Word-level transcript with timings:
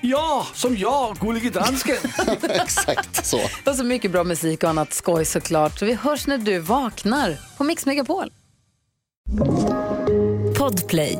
Ja, 0.00 0.46
som 0.54 0.76
jag, 0.76 1.16
Gullige 1.16 1.50
Dansken. 1.50 1.96
Exakt 2.42 3.26
så. 3.26 3.40
Och 3.66 3.76
så 3.76 3.84
mycket 3.84 4.12
bra 4.12 4.24
musik 4.24 4.62
och 4.62 4.70
annat 4.70 4.92
skoj 4.92 5.24
såklart. 5.24 5.78
Så 5.78 5.86
vi 5.86 5.94
hörs 5.94 6.26
när 6.26 6.38
du 6.38 6.58
vaknar 6.58 7.38
på 7.58 7.64
Mix 7.64 7.86
Megapol. 7.86 8.32
Podplay. 10.58 11.18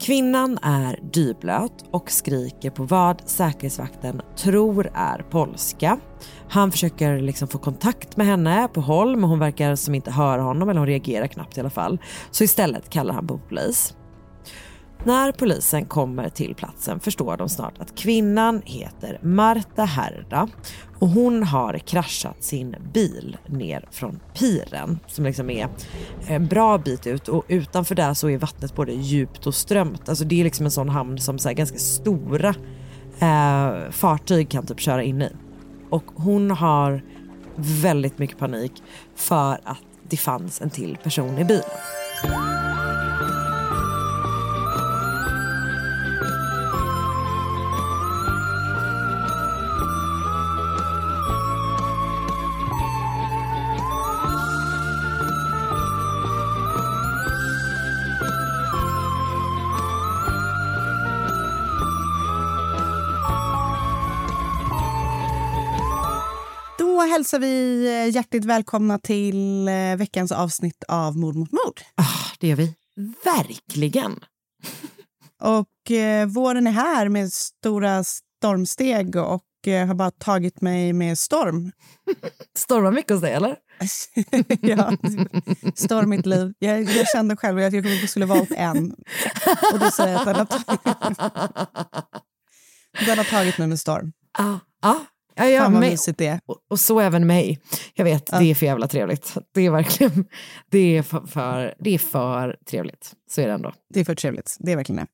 Kvinnan 0.00 0.58
är 0.62 0.98
dyblöt 1.12 1.84
och 1.90 2.10
skriker 2.10 2.70
på 2.70 2.84
vad 2.84 3.28
säkerhetsvakten 3.28 4.22
tror 4.36 4.90
är 4.94 5.18
polska. 5.18 5.98
Han 6.48 6.72
försöker 6.72 7.18
liksom 7.18 7.48
få 7.48 7.58
kontakt 7.58 8.16
med 8.16 8.26
henne 8.26 8.68
på 8.74 8.80
håll 8.80 9.16
men 9.16 9.30
hon 9.30 9.38
verkar 9.38 9.76
som 9.76 9.94
inte 9.94 10.10
höra 10.10 10.42
honom 10.42 10.68
eller 10.68 10.78
hon 10.78 10.88
reagerar 10.88 11.26
knappt 11.26 11.56
i 11.56 11.60
alla 11.60 11.70
fall. 11.70 11.98
Så 12.30 12.44
istället 12.44 12.90
kallar 12.90 13.14
han 13.14 13.26
på 13.26 13.38
polis. 13.38 13.94
När 15.06 15.32
polisen 15.32 15.84
kommer 15.84 16.28
till 16.28 16.54
platsen 16.54 17.00
förstår 17.00 17.36
de 17.36 17.48
snart 17.48 17.78
att 17.78 17.94
kvinnan 17.94 18.62
heter 18.64 19.18
Marta 19.22 19.84
Herda 19.84 20.48
och 20.98 21.08
hon 21.08 21.42
har 21.42 21.78
kraschat 21.78 22.44
sin 22.44 22.76
bil 22.92 23.36
ner 23.46 23.88
från 23.90 24.20
piren 24.34 24.98
som 25.06 25.24
liksom 25.24 25.50
är 25.50 25.68
en 26.26 26.46
bra 26.46 26.78
bit 26.78 27.06
ut 27.06 27.28
och 27.28 27.44
utanför 27.48 27.94
där 27.94 28.14
så 28.14 28.30
är 28.30 28.38
vattnet 28.38 28.74
både 28.74 28.92
djupt 28.92 29.46
och 29.46 29.54
strömt. 29.54 30.08
Alltså 30.08 30.24
det 30.24 30.40
är 30.40 30.44
liksom 30.44 30.66
en 30.66 30.72
sån 30.72 30.88
hamn 30.88 31.18
som 31.18 31.38
så 31.38 31.52
ganska 31.52 31.78
stora 31.78 32.54
eh, 33.18 33.90
fartyg 33.90 34.50
kan 34.50 34.66
typ 34.66 34.80
köra 34.80 35.02
in 35.02 35.22
i. 35.22 35.30
Och 35.90 36.04
hon 36.14 36.50
har 36.50 37.02
väldigt 37.56 38.18
mycket 38.18 38.38
panik 38.38 38.72
för 39.14 39.52
att 39.64 39.82
det 40.08 40.16
fanns 40.16 40.60
en 40.60 40.70
till 40.70 40.98
person 41.02 41.38
i 41.38 41.44
bilen. 41.44 42.55
Hälsar 67.16 67.38
vi 67.38 67.86
eh, 67.86 68.14
hjärtligt 68.14 68.44
välkomna 68.44 68.98
till 68.98 69.68
eh, 69.68 69.96
veckans 69.96 70.32
avsnitt 70.32 70.84
av 70.88 71.16
Mord 71.16 71.36
mot 71.36 71.52
mord. 71.52 71.80
Ah, 71.94 72.34
det 72.40 72.48
gör 72.48 72.56
vi. 72.56 72.74
Verkligen. 73.24 74.24
Och 75.42 75.90
eh, 75.90 76.26
våren 76.26 76.66
är 76.66 76.70
här 76.70 77.08
med 77.08 77.32
stora 77.32 78.04
stormsteg 78.04 79.16
och 79.16 79.42
eh, 79.66 79.86
har 79.86 79.94
bara 79.94 80.10
tagit 80.10 80.60
mig 80.60 80.92
med 80.92 81.18
storm. 81.18 81.72
Stormar 82.58 82.90
mycket 82.90 83.12
hos 83.12 83.20
dig 83.20 83.32
eller? 83.32 83.56
ja, 84.60 84.92
storm 85.74 86.10
mitt 86.10 86.26
liv. 86.26 86.52
Jag, 86.58 86.82
jag 86.82 87.08
kände 87.08 87.36
själv 87.36 87.58
att 87.58 87.72
jag 87.72 88.08
skulle 88.08 88.26
valt 88.26 88.52
en. 88.52 88.92
Och 89.72 89.78
då 89.78 89.90
säger 89.90 90.12
jag 90.12 90.20
att 90.20 90.26
den 90.26 90.36
har, 90.36 90.46
den 93.06 93.18
har 93.18 93.24
tagit 93.24 93.58
mig 93.58 93.68
med 93.68 93.80
storm. 93.80 94.12
Ja, 94.38 94.58
ja. 94.82 95.06
Ja, 95.36 95.46
ja, 95.48 95.62
Fan 95.62 95.72
vad 95.72 95.80
mysigt 95.82 96.18
det 96.18 96.26
är. 96.26 96.40
och, 96.46 96.56
och 96.70 96.80
så 96.80 97.00
även 97.00 97.26
mig. 97.26 97.58
Jag 97.94 98.04
vet, 98.04 98.26
det 98.26 98.50
är 98.50 98.54
för 98.54 98.66
jävla 98.66 98.88
trevligt. 98.88 99.34
Det 99.54 99.60
är 99.66 99.70
verkligen, 99.70 100.24
det 100.70 100.96
är 100.96 101.02
för, 101.02 101.20
för, 101.26 101.74
det 101.78 101.90
är 101.94 101.98
för 101.98 102.56
trevligt. 102.70 103.12
Så 103.30 103.40
är 103.40 103.46
det 103.46 103.52
ändå. 103.52 103.72
Det 103.94 104.00
är 104.00 104.04
för 104.04 104.14
trevligt. 104.14 104.56
Det 104.58 104.72
är 104.72 104.76
verkligen 104.76 104.96
det. 104.96 105.06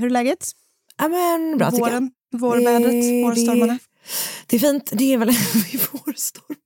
Hur 0.00 0.06
är 0.06 0.10
läget? 0.10 0.46
Ja 0.98 1.08
men 1.08 1.58
bra 1.58 1.70
tycker 1.70 1.90
jag. 1.90 2.10
Vårvädret, 2.32 2.90
Det- 2.90 3.22
vårstormarna. 3.24 3.78
Det 4.46 4.56
är 4.56 4.60
fint, 4.60 4.90
det 4.92 5.14
är 5.14 5.18
väl 5.18 5.28
vårstorm. 5.92 6.56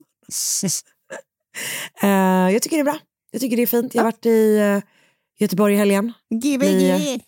Uh, 2.05 2.53
jag 2.53 2.63
tycker 2.63 2.77
det 2.77 2.81
är 2.81 2.85
bra. 2.85 2.99
Jag 3.31 3.41
tycker 3.41 3.57
det 3.57 3.63
är 3.63 3.67
fint. 3.67 3.95
Jag 3.95 4.03
har 4.03 4.07
varit 4.13 4.27
i 4.27 4.57
eh, 4.59 4.79
Göteborg 5.39 5.75
i 5.75 5.77
helgen. 5.77 6.13
Gbg! 6.31 7.21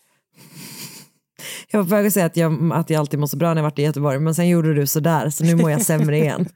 Jag 1.71 1.83
var 1.83 2.03
på 2.03 2.11
säga 2.11 2.25
att 2.25 2.37
jag, 2.37 2.73
att 2.73 2.89
jag 2.89 2.99
alltid 2.99 3.19
mår 3.19 3.27
så 3.27 3.37
bra 3.37 3.49
när 3.49 3.55
jag 3.55 3.63
varit 3.63 3.79
i 3.79 3.81
Göteborg, 3.81 4.19
men 4.19 4.35
sen 4.35 4.47
gjorde 4.47 4.73
du 4.73 4.87
sådär, 4.87 5.29
så 5.29 5.43
nu 5.43 5.55
mår 5.55 5.71
jag 5.71 5.81
sämre 5.81 6.17
igen. 6.17 6.45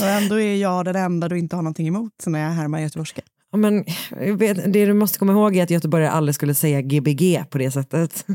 Och 0.00 0.06
ändå 0.06 0.40
är 0.40 0.56
jag 0.56 0.84
den 0.84 0.96
enda 0.96 1.28
du 1.28 1.38
inte 1.38 1.56
har 1.56 1.62
någonting 1.62 1.88
emot 1.88 2.12
när 2.26 2.40
jag 2.40 2.50
härmar 2.50 2.80
göteborgska. 2.80 3.22
Ja, 3.52 3.58
men, 3.58 3.84
vet, 4.36 4.72
det 4.72 4.86
du 4.86 4.92
måste 4.92 5.18
komma 5.18 5.32
ihåg 5.32 5.56
är 5.56 5.62
att 5.62 5.70
göteborgare 5.70 6.10
aldrig 6.10 6.34
skulle 6.34 6.54
säga 6.54 6.80
gbg 6.80 7.50
på 7.50 7.58
det 7.58 7.70
sättet. 7.70 8.26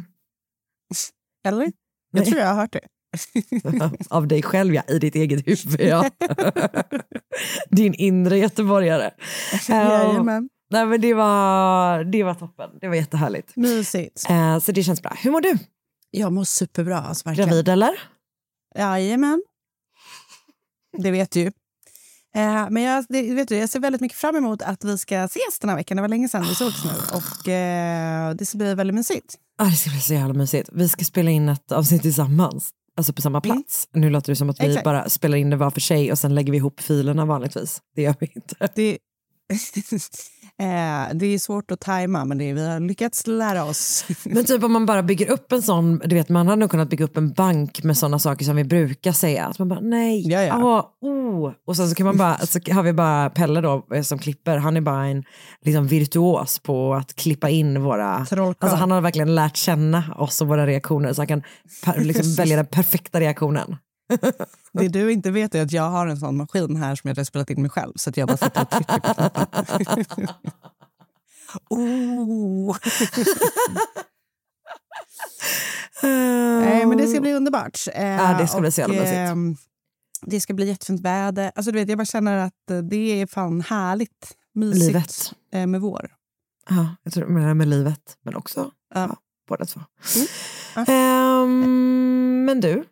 Eller? 1.47 1.63
Jag 1.63 1.72
Nej. 2.12 2.25
tror 2.25 2.40
jag 2.40 2.47
har 2.47 2.56
hört 2.56 2.74
det. 2.74 2.81
Av 4.09 4.28
dig 4.28 4.44
själv 4.44 4.74
ja, 4.74 4.81
i 4.88 5.00
ditt 5.00 5.16
eget 5.16 5.47
huvud 5.47 5.81
ja. 5.81 6.09
Din 7.69 7.94
inre 7.94 8.38
göteborgare. 8.38 9.12
Ja, 9.68 10.07
Jajamän. 10.07 10.50
Nej, 10.72 10.86
men 10.86 11.02
det, 11.02 11.14
var, 11.14 12.03
det 12.03 12.24
var 12.24 12.34
toppen, 12.34 12.70
det 12.81 12.88
var 12.88 12.96
jättehärligt. 12.96 13.56
Mysigt. 13.56 14.30
Eh, 14.30 14.59
så 14.59 14.72
det 14.72 14.84
känns 14.84 15.02
bra. 15.02 15.14
Hur 15.18 15.31
mår 15.31 15.42
du? 15.42 15.58
Jag 16.12 16.34
mår 16.34 16.44
superbra. 16.44 16.98
Alltså, 16.98 17.30
verkligen. 17.30 17.50
Gravid 17.50 17.70
eller? 17.70 18.00
Jajamän. 18.75 19.44
Det 20.98 21.12
vet 21.12 21.31
du. 21.31 21.52
Eh, 22.36 22.68
men 22.70 22.84
jag, 22.84 23.06
det, 23.09 23.34
vet 23.34 23.48
du, 23.48 23.56
jag 23.58 23.70
ser 23.70 23.80
väldigt 23.80 24.02
mycket 24.02 24.18
fram 24.18 24.36
emot 24.36 24.62
att 24.62 24.84
vi 24.84 24.98
ska 24.98 25.24
ses 25.24 25.59
den 25.59 25.70
här 25.70 25.78
veckan. 25.78 25.96
Det 25.96 26.02
var 26.02 26.09
länge 26.09 26.30
sedan 26.30 26.44
vi 26.44 26.56
sågs 26.56 26.86
nu. 26.86 26.92
Och 27.18 27.48
eh, 27.48 28.36
det 28.36 28.46
ska 28.46 28.58
bli 28.58 28.74
väldigt 28.74 28.96
mysigt. 28.96 29.36
Ah, 29.58 29.66
det 29.66 29.75
ska 29.75 29.90
bli 29.90 30.00
så 30.00 30.14
jävla 30.14 30.34
mysigt. 30.34 30.70
Vi 30.74 30.90
ska 30.90 31.06
spela 31.06 31.31
in 31.31 31.50
ett 31.50 31.72
avsnitt 31.72 32.02
tillsammans. 32.02 32.70
Alltså 32.98 33.14
på 33.14 33.22
samma 33.22 33.42
plats. 33.42 33.88
Nu 33.94 34.09
låter 34.09 34.31
det 34.31 34.36
som 34.36 34.50
att 34.50 34.59
vi 34.59 34.68
Exakt. 34.68 34.84
bara 34.84 35.09
spelar 35.09 35.38
in 35.38 35.50
det 35.50 35.56
var 35.56 35.72
för 35.72 35.81
sig 35.81 36.12
och 36.12 36.20
sen 36.20 36.36
lägger 36.36 36.52
vi 36.52 36.58
ihop 36.58 36.81
filerna 36.81 37.25
vanligtvis. 37.25 37.81
Det 37.96 38.02
gör 38.02 38.16
vi 38.20 38.31
inte. 38.36 38.70
Det, 38.75 38.98
eh, 40.62 41.16
det 41.16 41.25
är 41.25 41.40
svårt 41.40 41.72
att 41.72 41.80
tajma, 41.80 42.25
men 42.25 42.38
det, 42.38 42.54
vi 42.54 42.68
har 42.68 42.80
lyckats 42.80 43.28
lära 43.28 43.63
oss. 43.63 44.06
Men 44.24 44.46
typ 44.46 44.63
om 44.63 44.72
man 44.72 44.86
bara 44.86 45.04
bygger 45.04 45.31
upp 45.31 45.52
en 45.52 45.62
sån, 45.62 46.02
du 46.06 46.16
vet 46.16 46.30
man 46.30 46.48
hade 46.48 46.60
nog 46.60 46.72
kunnat 46.72 46.90
bygga 46.90 47.06
upp 47.06 47.18
en 47.18 47.34
bank 47.34 47.84
med 47.84 47.98
sådana 47.98 48.19
saker 48.19 48.46
som 48.46 48.56
vi 48.56 48.63
brukar 48.63 49.12
säga. 49.12 49.46
Att 49.46 49.60
man 49.60 49.68
bara 49.68 49.80
nej, 49.80 50.31
Ja, 50.31 50.42
ja. 50.42 50.63
ah, 50.63 50.92
oh. 51.02 51.52
Och 51.68 51.75
sen 51.75 51.90
så 51.90 51.96
kan 51.96 52.06
man 52.06 52.18
bara, 52.18 52.38
så 52.38 52.60
har 52.72 52.84
vi 52.84 52.94
bara 52.94 53.30
Pelle 53.30 53.62
då 53.62 53.88
eh, 53.94 54.02
som 54.02 54.19
klipper, 54.19 54.57
han 54.57 54.78
är 54.78 54.81
bara 54.81 55.06
en 55.06 55.24
liksom, 55.66 55.88
virtuos 55.88 56.60
på 56.60 56.94
att 56.94 57.16
klippa 57.16 57.50
in 57.50 57.84
våra, 57.84 58.25
Trollkarl. 58.25 58.56
alltså 58.60 58.78
han 58.78 58.92
har 58.92 59.01
verkligen 59.01 59.36
lärt 59.36 59.58
känna 59.58 60.04
oss 60.18 60.42
och 60.42 60.48
våra 60.48 60.68
reaktioner 60.68 61.13
så 61.13 61.22
han 61.22 61.28
kan 61.28 61.44
per, 61.86 62.00
liksom, 62.00 62.34
välja 62.38 62.56
den 62.56 62.66
perfekta 62.66 63.19
reaktionen. 63.19 63.75
Det 64.74 64.88
du 64.88 65.12
inte 65.12 65.31
vet 65.31 65.56
är 65.56 65.62
att 65.62 65.72
jag 65.72 65.90
har 65.90 66.07
en 66.07 66.18
sån 66.18 66.38
maskin 66.38 66.75
här 66.75 66.96
som 66.96 67.07
jag 67.07 67.16
har 67.18 67.24
spelat 67.24 67.50
in 67.50 67.62
mig 67.62 67.72
själv. 67.72 67.94
Så 67.96 68.10
att 68.10 68.18
jag 68.18 68.28
bara 68.28 68.38
sitter 68.38 68.62
och 68.62 68.69
trycker 68.69 69.00
på 69.00 69.04
knappen. 69.04 70.28
oh. 71.69 72.78
Nej, 76.04 76.86
men 76.86 76.98
det 76.98 77.07
ska 77.07 77.22
bli 77.22 77.34
underbart. 77.34 77.80
Eh, 77.94 78.04
Ja, 78.06 78.38
det 78.40 78.48
ska 78.48 78.60
bli 78.62 78.72
så 78.72 78.81
jävla 78.81 78.96
och, 78.96 79.02
mysigt. 79.02 79.18
ehm, 79.18 79.56
det 80.22 80.40
ska 80.42 80.54
bli 80.54 80.68
jättefint 80.68 81.01
väder. 81.01 81.51
Alltså, 81.56 81.72
du 81.72 81.80
vet, 81.80 81.90
jag 81.90 81.98
bara 81.98 82.06
känner 82.06 82.38
att 82.38 82.72
eh, 82.72 82.78
det 82.78 83.22
är 83.22 83.28
fan 83.28 83.62
härligt. 83.62 84.36
Mysigt 84.56 84.86
Livet. 84.88 85.34
eh, 85.54 85.68
med 85.68 85.81
vår. 85.81 86.12
Ja, 86.69 86.96
jag 87.04 87.13
tror 87.13 87.28
menar 87.28 87.54
med 87.54 87.68
livet, 87.68 88.18
men 88.24 88.36
också 88.36 88.72
Ja. 88.96 89.01
ja, 89.10 89.16
båda 89.50 89.66
två. 89.66 89.81
Mm. 90.16 90.28
Ja. 90.75 90.94
Ehm, 90.94 92.46
men 92.46 92.62
du, 92.62 92.84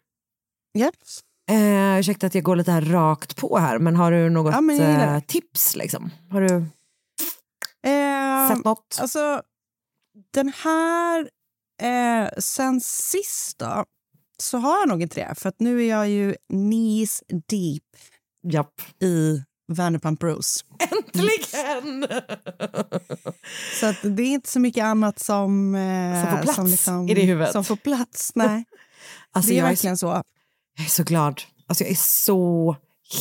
Yep. 0.78 0.96
eh, 1.50 2.00
ursäkta 2.00 2.28
att 2.28 2.36
jag 2.36 2.44
går 2.44 2.56
lite 2.56 2.72
här 2.72 2.82
rakt 2.82 3.36
på 3.38 3.58
här, 3.58 3.80
men 3.80 3.96
har 3.96 4.12
du 4.12 4.30
något 4.30 4.54
Ja, 4.78 4.84
eh, 4.84 5.20
tips? 5.20 5.76
Liksom? 5.76 6.10
Har 6.32 6.42
du 6.42 6.66
Eh, 7.90 8.50
sett 8.56 8.66
något? 8.66 8.98
Alltså, 9.02 9.42
den 10.34 10.54
här... 10.64 11.30
Eh, 11.82 12.30
sen 12.38 12.82
sist 12.82 13.58
då, 13.58 13.86
så 14.38 14.58
har 14.58 14.80
jag 14.80 14.88
nog 14.90 15.02
inte 15.02 15.20
det. 15.20 15.36
För 15.36 15.54
nu 15.60 15.84
är 15.84 15.90
jag 15.90 16.10
ju 16.10 16.36
knees 16.50 17.24
deep 17.28 17.84
Japp. 18.48 18.82
i 19.02 19.44
Vanderpump 19.68 20.20
Bruce. 20.20 20.64
Äntligen! 20.80 22.08
Så 23.80 23.86
att 23.86 23.98
det 24.04 24.24
är 24.24 24.28
inte 24.28 24.50
så 24.50 24.60
mycket 24.60 24.84
annat 24.84 25.20
som... 25.20 25.76
Eh, 25.76 26.24
Som 26.24 26.32
får 26.32 26.44
plats 26.44 26.72
liksom, 26.72 27.10
i 27.10 27.14
det 27.14 27.22
huvudet. 27.22 27.52
Som 27.52 27.64
får 27.64 27.76
plats, 27.76 28.32
nej. 28.36 28.66
alltså, 29.32 29.50
det 29.50 29.56
är 29.56 29.58
jag, 29.58 29.66
är, 29.66 29.70
verkligen 29.72 29.98
så. 29.98 30.24
Jag 30.78 30.86
är 30.86 30.90
så 30.90 31.04
glad. 31.04 31.42
Alltså, 31.68 31.84
jag 31.84 31.92
är 31.92 31.96
så 31.96 32.76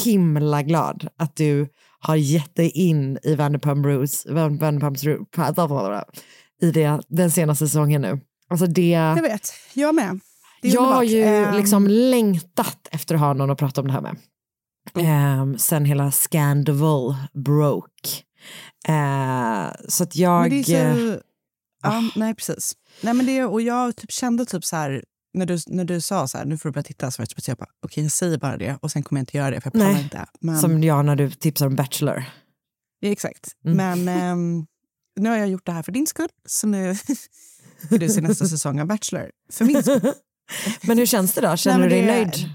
himla 0.04 0.62
glad 0.62 1.08
att 1.16 1.36
du 1.36 1.68
har 1.98 2.16
gett 2.16 2.54
dig 2.56 2.70
in 2.70 3.18
i 3.22 3.34
Vanderpump 3.34 3.86
Van- 4.26 4.58
Vanderpumps 4.58 5.04
Ru- 5.04 6.06
i 6.62 6.70
det, 6.70 7.00
den 7.08 7.30
senaste 7.30 7.66
säsongen 7.68 8.02
nu. 8.02 8.20
Alltså 8.50 8.66
det... 8.66 8.88
Jag 8.90 9.22
vet, 9.22 9.52
jag 9.74 9.94
med. 9.94 10.20
Det 10.62 10.68
är 10.68 10.74
Jag 10.74 10.80
har 10.80 10.88
underbart. 11.04 11.10
ju 11.10 11.22
Ehm, 11.24 11.56
liksom 11.56 11.86
längtat 11.86 12.88
efter 12.90 13.14
att 13.14 13.20
ha 13.20 13.32
någon 13.32 13.50
att 13.50 13.58
prata 13.58 13.80
om 13.80 13.86
det 13.86 13.92
här 13.92 14.00
med. 14.00 14.16
Um, 15.40 15.58
sen 15.58 15.84
hela 15.84 16.10
Scandival 16.10 17.14
broke. 17.44 18.08
Eh, 18.88 19.66
så 19.88 20.02
att 20.02 20.16
jag... 20.16 20.40
Men 20.40 20.50
det 20.50 20.74
är 20.74 20.94
så... 20.94 21.12
eh, 21.12 21.16
Ja, 21.82 22.02
nej, 22.16 22.34
precis. 22.34 22.72
Nej, 23.00 23.14
men 23.14 23.26
det, 23.26 23.44
och 23.44 23.62
jag 23.62 23.96
typ 23.96 24.12
kände 24.12 24.44
typ 24.44 24.64
så 24.64 24.76
här, 24.76 25.04
när 25.34 25.46
du, 25.46 25.58
när 25.66 25.84
du 25.84 26.00
sa 26.00 26.28
så 26.28 26.38
här, 26.38 26.44
nu 26.44 26.58
får 26.58 26.68
du 26.68 26.72
börja 26.72 26.82
titta, 26.84 27.10
jag 27.18 27.28
typ, 27.28 27.48
jag 27.48 27.56
bara, 27.56 27.68
okej, 27.86 28.02
jag 28.02 28.12
säger 28.12 28.38
bara 28.38 28.56
det 28.56 28.78
och 28.82 28.90
sen 28.92 29.02
kommer 29.02 29.20
jag 29.20 29.22
inte 29.22 29.36
göra 29.36 29.50
det, 29.50 29.60
för 29.60 29.70
jag 29.74 29.84
pallar 29.84 30.00
inte. 30.00 30.26
Men, 30.40 30.58
Som 30.58 30.82
jag 30.82 31.04
när 31.04 31.16
du 31.16 31.30
tipsar 31.30 31.66
om 31.66 31.76
Bachelor. 31.76 32.24
ja, 33.00 33.08
exakt. 33.08 33.48
Mm. 33.64 33.76
Men 33.76 34.08
ehm, 34.22 34.66
nu 35.20 35.28
har 35.30 35.36
jag 35.36 35.48
gjort 35.48 35.66
det 35.66 35.72
här 35.72 35.82
för 35.82 35.92
din 35.92 36.06
skull, 36.06 36.28
så 36.48 36.66
nu 36.66 36.94
ska 37.86 37.98
du 37.98 38.08
se 38.08 38.20
nästa 38.20 38.46
säsong 38.48 38.80
av 38.80 38.86
Bachelor. 38.86 39.30
För 39.52 39.64
min 39.64 39.82
skull. 39.82 40.12
Men 40.86 40.98
hur 40.98 41.06
känns 41.06 41.34
det 41.34 41.40
då? 41.40 41.56
Känner 41.56 41.78
Nej, 41.78 41.88
du 41.88 41.94
dig 41.94 42.02
det- 42.06 42.12
nöjd? 42.24 42.48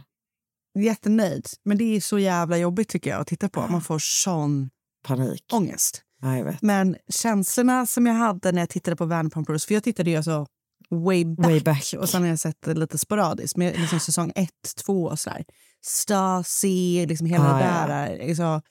Jättenöjd. 0.85 1.47
Men 1.65 1.77
det 1.77 1.83
är 1.95 2.01
så 2.01 2.19
jävla 2.19 2.57
jobbigt 2.57 2.89
tycker 2.89 3.09
jag 3.09 3.21
att 3.21 3.27
titta 3.27 3.50
på. 3.50 3.68
Man 3.68 3.81
får 3.81 4.00
sån 4.00 4.69
Panik. 5.07 5.44
ångest. 5.53 6.01
Ja. 6.21 6.53
Men 6.62 6.95
känslorna 7.09 7.85
som 7.85 8.06
jag 8.06 8.13
hade 8.13 8.51
när 8.51 8.62
jag 8.62 8.69
tittade 8.69 8.95
på 8.97 9.06
Vanderpump 9.06 9.50
Rules, 9.50 9.65
för 9.65 9.73
jag 9.73 9.83
tittade 9.83 10.09
ju 10.09 10.15
alltså 10.18 10.45
way 10.92 11.25
back, 11.25 11.45
Way 11.45 11.60
back. 11.60 11.94
och 11.98 12.10
sen 12.10 12.22
har 12.22 12.30
jag 12.30 12.39
sett 12.39 12.62
det 12.62 12.74
lite 12.74 12.98
sporadiskt, 12.98 13.57
med 13.57 13.80
liksom 13.80 14.00
säsong 14.00 14.31
ett, 14.36 14.75
två 14.86 15.04
och 15.04 15.19
sådär. 15.19 15.45
Stasi, 15.86 17.06
liksom 17.06 17.28
hela 17.28 17.54
Ah, 17.54 17.57
det 17.57 17.63
ja. 17.66 17.88
där. 17.88 18.28
Liksom, 18.28 18.62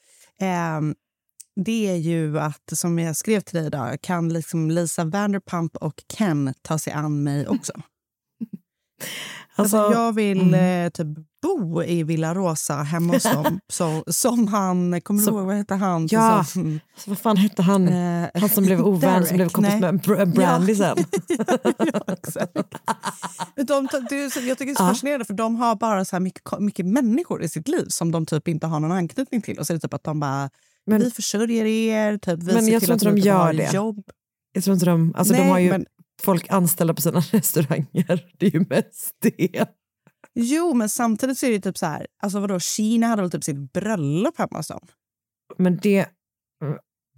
ehm, 0.40 0.94
det 1.64 1.88
är 1.90 1.96
ju 1.96 2.38
att, 2.38 2.62
som 2.72 2.98
jag 2.98 3.16
skrev 3.16 3.40
till 3.40 3.56
dig 3.58 3.66
idag, 3.66 4.00
kan 4.02 4.28
liksom 4.32 4.70
Lisa 4.70 5.04
Vanderpump 5.04 5.76
och 5.76 6.02
Ken 6.16 6.54
ta 6.62 6.78
sig 6.78 6.92
an 6.92 7.22
mig 7.22 7.48
också. 7.48 7.72
Alltså, 9.58 9.76
jag 9.76 10.12
vill 10.14 10.40
mm. 10.40 10.84
eh, 10.86 10.90
typ 10.90 11.06
bo 11.42 11.82
i 11.82 12.02
Villa 12.02 12.34
Rosa 12.34 12.74
hemma 12.74 13.12
hos 13.12 13.22
dem. 13.22 13.60
Så, 13.72 14.04
som 14.06 14.48
han, 14.48 15.00
kommer 15.00 15.22
du 15.22 15.30
ihåg 15.30 15.46
vad 15.46 15.56
heter 15.56 15.76
han? 15.76 16.08
Ja. 16.10 16.44
Som, 16.44 16.80
Så 16.96 17.10
vad 17.10 17.18
fan 17.18 17.36
hette 17.36 17.62
han? 17.62 17.88
eh, 17.88 18.28
Han 18.34 18.48
som 18.48 18.64
blev 18.64 18.80
ovän, 18.80 19.00
Derek, 19.12 19.28
som 19.28 19.36
blev 19.36 19.48
kompis 19.48 19.72
nej. 19.72 19.80
med 19.80 20.00
Br- 20.00 20.24
Brandy 20.34 20.72
Ja. 20.72 20.94
sen. 20.94 21.04
ja, 21.78 22.00
exakt. 22.12 22.52
De, 23.56 23.88
det 24.10 24.16
är 24.16 24.48
jag 24.48 24.58
tycker 24.58 24.66
det 24.66 24.70
är 24.72 24.74
så 24.74 24.86
fascinerande 24.88 25.24
för 25.24 25.34
de 25.34 25.56
har 25.56 25.74
bara 25.76 26.04
så 26.04 26.16
här 26.16 26.20
mycket, 26.20 26.42
mycket 26.60 26.86
människor 26.86 27.42
i 27.42 27.48
sitt 27.48 27.68
liv 27.68 27.84
som 27.88 28.12
de 28.12 28.26
typ 28.26 28.48
inte 28.48 28.66
har 28.66 28.80
någon 28.80 28.92
anknytning 28.92 29.42
till. 29.42 29.58
Och 29.58 29.66
så 29.66 29.72
är 29.72 29.74
det 29.74 29.80
typ 29.80 29.94
att 29.94 30.04
de 30.04 30.20
bara, 30.20 30.50
Men- 30.86 31.00
vi 31.00 31.10
försörjer 31.10 31.64
er, 31.64 32.18
typ, 32.18 32.42
vi 32.42 32.54
Men 32.54 32.64
ser 32.64 32.72
jag 32.72 32.80
till 32.82 32.86
tror 32.88 32.96
att 32.96 33.02
inte 33.02 33.04
ni 33.06 33.10
de 33.14 33.16
typ 33.20 33.26
gör 33.26 33.52
det. 33.52 33.72
jobb. 33.72 34.02
Jag 34.52 34.64
tror 34.64 34.74
inte 34.74 34.86
de, 34.86 35.14
alltså 35.16 35.34
de 35.34 35.40
Nej, 35.40 35.50
har 35.50 35.58
ju 35.58 35.70
men- 35.70 35.86
folk 36.22 36.50
anställda 36.50 36.94
på 36.94 37.00
sina 37.00 37.20
restauranger. 37.32 38.30
Det 38.38 38.46
är 38.46 38.50
ju 38.50 38.64
mest 38.70 39.16
det. 39.22 39.66
Jo, 40.34 40.74
men 40.74 40.88
samtidigt 40.88 41.38
så 41.38 41.46
är 41.46 41.50
det 41.50 41.60
typ 41.60 41.78
så 41.78 41.86
här, 41.86 42.06
alltså 42.22 42.40
vadå, 42.40 42.60
Kina 42.60 43.06
hade 43.06 43.22
väl 43.22 43.30
typ 43.30 43.44
sitt 43.44 43.72
bröllop 43.72 44.38
hemma 44.38 44.58
hos 44.58 44.68
dem? 44.68 44.86
Men 45.58 45.76
det... 45.82 45.90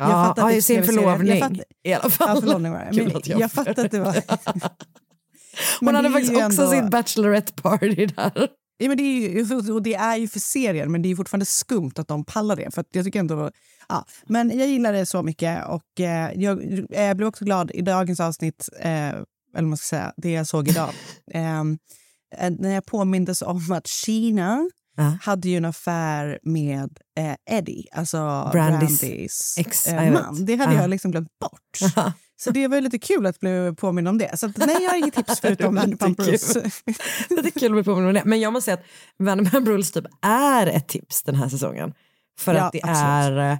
Jag 0.00 0.10
Ja, 0.10 0.24
fattar 0.26 0.48
att 0.48 0.54
ja, 0.54 0.62
sin 0.62 0.76
TV-serie. 0.76 1.02
Jag 1.06 1.16
förlovning 1.18 1.40
fattar- 1.40 1.64
i 1.84 1.92
alla 1.92 2.10
fall. 2.10 2.28
Ja, 2.36 2.40
förlovning 2.40 2.72
var 2.72 2.78
det. 2.84 2.90
Kul 2.98 3.06
Men 3.06 3.16
att 3.16 3.26
jag, 3.26 3.40
jag 3.40 3.52
fattar 3.52 3.84
att 3.84 3.90
det 3.90 4.00
var... 4.00 4.14
Hon 5.80 5.94
hade 5.94 6.10
faktiskt 6.10 6.32
också 6.32 6.42
ändå- 6.62 6.70
sin 6.70 6.90
bachelorette 6.90 7.62
party 7.62 8.06
där. 8.06 8.48
Ja, 8.80 8.88
men 8.88 8.96
det, 8.96 9.02
är 9.02 9.30
ju, 9.30 9.72
och 9.72 9.82
det 9.82 9.94
är 9.94 10.16
ju 10.16 10.28
för 10.28 10.40
serien, 10.40 10.92
men 10.92 11.02
det 11.02 11.08
är 11.10 11.16
fortfarande 11.16 11.46
skumt 11.46 11.92
att 11.96 12.08
de 12.08 12.24
pallar 12.24 12.56
det. 12.56 12.74
För 12.74 12.80
att 12.80 12.86
jag 12.92 13.04
tycker 13.04 13.20
ändå, 13.20 13.50
ja. 13.88 14.04
Men 14.26 14.58
jag 14.58 14.68
gillar 14.68 14.92
det 14.92 15.06
så 15.06 15.22
mycket 15.22 15.66
och 15.68 16.00
eh, 16.00 16.30
jag, 16.34 16.84
jag 16.90 17.16
blev 17.16 17.28
också 17.28 17.44
glad 17.44 17.70
i 17.74 17.82
dagens 17.82 18.20
avsnitt, 18.20 18.68
eh, 18.80 19.08
eller 19.08 19.24
vad 19.52 19.64
man 19.64 19.76
ska 19.76 19.84
säga, 19.96 20.12
det 20.16 20.30
jag 20.30 20.46
såg 20.46 20.68
idag. 20.68 20.90
eh, 21.34 21.60
eh, 21.60 22.50
när 22.58 22.70
jag 22.74 22.86
påmindes 22.86 23.42
om 23.42 23.72
att 23.72 23.86
Kina 23.86 24.70
Ja. 25.00 25.18
hade 25.22 25.48
ju 25.48 25.56
en 25.56 25.64
affär 25.64 26.38
med 26.42 26.98
eh, 27.18 27.56
Eddie, 27.56 27.84
alltså 27.92 28.48
Brandys 28.52 29.00
Brandys 29.00 29.58
ex, 29.58 29.86
eh, 29.86 30.12
man. 30.12 30.44
Det 30.44 30.56
hade 30.56 30.74
Ja. 30.74 30.80
jag 30.80 30.90
liksom 30.90 31.10
glömt 31.10 31.38
bort. 31.40 31.94
Så 32.40 32.50
det 32.50 32.68
var 32.68 32.80
lite 32.80 32.98
kul 32.98 33.26
att 33.26 33.40
bli 33.40 33.74
påmind 33.76 34.08
om 34.08 34.18
det. 34.18 34.38
Så 34.38 34.46
att, 34.46 34.56
nej, 34.56 34.76
jag 34.80 34.90
har 34.90 34.96
inget 34.96 35.14
tips 35.14 35.40
förutom 35.40 35.74
Vanderpump 35.74 36.20
Rules. 36.20 36.52
Det 37.28 37.46
är 37.46 37.60
kul 37.60 37.66
att 37.66 37.72
bli 37.72 37.84
påmind 37.84 38.06
om 38.08 38.14
det. 38.14 38.22
Men 38.24 38.40
jag 38.40 38.52
måste 38.52 38.64
säga 38.64 38.74
att 38.74 38.84
Vanderpump 39.26 39.68
Rules 39.68 39.92
typ 39.92 40.04
är 40.22 40.66
ett 40.66 40.88
tips 40.88 41.22
den 41.22 41.34
här 41.34 41.48
säsongen. 41.48 41.94
För 42.38 42.54
Ja, 42.54 42.62
att 42.62 42.72
det 42.72 42.80
absolut. 42.82 43.38
är, 43.38 43.58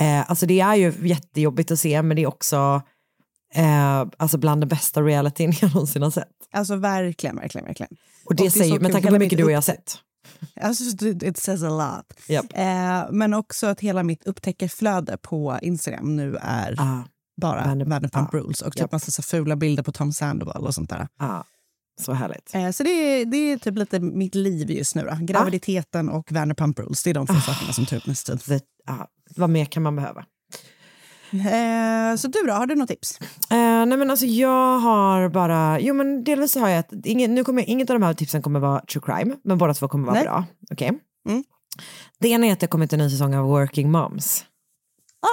eh, 0.00 0.30
alltså 0.30 0.46
det 0.46 0.60
är 0.60 0.74
ju 0.74 0.92
jättejobbigt 1.02 1.70
att 1.70 1.80
se 1.80 2.02
men 2.02 2.16
det 2.16 2.22
är 2.22 2.26
också 2.26 2.82
eh, 3.54 4.06
alltså 4.16 4.38
bland 4.38 4.62
det 4.62 4.66
bästa 4.66 5.02
realityn 5.02 5.52
jag 5.60 5.74
någonsin 5.74 6.02
har 6.02 6.10
sett. 6.10 6.28
Alltså 6.52 6.76
verkligen, 6.76 7.36
verkligen, 7.36 7.66
verkligen. 7.66 7.96
Och 8.24 8.34
det 8.34 8.42
Och 8.42 8.46
det 8.46 8.50
säger, 8.50 8.78
på 8.78 8.86
hela 8.86 9.10
hur 9.10 9.18
mycket 9.18 9.38
du 9.38 9.44
och 9.44 9.50
jag 9.50 9.56
har 9.56 9.62
sett. 9.62 9.98
Alltså, 10.60 11.06
it 11.06 11.36
says 11.36 11.62
a 11.62 11.68
lot. 11.68 12.20
Japp. 12.28 12.46
Eh, 12.54 13.04
men 13.10 13.34
också 13.34 13.66
att 13.66 13.80
hela 13.80 14.02
mitt 14.02 14.26
upptäckarflöde 14.26 15.16
på 15.16 15.58
Instagram 15.62 16.16
nu 16.16 16.36
är 16.42 16.74
Ah, 16.78 17.04
bara 17.42 17.64
Vander- 17.64 17.84
Vanderpump 17.86 18.28
ja. 18.32 18.38
Rules 18.38 18.62
och 18.62 18.72
typ 18.72 18.80
Japp. 18.80 18.92
massa 18.92 19.10
så 19.10 19.22
fula 19.22 19.56
bilder 19.56 19.82
på 19.82 19.92
Tom 19.92 20.12
Sandoval 20.12 20.66
och 20.66 20.74
sånt 20.74 20.90
där. 20.90 21.08
ah, 21.18 21.42
så 22.00 22.12
härligt. 22.12 22.54
Eh, 22.54 22.70
så 22.70 22.82
det 22.82 22.90
är, 22.90 23.24
det 23.26 23.36
är 23.36 23.56
typ 23.58 23.78
lite 23.78 24.00
mitt 24.00 24.34
liv 24.34 24.70
just 24.70 24.94
nu. 24.94 25.02
Då. 25.02 25.16
Graviditeten 25.20 26.08
och 26.08 26.32
Vanderpump 26.32 26.78
Rules, 26.78 27.02
det 27.02 27.10
är 27.10 27.14
de 27.14 27.26
två 27.26 27.34
sakerna 27.34 27.72
som 27.72 27.86
tar 27.86 27.96
upp 27.96 28.06
mest 28.06 28.26
tid. 28.26 28.62
Ah, 28.86 29.06
vad 29.36 29.50
mer 29.50 29.64
kan 29.64 29.82
man 29.82 29.96
behöva? 29.96 30.24
Eh, 31.32 32.16
så 32.16 32.28
du 32.28 32.42
då, 32.46 32.52
har 32.52 32.66
du 32.66 32.74
något 32.74 32.88
tips? 32.88 33.20
Eh, 33.50 33.86
nej 33.86 33.98
men 33.98 34.10
alltså 34.10 34.26
jag 34.26 34.78
har 34.78 35.28
bara, 35.28 35.80
jo 35.80 35.94
men 35.94 36.24
delvis 36.24 36.52
så 36.52 36.60
har 36.60 36.68
jag 36.68 36.78
ett, 36.78 36.92
ingen, 37.04 37.34
nu 37.34 37.44
kommer, 37.44 37.68
inget 37.70 37.90
av 37.90 38.00
de 38.00 38.06
här 38.06 38.14
tipsen 38.14 38.42
kommer 38.42 38.60
vara 38.60 38.80
true 38.92 39.02
crime, 39.06 39.36
men 39.44 39.58
båda 39.58 39.74
två 39.74 39.88
kommer 39.88 40.04
vara 40.06 40.14
Nej. 40.14 40.24
bra. 40.24 40.44
Okej? 40.70 40.92
Mm. 41.28 41.44
Det 42.20 42.28
ena 42.28 42.46
är 42.46 42.52
att 42.52 42.60
det 42.60 42.66
kommit 42.66 42.92
en 42.92 42.98
ny 42.98 43.10
säsong 43.10 43.34
av 43.34 43.44
Working 43.46 43.90
Moms. 43.90 44.44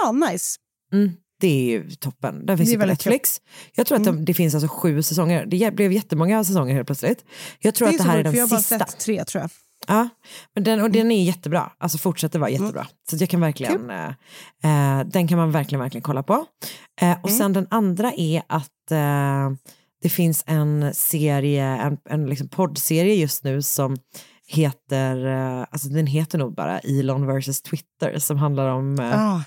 Ah, 0.05 0.11
nice. 0.11 0.55
Mm, 0.93 1.11
det 1.39 1.47
är 1.47 1.63
ju 1.71 1.89
toppen. 1.91 2.45
Den 2.45 2.57
finns 2.57 2.69
ju 2.69 2.73
på 2.75 2.83
Mm. 2.83 2.89
Netflix. 2.89 3.41
Jag 3.75 3.87
tror 3.87 3.97
att 3.97 4.03
det, 4.03 4.11
det 4.11 4.33
finns 4.33 4.53
alltså 4.55 4.67
sju 4.67 5.03
säsonger. 5.03 5.45
Det 5.45 5.75
blev 5.75 5.91
jättemånga 5.93 6.43
säsonger 6.43 6.75
helt 6.75 6.87
plötsligt. 6.87 7.25
Jag 7.59 7.75
tror 7.75 7.87
Det 7.87 7.91
att 7.91 7.97
det 7.97 8.03
så 8.03 8.09
här 8.09 8.17
är 8.19 8.23
sjukt, 8.23 8.31
för 8.31 8.37
jag 8.37 8.47
den 8.49 8.51
har 8.51 8.57
bara 8.57 8.61
sista. 8.61 8.85
sett 8.85 8.99
tre 8.99 9.25
tror 9.25 9.41
jag. 9.41 9.49
Ja, 9.87 10.09
men 10.55 10.63
den, 10.63 10.79
och 10.79 10.85
Mm. 10.85 10.91
den 10.97 11.11
är 11.11 11.23
jättebra. 11.23 11.71
Alltså 11.77 11.97
fortsätter 11.97 12.39
vara 12.39 12.49
jättebra. 12.49 12.87
Så 13.09 13.15
att 13.15 13.19
jag 13.21 13.29
kan 13.29 13.41
verkligen, 13.41 13.89
eh, 13.89 14.07
eh, 14.99 15.05
den 15.07 15.27
kan 15.27 15.37
man 15.37 15.51
verkligen, 15.51 15.79
verkligen 15.79 16.01
kolla 16.03 16.23
på. 16.23 16.45
Eh, 17.01 17.11
och 17.23 17.29
Mm. 17.29 17.37
sen 17.39 17.53
den 17.53 17.67
andra 17.69 18.13
är 18.17 18.41
att 18.47 18.91
eh, 18.91 19.49
det 20.01 20.09
finns 20.09 20.43
en 20.47 20.93
serie, 20.93 21.65
en, 21.65 21.97
en 22.09 22.25
liksom 22.25 22.47
poddserie 22.49 23.15
just 23.15 23.43
nu 23.43 23.61
som 23.61 23.97
heter, 24.47 25.25
eh, 25.27 25.65
alltså 25.71 25.89
den 25.89 26.07
heter 26.07 26.37
nog 26.37 26.55
bara 26.55 26.79
Elon 26.79 27.25
versus 27.27 27.61
Twitter 27.61 28.19
som 28.19 28.37
handlar 28.37 28.67
om 28.69 28.99
eh, 28.99 29.19
Ah, 29.33 29.41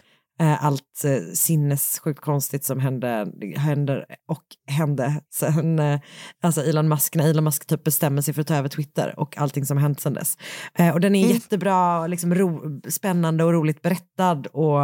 allt 0.61 1.05
eh, 1.05 1.33
sinnessjukt 1.35 2.21
konstigt 2.21 2.65
som 2.65 2.81
hände, 2.81 3.33
händer 3.57 4.05
och 4.29 4.43
hände 4.67 5.21
sen 5.35 5.79
eh, 5.79 6.01
alltså 6.43 6.63
Elon 6.63 6.89
Musk, 6.89 7.15
när 7.15 7.31
Elon 7.31 7.45
Musk 7.45 7.67
typ 7.67 7.85
bestämmer 7.85 8.23
sig 8.23 8.35
för 8.35 8.41
att 8.41 8.47
ta 8.47 8.55
över 8.55 8.69
Twitter 8.69 9.15
och 9.21 9.39
allting 9.39 9.67
som 9.67 9.79
hänt 9.79 10.01
sen 10.01 10.15
dess. 10.15 10.37
Eh, 10.75 10.91
och 10.95 11.01
den 11.01 11.15
är 11.15 11.27
jättebra, 11.33 12.07
liksom 12.07 12.35
ro, 12.35 12.81
spännande 12.89 13.45
och 13.45 13.53
roligt 13.53 13.83
berättad 13.83 14.43
och 14.53 14.83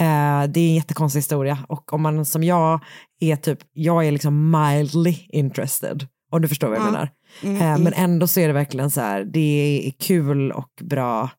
eh, 0.00 0.44
det 0.48 0.60
är 0.60 0.68
en 0.68 0.74
jättekonstig 0.74 1.18
historia 1.18 1.58
och 1.68 1.92
om 1.92 2.02
man 2.02 2.24
som 2.24 2.42
jag 2.44 2.80
är 3.20 3.36
typ, 3.36 3.58
jag 3.72 4.06
är 4.06 4.12
liksom 4.12 4.50
mildly 4.50 5.16
interested, 5.28 6.06
om 6.32 6.42
du 6.42 6.48
förstår 6.48 6.68
vad 6.68 6.76
jag 6.78 6.86
Ja. 6.86 6.90
menar. 6.90 7.10
Mm, 7.42 7.56
Eh, 7.56 7.62
mm. 7.68 7.82
Men 7.82 7.92
ändå 7.92 8.26
så 8.26 8.40
är 8.40 8.46
det 8.46 8.52
verkligen 8.54 8.90
så 8.90 9.00
här, 9.00 9.24
det 9.24 9.86
är 9.88 9.90
kul 9.90 10.52
och 10.52 10.70
bra 10.82 11.30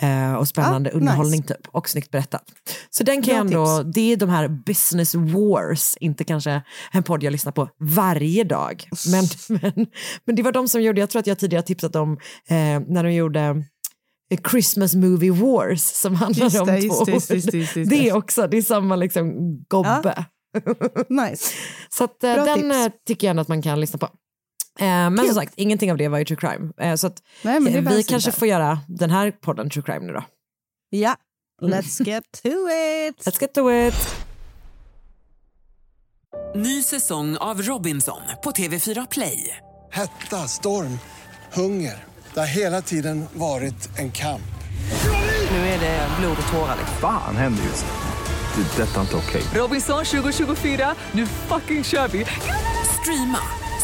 eh, 0.00 0.34
och 0.34 0.48
spännande 0.48 0.90
Ah, 0.90 0.96
underhållning 0.96 1.40
nice. 1.40 1.54
typ 1.54 1.68
och 1.68 1.88
snyggt 1.88 2.10
berättat. 2.10 2.42
Så 2.90 3.04
den 3.04 3.22
kan 3.22 3.34
jag 3.34 3.46
ändå, 3.46 3.82
det 3.82 4.12
är 4.12 4.16
de 4.16 4.28
här 4.28 4.48
business 4.48 5.14
wars, 5.14 5.96
inte 6.00 6.24
kanske 6.24 6.62
en 6.92 7.02
podd 7.02 7.22
jag 7.22 7.30
lyssnar 7.30 7.52
på 7.52 7.68
varje 7.80 8.44
dag. 8.44 8.84
Men, 9.10 9.24
men, 9.62 9.86
men 10.24 10.36
det 10.36 10.42
var 10.42 10.52
de 10.52 10.68
som 10.68 10.82
gjorde, 10.82 11.00
jag 11.00 11.10
tror 11.10 11.20
att 11.20 11.26
jag 11.26 11.38
tidigare 11.38 11.62
tipsat 11.62 11.96
om 11.96 12.12
eh, 12.48 12.56
när 12.88 13.04
de 13.04 13.12
gjorde 13.12 13.40
eh, 14.32 14.40
Christmas 14.50 14.94
Movie 14.94 15.30
Wars 15.32 15.82
som 15.82 16.14
handlar 16.14 16.44
Just 16.44 16.60
om 16.60 16.66
det, 16.66 16.80
två 16.80 17.04
just 17.12 17.28
det, 17.28 17.34
just 17.34 17.50
det, 17.50 17.58
just 17.58 17.74
det, 17.74 17.84
det. 17.84 18.12
Också, 18.12 18.46
det 18.46 18.56
är 18.56 18.62
samma 18.62 18.96
liksom 18.96 19.32
gobbe. 19.68 20.24
Nice. 21.08 21.54
Så 21.88 22.04
att, 22.04 22.24
eh, 22.24 22.34
den 22.44 22.62
tips. 22.62 22.76
eh, 22.76 22.92
tycker 23.06 23.26
jag 23.26 23.30
ändå 23.30 23.40
att 23.42 23.48
man 23.48 23.62
kan 23.62 23.80
lyssna 23.80 23.98
på. 23.98 24.08
Eh, 24.80 24.86
men 24.86 25.18
som 25.18 25.34
sagt, 25.34 25.52
ingenting 25.56 25.92
av 25.92 25.98
det 25.98 26.08
var 26.08 26.18
ju 26.18 26.24
true 26.24 26.36
crime. 26.40 26.72
Eh, 26.80 26.94
så 26.94 27.06
att, 27.06 27.22
Nej, 27.42 27.60
men 27.60 27.72
det 27.72 27.78
eh, 27.78 27.96
vi 27.96 28.02
kanske 28.04 28.28
inte. 28.30 28.38
får 28.38 28.48
göra 28.48 28.80
den 28.88 29.10
här 29.10 29.30
podden 29.30 29.70
true 29.70 29.82
crime 29.82 30.06
nu 30.06 30.12
då. 30.12 30.24
Ja, 30.90 31.16
let's 31.62 32.08
get 32.08 32.24
to 32.42 32.48
it. 32.48 33.26
Let's 33.26 33.40
get 33.40 33.54
to 33.54 33.70
it. 33.72 34.16
Ny 36.54 36.82
säsong 36.82 37.36
av 37.36 37.62
Robinson 37.62 38.20
på 38.44 38.50
TV4 38.50 39.06
Play. 39.10 39.56
Hetta, 39.90 40.48
storm, 40.48 40.98
hunger. 41.52 42.04
Det 42.34 42.40
har 42.40 42.46
hela 42.46 42.82
tiden 42.82 43.24
varit 43.32 43.98
en 43.98 44.12
kamp. 44.12 44.42
Nu 45.50 45.56
är 45.56 45.80
det 45.80 46.08
blod 46.20 46.36
och 46.46 46.52
tårar. 46.52 46.76
Fan 47.00 47.36
händer 47.36 47.62
just 47.64 47.84
nu. 47.84 48.62
Det. 48.62 48.82
är 48.82 48.86
Detta 48.86 48.96
är 48.96 49.00
inte 49.00 49.16
okej. 49.16 49.42
Robinson 49.54 50.04
2024, 50.04 50.94
nu 51.12 51.26
fucking 51.26 51.84
kör 51.84 52.08
vi! 52.08 52.26
Streama 53.02 53.38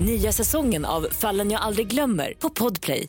Nya 0.00 0.32
säsongen 0.32 0.84
av 0.84 1.06
Fallen 1.10 1.50
jag 1.50 1.62
aldrig 1.62 1.86
glömmer 1.86 2.34
på 2.38 2.50
Podplay. 2.50 3.08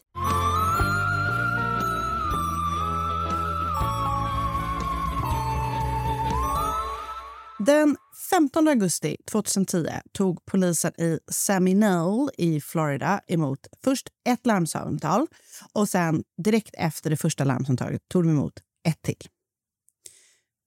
Den 7.59 7.97
15 8.29 8.67
augusti 8.67 9.17
2010 9.31 9.87
tog 10.11 10.45
polisen 10.45 11.01
i 11.01 11.19
Seminole 11.31 12.31
i 12.37 12.61
Florida 12.61 13.21
emot 13.27 13.59
först 13.83 14.07
ett 14.29 14.45
larmsamtal 14.45 15.27
och 15.73 15.89
sen 15.89 16.23
direkt 16.43 16.75
efter 16.77 17.09
det 17.09 17.17
första 17.17 17.43
larmsamtalet 17.43 18.01
tog 18.11 18.23
de 18.23 18.29
emot 18.29 18.53
ett 18.87 19.01
till. 19.01 19.27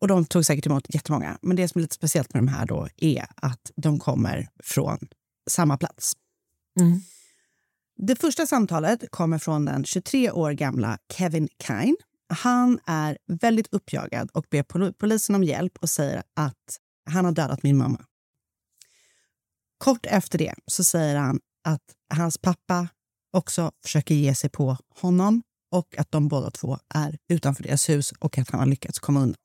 Och 0.01 0.09
de 0.09 0.25
tog 0.25 0.45
säkert 0.45 0.67
emot 0.67 0.95
jättemånga, 0.95 1.39
men 1.43 1.57
det 1.57 1.69
som 1.69 1.79
är 1.79 1.83
lite 1.83 1.95
speciellt 1.95 2.35
med 2.35 2.43
de 2.43 2.49
här 2.49 2.67
då 2.67 2.89
är 2.97 3.27
att 3.37 3.71
de 3.77 3.99
kommer 3.99 4.49
från 4.63 4.99
samma 5.49 5.79
plats. 5.79 6.13
Mm. 6.81 7.01
Det 7.97 8.17
första 8.17 8.47
samtalet 8.47 9.11
kommer 9.11 9.39
från 9.39 9.65
den 9.65 9.85
23 9.85 10.31
år 10.31 10.53
gamla 10.53 10.99
Kevin 11.13 11.49
Kine. 11.67 11.97
Han 12.29 12.79
är 12.87 13.19
väldigt 13.27 13.75
uppjagad 13.75 14.31
och 14.31 14.47
ber 14.51 14.63
pol- 14.63 14.93
polisen 14.93 15.35
om 15.35 15.45
hjälp 15.45 15.79
och 15.81 15.91
säger 15.91 16.23
att 16.35 16.79
han 17.11 17.25
har 17.25 17.33
dödat 17.33 17.63
min 17.63 17.77
mamma. 17.77 18.05
Kort 19.79 20.07
efter 20.07 20.39
det 20.39 20.55
så 20.67 20.85
säger 20.85 21.17
han 21.17 21.41
att 21.65 21.83
hans 22.15 22.39
pappa 22.39 22.89
också 23.33 23.73
försöker 23.83 24.15
ge 24.15 24.35
sig 24.35 24.51
på 24.51 24.77
honom 25.01 25.43
och 25.71 25.99
att 25.99 26.11
de 26.11 26.29
båda 26.29 26.51
två 26.51 26.79
är 26.95 27.19
utanför 27.29 27.63
deras 27.63 27.89
hus 27.89 28.13
och 28.13 28.39
att 28.39 28.51
han 28.51 28.61
har 28.61 28.67
lyckats 28.67 28.99
komma 28.99 29.21
undan. 29.21 29.37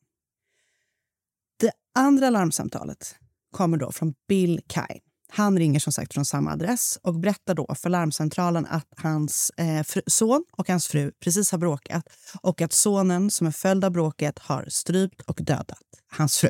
Det 1.59 1.71
andra 1.95 2.29
larmsamtalet 2.29 3.15
kommer 3.51 3.77
då 3.77 3.91
från 3.91 4.13
Bill 4.27 4.61
Kine. 4.67 5.01
Han 5.35 5.57
ringer 5.57 5.79
som 5.79 5.93
sagt 5.93 6.13
från 6.13 6.25
samma 6.25 6.51
adress 6.51 6.99
och 7.03 7.19
berättar 7.19 7.55
då 7.55 7.75
för 7.75 7.89
larmcentralen 7.89 8.65
att 8.65 8.87
hans 8.97 9.51
eh, 9.57 9.63
fr- 9.63 10.03
son 10.07 10.45
och 10.51 10.67
hans 10.67 10.87
fru 10.87 11.11
precis 11.19 11.51
har 11.51 11.57
bråkat 11.57 12.05
och 12.41 12.61
att 12.61 12.73
sonen 12.73 13.31
som 13.31 13.47
en 13.47 13.53
följd 13.53 13.85
av 13.85 13.91
bråket 13.91 14.39
har 14.39 14.65
strypt 14.69 15.21
och 15.21 15.39
dödat 15.43 15.83
hans 16.07 16.37
fru. 16.37 16.49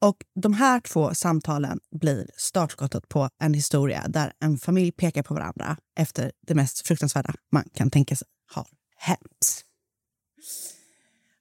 Och 0.00 0.16
De 0.42 0.52
här 0.52 0.80
två 0.80 1.14
samtalen 1.14 1.80
blir 2.00 2.30
startskottet 2.36 3.08
på 3.08 3.28
en 3.38 3.54
historia 3.54 4.04
där 4.08 4.32
en 4.40 4.58
familj 4.58 4.92
pekar 4.92 5.22
på 5.22 5.34
varandra 5.34 5.76
efter 5.98 6.32
det 6.46 6.54
mest 6.54 6.86
fruktansvärda 6.86 7.34
man 7.52 7.64
kan 7.74 7.90
tänka 7.90 8.16
sig 8.16 8.28
har 8.46 8.66
hänt. 8.96 9.64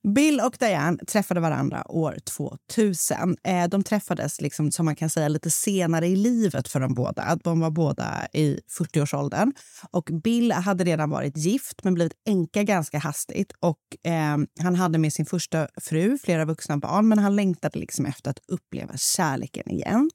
Bill 0.07 0.39
och 0.39 0.55
Diane 0.59 0.97
träffade 0.97 1.39
varandra 1.39 1.91
år 1.91 2.17
2000. 2.23 3.37
Eh, 3.43 3.67
de 3.67 3.83
träffades 3.83 4.41
liksom, 4.41 4.71
som 4.71 4.85
man 4.85 4.95
kan 4.95 5.09
säga 5.09 5.27
lite 5.27 5.51
senare 5.51 6.07
i 6.07 6.15
livet 6.15 6.67
för 6.67 6.79
de 6.79 6.93
båda. 6.93 7.35
De 7.43 7.59
var 7.59 7.71
båda 7.71 8.27
i 8.33 8.59
40-årsåldern. 8.79 9.53
Och 9.91 10.09
Bill 10.23 10.51
hade 10.51 10.83
redan 10.83 11.09
varit 11.09 11.37
gift 11.37 11.83
men 11.83 11.93
blivit 11.93 12.13
änka 12.27 12.63
ganska 12.63 12.99
hastigt. 12.99 13.53
Och, 13.59 14.11
eh, 14.11 14.37
han 14.59 14.75
hade 14.75 14.97
med 14.97 15.13
sin 15.13 15.25
första 15.25 15.67
fru 15.81 16.17
flera 16.17 16.45
vuxna 16.45 16.77
barn 16.77 17.07
men 17.07 17.19
han 17.19 17.35
längtade 17.35 17.79
liksom 17.79 18.05
efter 18.05 18.31
att 18.31 18.39
uppleva 18.47 18.97
kärleken 18.97 19.71
igen. 19.71 20.09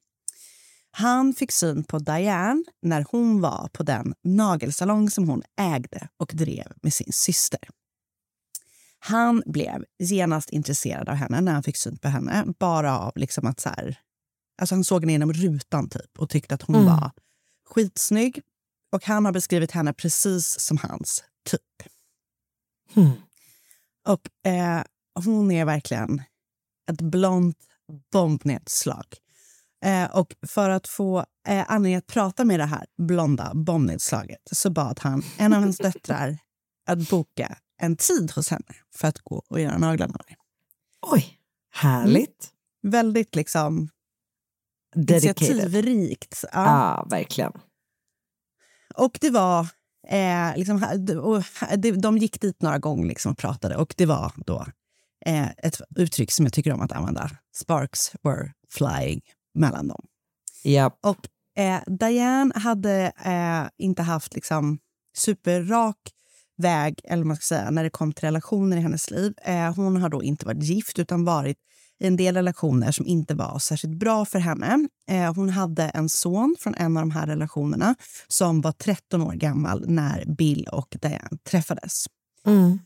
Han 0.91 1.35
fick 1.35 1.53
syn 1.53 1.85
på 1.85 1.99
Diane 1.99 2.65
när 2.83 3.05
hon 3.11 3.41
var 3.41 3.69
på 3.73 3.83
den 3.83 4.15
nagelsalong 4.25 5.11
som 5.11 5.29
hon 5.29 5.43
ägde 5.61 6.09
och 6.21 6.31
drev 6.35 6.73
med 6.83 6.93
sin 6.93 7.13
syster. 7.13 7.61
Han 9.07 9.43
blev 9.47 9.85
genast 9.99 10.51
intresserad 10.51 11.09
av 11.09 11.15
henne 11.15 11.41
när 11.41 11.53
han 11.53 11.63
fick 11.63 11.77
syn 11.77 11.97
på 11.99 12.09
henne. 12.09 12.45
Bara 12.59 12.99
av 12.99 13.13
liksom 13.17 13.47
att 13.47 13.61
så 13.61 13.69
här, 13.69 13.99
alltså 14.61 14.75
han 14.75 14.85
såg 14.85 15.03
henne 15.03 15.13
genom 15.13 15.33
rutan 15.33 15.89
typ 15.89 16.19
och 16.19 16.31
tyckte 16.31 16.55
att 16.55 16.63
hon 16.63 16.77
Mm. 16.77 16.87
var 16.87 17.11
skitsnygg. 17.69 18.43
Och 18.93 19.05
han 19.05 19.25
har 19.25 19.33
beskrivit 19.33 19.71
henne 19.71 19.93
precis 19.93 20.61
som 20.61 20.79
hans 20.79 21.25
typ. 21.51 21.91
Mm. 22.97 23.11
Och 24.09 24.51
eh, 24.51 24.83
hon 25.25 25.51
är 25.51 25.65
verkligen 25.65 26.23
ett 26.91 27.01
blont 27.01 27.59
bombnedslag. 28.13 29.05
Eh, 29.85 30.05
och 30.17 30.35
för 30.47 30.71
att 30.71 30.89
få 30.89 31.19
eh, 31.49 31.65
anledning 31.69 31.97
att 31.97 32.07
prata 32.07 32.45
med 32.45 32.61
det 32.61 32.65
här 32.67 32.87
blonda 32.99 33.53
bombnedslaget 33.55 34.41
så 34.53 34.71
bad 34.71 35.01
han 35.03 35.23
en 35.39 35.53
av 35.53 35.63
hans 35.63 35.77
döttrar 35.83 36.39
att 36.87 37.11
boka 37.11 37.59
en 37.79 37.97
tid 37.97 38.31
hos 38.31 38.49
henne 38.49 38.75
för 38.95 39.09
att 39.09 39.19
gå 39.19 39.43
och 39.49 39.61
göra 39.61 39.79
naglarna. 39.79 40.19
Oj, 41.03 41.39
härligt. 41.73 42.51
Väldigt 42.83 43.35
liksom 43.35 43.89
Dedicated. 44.95 45.49
initiativrikt. 45.49 46.45
Ja. 46.53 46.65
Ja, 46.65 47.07
verkligen. 47.11 47.53
Och 48.95 49.19
det 49.21 49.31
var... 49.31 49.69
Eh, 50.09 50.57
liksom, 50.57 50.85
och 51.23 51.43
de 52.01 52.19
gick 52.19 52.41
dit 52.41 52.63
några 52.63 52.79
gånger 52.79 53.07
liksom 53.07 53.33
och 53.33 53.39
pratade 53.39 53.77
och 53.77 53.95
det 53.97 54.07
var 54.07 54.33
då 54.37 54.67
eh, 55.27 55.49
ett 55.49 55.81
uttryck 55.97 56.33
som 56.33 56.45
jag 56.45 56.53
tycker 56.53 56.73
om 56.73 56.81
att 56.81 56.93
använda. 56.93 57.31
Sparks 57.57 58.13
were 58.23 58.53
flying 58.69 59.21
mellan 59.55 59.89
dem. 59.89 60.07
Ja. 60.63 60.99
Och 61.03 61.29
eh, 61.63 61.81
Diane 61.87 62.53
hade 62.55 63.13
eh, 63.25 63.85
inte 63.87 64.03
haft 64.03 64.35
liksom 64.35 64.79
superrak 65.17 65.99
väg 66.57 67.01
eller 67.05 67.25
man 67.25 67.37
ska 67.37 67.43
säga, 67.43 67.71
när 67.71 67.85
det 67.85 67.91
kom 67.91 68.13
till 68.13 68.25
relationer 68.25 68.77
i 68.77 68.81
hennes 68.81 69.11
liv. 69.11 69.35
Eh, 69.45 69.75
hon 69.75 69.97
har 69.97 70.09
då 70.09 70.23
inte 70.23 70.47
varit 70.47 70.63
gift 70.63 70.99
utan 70.99 71.25
varit 71.25 71.59
i 71.99 72.07
en 72.07 72.17
del 72.17 72.35
relationer 72.35 72.93
som 72.93 73.07
inte 73.07 73.35
var 73.35 73.59
särskilt 73.59 73.99
bra 73.99 74.25
för 74.25 74.39
henne. 74.39 74.89
Eh, 75.11 75.35
hon 75.35 75.49
hade 75.49 75.83
en 75.83 76.09
son 76.09 76.57
från 76.59 76.75
en 76.75 76.97
av 76.97 77.03
de 77.03 77.11
här 77.11 77.27
relationerna 77.27 77.95
som 78.29 78.61
var 78.61 78.73
13 78.73 79.23
år 79.23 79.33
gammal 79.33 79.85
när 79.89 80.25
Bill 80.25 80.69
och 80.73 80.97
Diane 81.01 81.39
träffades. 81.51 82.07
Mm. 82.47 82.79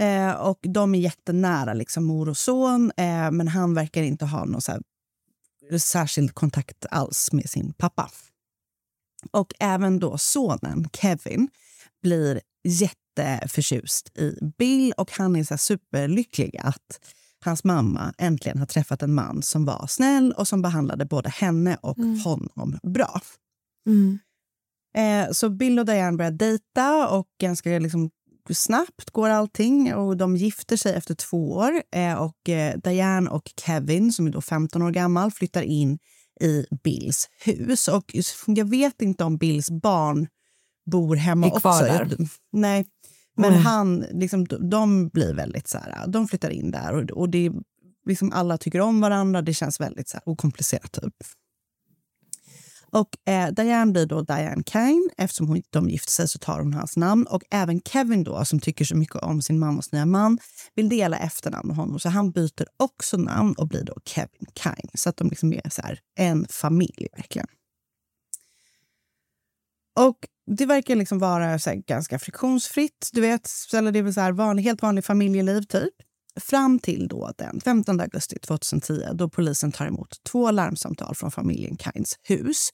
Eh, 0.00 0.34
och 0.34 0.58
De 0.62 0.94
är 0.94 0.98
jättenära, 0.98 1.74
liksom, 1.74 2.04
mor 2.04 2.28
och 2.28 2.36
son, 2.36 2.92
eh, 2.96 3.30
men 3.30 3.48
han 3.48 3.74
verkar 3.74 4.02
inte 4.02 4.24
ha 4.24 4.44
någon 4.44 4.60
så 4.60 4.78
särskild 5.78 6.34
kontakt 6.34 6.86
alls 6.90 7.32
med 7.32 7.50
sin 7.50 7.72
pappa. 7.72 8.10
Och 9.30 9.52
även 9.60 9.98
då 9.98 10.18
sonen, 10.18 10.88
Kevin, 10.92 11.48
blir 12.02 12.40
jätteförtjust 13.18 14.18
i 14.18 14.38
Bill 14.58 14.92
och 14.96 15.10
han 15.12 15.36
är 15.36 15.44
så 15.44 15.58
superlycklig 15.58 16.56
att 16.58 17.00
hans 17.44 17.64
mamma 17.64 18.14
äntligen 18.18 18.58
har 18.58 18.66
träffat 18.66 19.02
en 19.02 19.14
man 19.14 19.42
som 19.42 19.64
var 19.64 19.86
snäll 19.88 20.32
och 20.32 20.48
som 20.48 20.62
behandlade 20.62 21.04
både 21.06 21.28
henne 21.28 21.76
och 21.82 21.98
Mm. 21.98 22.18
honom 22.20 22.78
bra. 22.82 23.20
Mm. 23.86 24.18
Eh, 24.96 25.32
så 25.32 25.50
Bill 25.50 25.78
och 25.78 25.86
Diane 25.86 26.16
börjar 26.16 26.30
dejta 26.32 27.08
och 27.08 27.26
ganska 27.40 27.78
liksom, 27.78 28.10
snabbt 28.50 29.10
går 29.10 29.28
allting. 29.28 29.94
Och 29.94 30.16
De 30.16 30.36
gifter 30.36 30.76
sig 30.76 30.94
efter 30.94 31.14
två 31.14 31.52
år. 31.52 31.82
Eh, 31.94 32.14
och 32.14 32.48
eh, 32.48 32.78
Diane 32.78 33.30
och 33.30 33.50
Kevin, 33.66 34.12
som 34.12 34.26
är 34.26 34.30
då 34.30 34.40
15 34.40 34.82
år 34.82 34.90
gammal, 34.90 35.30
flyttar 35.30 35.62
in 35.62 35.98
i 36.40 36.66
Bills 36.84 37.28
hus. 37.44 37.88
Och 37.88 38.14
Jag 38.46 38.70
vet 38.70 39.02
inte 39.02 39.24
om 39.24 39.36
Bills 39.36 39.70
barn 39.70 40.28
bor 40.90 41.16
hemma 41.16 41.46
Är 41.46 41.50
också. 41.56 41.68
där. 41.68 42.16
Nej, 42.52 42.86
men 43.36 43.52
Nej. 43.52 43.60
han, 43.62 43.98
liksom, 44.00 44.44
de- 44.44 45.08
blir 45.08 45.34
väldigt 45.34 45.68
så 45.68 45.78
här, 45.78 46.06
de 46.06 46.28
flyttar 46.28 46.50
in 46.50 46.70
där 46.70 46.92
och, 46.92 47.10
och 47.10 47.28
det, 47.28 47.52
liksom, 48.06 48.32
alla 48.32 48.58
tycker 48.58 48.80
om 48.80 49.00
varandra. 49.00 49.42
Det 49.42 49.54
känns 49.54 49.80
väldigt 49.80 50.08
så 50.08 50.16
här, 50.16 50.28
okomplicerat. 50.28 50.92
Typ. 50.92 51.14
Och 52.90 53.32
eh, 53.32 53.48
Diane 53.48 53.92
blir 53.92 54.06
då 54.06 54.22
Diane 54.22 54.62
Kane. 54.66 55.08
Eftersom 55.18 55.48
hon, 55.48 55.62
de 55.70 55.88
gifter 55.88 56.10
sig 56.10 56.28
så 56.28 56.38
tar 56.38 56.60
hon 56.60 56.74
hans 56.74 56.96
namn. 56.96 57.26
Och 57.26 57.42
även 57.50 57.80
Kevin 57.80 58.24
då, 58.24 58.44
som 58.44 58.60
tycker 58.60 58.84
så 58.84 58.96
mycket 58.96 59.16
om 59.16 59.42
sin 59.42 59.58
mammas 59.58 59.92
nya 59.92 60.06
man, 60.06 60.38
vill 60.74 60.88
dela 60.88 61.18
efternamn 61.18 61.66
med 61.66 61.76
honom. 61.76 61.98
Så 61.98 62.08
han 62.08 62.30
byter 62.30 62.66
också 62.76 63.16
namn 63.16 63.54
och 63.58 63.68
blir 63.68 63.84
då 63.84 63.94
Kevin 64.04 64.46
Kane. 64.54 64.90
Så 64.94 65.08
att 65.08 65.16
de 65.16 65.28
liksom 65.28 65.52
är 65.52 65.70
så 65.70 65.82
här, 65.82 65.98
en 66.18 66.46
familj 66.50 67.06
verkligen. 67.16 67.46
Och 70.00 70.16
det 70.46 70.66
verkar 70.66 70.96
liksom 70.96 71.18
vara 71.18 71.58
så 71.58 71.70
här 71.70 71.76
ganska 71.76 72.18
friktionsfritt. 72.18 73.10
Du 73.12 73.20
vet, 73.20 73.50
eller 73.74 73.92
det 73.92 73.98
är 73.98 74.02
väl 74.02 74.14
så 74.14 74.20
här 74.20 74.32
vanlig, 74.32 74.62
helt 74.62 74.82
vanlig 74.82 75.04
familjeliv 75.04 75.62
typ. 75.62 75.94
Fram 76.40 76.78
till 76.78 77.08
då 77.08 77.32
den 77.38 77.60
15 77.60 78.00
augusti 78.00 78.38
2010 78.38 79.02
då 79.14 79.28
polisen 79.28 79.72
tar 79.72 79.86
emot 79.86 80.16
två 80.30 80.50
larmsamtal 80.50 81.14
från 81.14 81.30
familjen 81.30 81.76
Kynes 81.78 82.12
hus. 82.22 82.68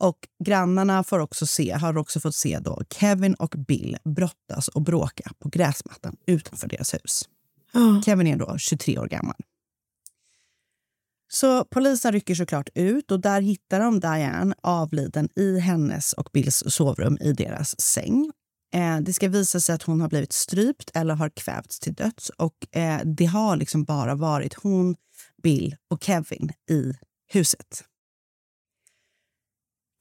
Och 0.00 0.18
grannarna 0.44 1.04
får 1.04 1.18
också 1.18 1.46
se, 1.46 1.72
har 1.72 1.98
också 1.98 2.20
fått 2.20 2.34
se 2.34 2.58
då 2.58 2.82
Kevin 2.90 3.34
och 3.34 3.54
Bill 3.68 3.96
brottas 4.04 4.68
och 4.68 4.82
bråka 4.82 5.30
på 5.38 5.48
gräsmattan 5.48 6.16
utanför 6.26 6.68
deras 6.68 6.94
hus. 6.94 7.22
Kevin 8.04 8.26
är 8.26 8.36
då 8.36 8.58
23 8.58 8.98
år 8.98 9.06
gammal. 9.06 9.36
Så 11.28 11.64
polisen 11.64 12.12
rycker 12.12 12.34
såklart 12.34 12.68
ut 12.74 13.10
och 13.10 13.20
där 13.20 13.40
hittar 13.40 13.80
de 13.80 14.00
Diane 14.00 14.54
avliden 14.62 15.28
i 15.36 15.58
hennes 15.58 16.12
och 16.12 16.28
Bills 16.32 16.62
sovrum 16.66 17.18
i 17.20 17.32
deras 17.32 17.80
säng. 17.80 18.32
Eh, 18.74 19.00
det 19.00 19.12
ska 19.12 19.28
visa 19.28 19.60
sig 19.60 19.74
att 19.74 19.82
hon 19.82 20.00
har 20.00 20.08
blivit 20.08 20.32
strypt 20.32 20.90
eller 20.94 21.14
har 21.14 21.28
kvävts 21.28 21.80
till 21.80 21.94
döds. 21.94 22.30
Och 22.30 22.76
eh, 22.76 23.00
Det 23.04 23.24
har 23.24 23.56
liksom 23.56 23.84
bara 23.84 24.14
varit 24.14 24.54
hon, 24.54 24.96
Bill 25.42 25.76
och 25.90 26.02
Kevin 26.02 26.52
i 26.70 26.92
huset. 27.32 27.84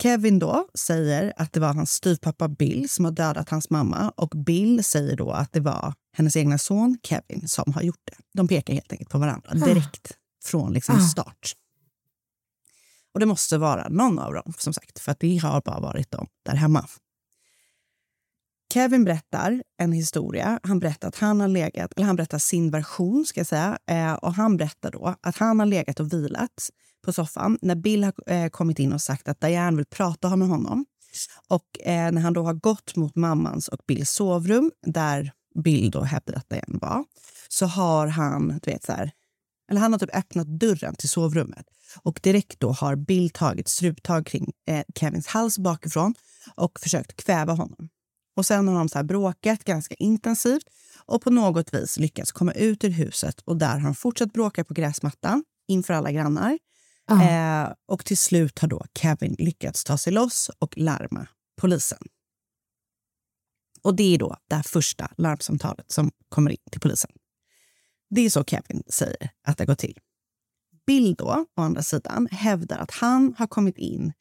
Kevin 0.03 0.39
då 0.39 0.67
säger 0.79 1.33
att 1.37 1.53
det 1.53 1.59
var 1.59 1.73
hans 1.73 1.91
styvpappa 1.91 2.47
Bill 2.47 2.89
som 2.89 3.05
har 3.05 3.11
dödat 3.11 3.49
hans 3.49 3.69
mamma 3.69 4.09
och 4.09 4.29
Bill 4.29 4.83
säger 4.83 5.15
då 5.15 5.31
att 5.31 5.53
det 5.53 5.59
var 5.59 5.93
hennes 6.13 6.37
egna 6.37 6.57
son 6.57 6.97
Kevin 7.03 7.47
som 7.47 7.73
har 7.73 7.81
gjort 7.81 8.01
det. 8.03 8.17
De 8.33 8.47
pekar 8.47 8.73
helt 8.73 8.91
enkelt 8.91 9.09
på 9.09 9.17
varandra 9.17 9.53
direkt 9.53 10.17
från 10.47 10.73
liksom 10.73 10.95
Ah. 10.95 10.99
start. 11.07 11.55
Och 13.13 13.19
det 13.19 13.25
måste 13.25 13.57
vara 13.57 13.89
någon 13.89 14.19
av 14.19 14.33
dem, 14.33 14.53
som 14.57 14.73
sagt, 14.73 14.99
för 14.99 15.11
att 15.11 15.19
det 15.19 15.37
har 15.37 15.61
bara 15.61 15.79
varit 15.79 16.11
de 16.11 16.27
där 16.45 16.55
hemma. 16.55 16.87
Kevin 18.73 19.03
berättar 19.03 19.63
en 19.77 19.91
historia. 19.91 20.59
Han 20.63 20.79
berättar 20.79 21.07
att 21.07 21.15
han 21.15 21.39
har 21.39 21.47
legat, 21.47 21.93
eller 21.95 22.05
han 22.05 22.15
berättar 22.15 22.37
sin 22.37 22.71
version 22.71 23.25
ska 23.25 23.39
jag 23.39 23.47
säga. 23.47 23.77
Eh, 23.89 24.13
och 24.13 24.33
han 24.33 24.57
berättar 24.57 24.91
då 24.91 25.15
att 25.21 25.37
han 25.37 25.59
har 25.59 25.65
legat 25.65 25.99
och 25.99 26.13
vilat 26.13 26.69
på 27.05 27.13
soffan 27.13 27.57
när 27.61 27.75
Bill 27.75 28.03
har 28.03 28.13
eh, 28.27 28.49
kommit 28.49 28.79
in 28.79 28.93
och 28.93 29.01
sagt 29.01 29.27
att 29.27 29.41
Diane 29.41 29.77
vill 29.77 29.85
prata 29.85 30.35
med 30.35 30.47
honom. 30.47 30.85
Och 31.47 31.87
eh, 31.87 32.11
när 32.11 32.21
han 32.21 32.33
då 32.33 32.43
har 32.43 32.53
gått 32.53 32.95
mot 32.95 33.15
mammans 33.15 33.67
och 33.67 33.79
Bills 33.87 34.09
sovrum 34.09 34.71
där 34.85 35.31
Bill 35.63 35.91
då 35.91 36.01
hävdar 36.01 36.33
att 36.33 36.49
Diane 36.49 36.79
var 36.81 37.05
så 37.49 37.65
har 37.65 38.07
han, 38.07 38.59
du 38.63 38.71
vet 38.71 38.83
så 38.83 38.91
här, 38.91 39.11
eller 39.69 39.81
han 39.81 39.91
har 39.91 39.99
typ 39.99 40.15
öppnat 40.15 40.47
dörren 40.47 40.95
till 40.95 41.09
sovrummet 41.09 41.65
och 42.01 42.19
direkt 42.23 42.59
då 42.59 42.71
har 42.71 42.95
Bill 42.95 43.29
tagit 43.29 43.67
struptag 43.67 44.25
kring 44.25 44.51
eh, 44.67 44.83
Kevins 44.95 45.27
hals 45.27 45.59
bakifrån 45.59 46.13
och 46.55 46.79
försökt 46.79 47.23
kväva 47.23 47.53
honom. 47.53 47.89
Och 48.35 48.45
sen 48.45 48.67
har 48.67 48.75
de 48.75 48.89
så 48.89 49.03
bråkat 49.03 49.63
ganska 49.63 49.95
intensivt 49.95 50.63
och 51.05 51.21
på 51.21 51.29
något 51.29 51.73
vis 51.73 51.97
lyckats 51.97 52.31
komma 52.31 52.51
ut 52.51 52.83
ur 52.83 52.89
huset 52.89 53.39
och 53.39 53.57
där 53.57 53.77
har 53.77 53.81
de 53.81 53.95
fortsatt 53.95 54.33
bråka 54.33 54.63
på 54.63 54.73
gräsmattan 54.73 55.43
inför 55.67 55.93
alla 55.93 56.11
grannar. 56.11 56.57
Eh, 57.09 57.73
och 57.87 58.05
till 58.05 58.17
slut 58.17 58.59
har 58.59 58.67
då 58.67 58.85
Kevin 58.99 59.35
lyckats 59.39 59.83
ta 59.83 59.97
sig 59.97 60.13
loss 60.13 60.49
och 60.59 60.77
larma 60.77 61.27
polisen. 61.61 61.99
Och 63.81 63.95
det 63.95 64.15
är 64.15 64.17
då 64.17 64.37
det 64.49 64.63
första 64.63 65.11
larmsamtalet 65.17 65.91
som 65.91 66.11
kommer 66.29 66.51
in 66.51 66.57
till 66.71 66.81
polisen. 66.81 67.11
Det 68.09 68.21
är 68.21 68.29
så 68.29 68.43
Kevin 68.43 68.83
säger 68.89 69.29
att 69.47 69.57
det 69.57 69.65
går 69.65 69.75
till. 69.75 69.99
Bill 70.85 71.15
då, 71.15 71.45
å 71.57 71.61
andra 71.61 71.81
sidan, 71.81 72.27
hävdar 72.31 72.77
att 72.77 72.91
han 72.91 73.35
har 73.37 73.47
kommit 73.47 73.77
in 73.77 74.13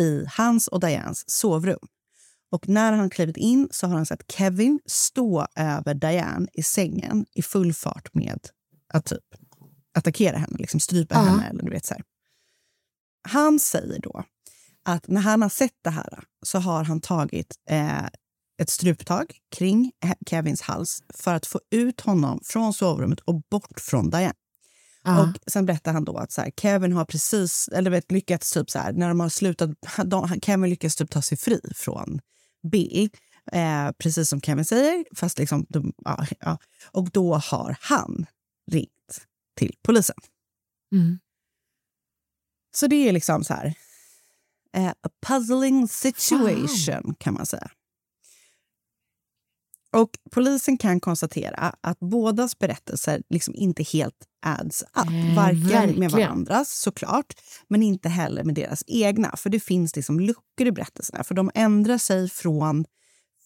i 0.00 0.24
hans 0.36 0.68
och 0.68 0.80
Dianes 0.80 1.30
sovrum. 1.30 1.78
Och 2.50 2.68
när 2.68 2.92
han 2.92 3.10
klivit 3.10 3.36
in 3.36 3.68
så 3.70 3.86
har 3.86 3.94
han 3.96 4.06
sett 4.06 4.32
Kevin 4.32 4.80
stå 4.86 5.46
över 5.56 5.94
Diane 5.94 6.46
i 6.52 6.62
sängen 6.62 7.26
i 7.32 7.42
full 7.42 7.72
fart 7.74 8.14
med 8.14 8.48
att 8.92 9.04
typ 9.04 9.24
attackera 9.94 10.36
henne, 10.38 10.56
liksom 10.58 10.80
strypa 10.80 11.14
Ja. 11.14 11.20
henne. 11.20 11.48
Eller 11.48 11.62
du 11.62 11.70
vet, 11.70 11.86
så 11.86 11.94
här. 11.94 12.02
Han 13.28 13.58
säger 13.58 14.00
då 14.00 14.24
att 14.82 15.08
när 15.08 15.20
han 15.20 15.42
har 15.42 15.48
sett 15.48 15.78
det 15.84 15.90
här 15.90 16.24
så 16.46 16.58
har 16.58 16.84
han 16.84 17.00
tagit 17.00 17.54
eh, 17.70 18.06
ett 18.62 18.70
struptag 18.70 19.36
kring 19.56 19.92
Kevins 20.30 20.60
hals 20.60 21.02
för 21.14 21.34
att 21.34 21.46
få 21.46 21.60
ut 21.70 22.00
honom 22.00 22.40
från 22.44 22.74
sovrummet 22.74 23.20
och 23.20 23.42
bort 23.50 23.80
från 23.80 24.10
Diane. 24.10 24.34
Ja. 25.04 25.22
Och 25.22 25.52
sen 25.52 25.66
berättar 25.66 25.92
han 25.92 26.04
då 26.04 26.16
att 26.16 26.32
så 26.32 26.40
här, 26.40 26.50
Kevin 26.56 26.92
har 26.92 27.04
precis, 27.04 27.68
eller 27.72 27.90
vet, 27.90 28.12
lyckats 28.12 28.52
typ 28.52 28.70
så 28.70 28.78
här, 28.78 28.92
när 28.92 29.08
de 29.08 29.20
har 29.20 29.28
slutat, 29.28 29.70
de, 30.04 30.40
Kevin 30.42 30.70
lyckas 30.70 30.96
typ 30.96 31.10
ta 31.10 31.22
sig 31.22 31.38
fri 31.38 31.60
från 31.74 32.20
Bill. 32.70 33.10
Eh, 33.52 33.92
precis 33.98 34.28
som 34.28 34.40
Kevin 34.40 34.64
säger, 34.64 35.04
fast 35.14 35.38
liksom, 35.38 35.66
de, 35.68 35.92
ja, 36.04 36.26
ja. 36.40 36.58
Och 36.90 37.10
då 37.10 37.34
har 37.34 37.76
han 37.80 38.26
ringt 38.70 39.26
till 39.56 39.76
polisen. 39.82 40.16
Mm. 40.92 41.18
Så 42.74 42.86
det 42.86 43.08
är 43.08 43.12
liksom 43.12 43.44
så 43.44 43.54
här, 43.54 43.74
eh, 44.76 44.88
a 44.88 45.08
puzzling 45.26 45.88
situation 45.88 47.14
kan 47.18 47.34
man 47.34 47.46
säga. 47.46 47.70
Och 49.94 50.10
polisen 50.30 50.78
kan 50.78 51.00
konstatera 51.00 51.74
att 51.80 52.00
bådas 52.00 52.58
berättelser 52.58 53.22
liksom 53.30 53.54
inte 53.54 53.82
helt 53.82 54.14
adds 54.46 54.82
up. 54.82 54.88
Eh, 54.96 55.36
Varken 55.36 55.60
med 55.60 55.70
verkligen. 55.70 56.10
varandras 56.10 56.80
såklart, 56.80 57.34
men 57.68 57.82
inte 57.82 58.08
heller 58.08 58.44
med 58.44 58.54
deras 58.54 58.82
egna. 58.86 59.34
För 59.36 59.50
det 59.50 59.60
finns 59.60 59.96
liksom 59.96 60.20
luckor 60.20 60.66
i 60.66 60.72
berättelserna. 60.72 61.24
För 61.24 61.34
de 61.34 61.50
ändrar 61.54 61.98
sig 61.98 62.28
från, 62.28 62.84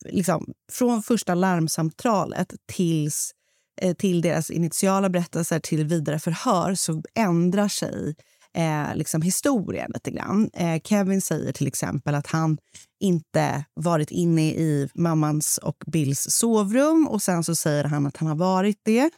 liksom, 0.05 0.47
från 0.73 1.03
första 1.03 1.35
larmsamtalet 1.35 2.55
tills 2.73 3.33
eh, 3.81 3.95
till 3.95 4.21
deras 4.21 4.51
initiala 4.51 5.09
berättelser 5.09 5.61
till 5.61 5.85
vidare 5.85 6.19
förhör 6.19 6.75
så 6.75 7.03
ändrar 7.15 7.69
sig 7.69 8.15
eh, 8.55 8.95
liksom 8.97 9.23
historien 9.23 9.91
lite 9.95 10.11
grann. 10.11 10.51
Eh, 10.55 10.81
Kevin 10.85 11.21
säger 11.21 11.53
till 11.53 11.67
exempel 11.67 12.15
att 12.15 12.27
han 12.27 12.59
inte 13.01 13.65
varit 13.75 14.11
inne 14.11 14.51
i 14.51 14.89
mammans 14.95 15.59
och 15.63 15.85
Bills 15.87 16.27
sovrum 16.31 17.09
och 17.09 17.23
sen 17.23 17.45
så 17.45 17.55
säger 17.55 17.85
han 17.85 18.07
att 18.07 18.17
han 18.17 18.29
har 18.29 18.37
varit 18.37 18.81
det. 18.85 19.11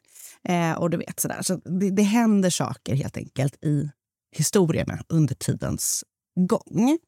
Eh, 0.48 0.72
och 0.72 0.90
du 0.90 0.96
vet 0.96 1.20
sådär. 1.20 1.42
Så 1.42 1.56
det, 1.56 1.90
det 1.90 2.02
händer 2.02 2.50
saker 2.50 2.94
helt 2.94 3.16
enkelt 3.16 3.64
i 3.64 3.90
historierna 4.36 5.04
under 5.08 5.34
tidens 5.34 6.04
gång. 6.48 6.98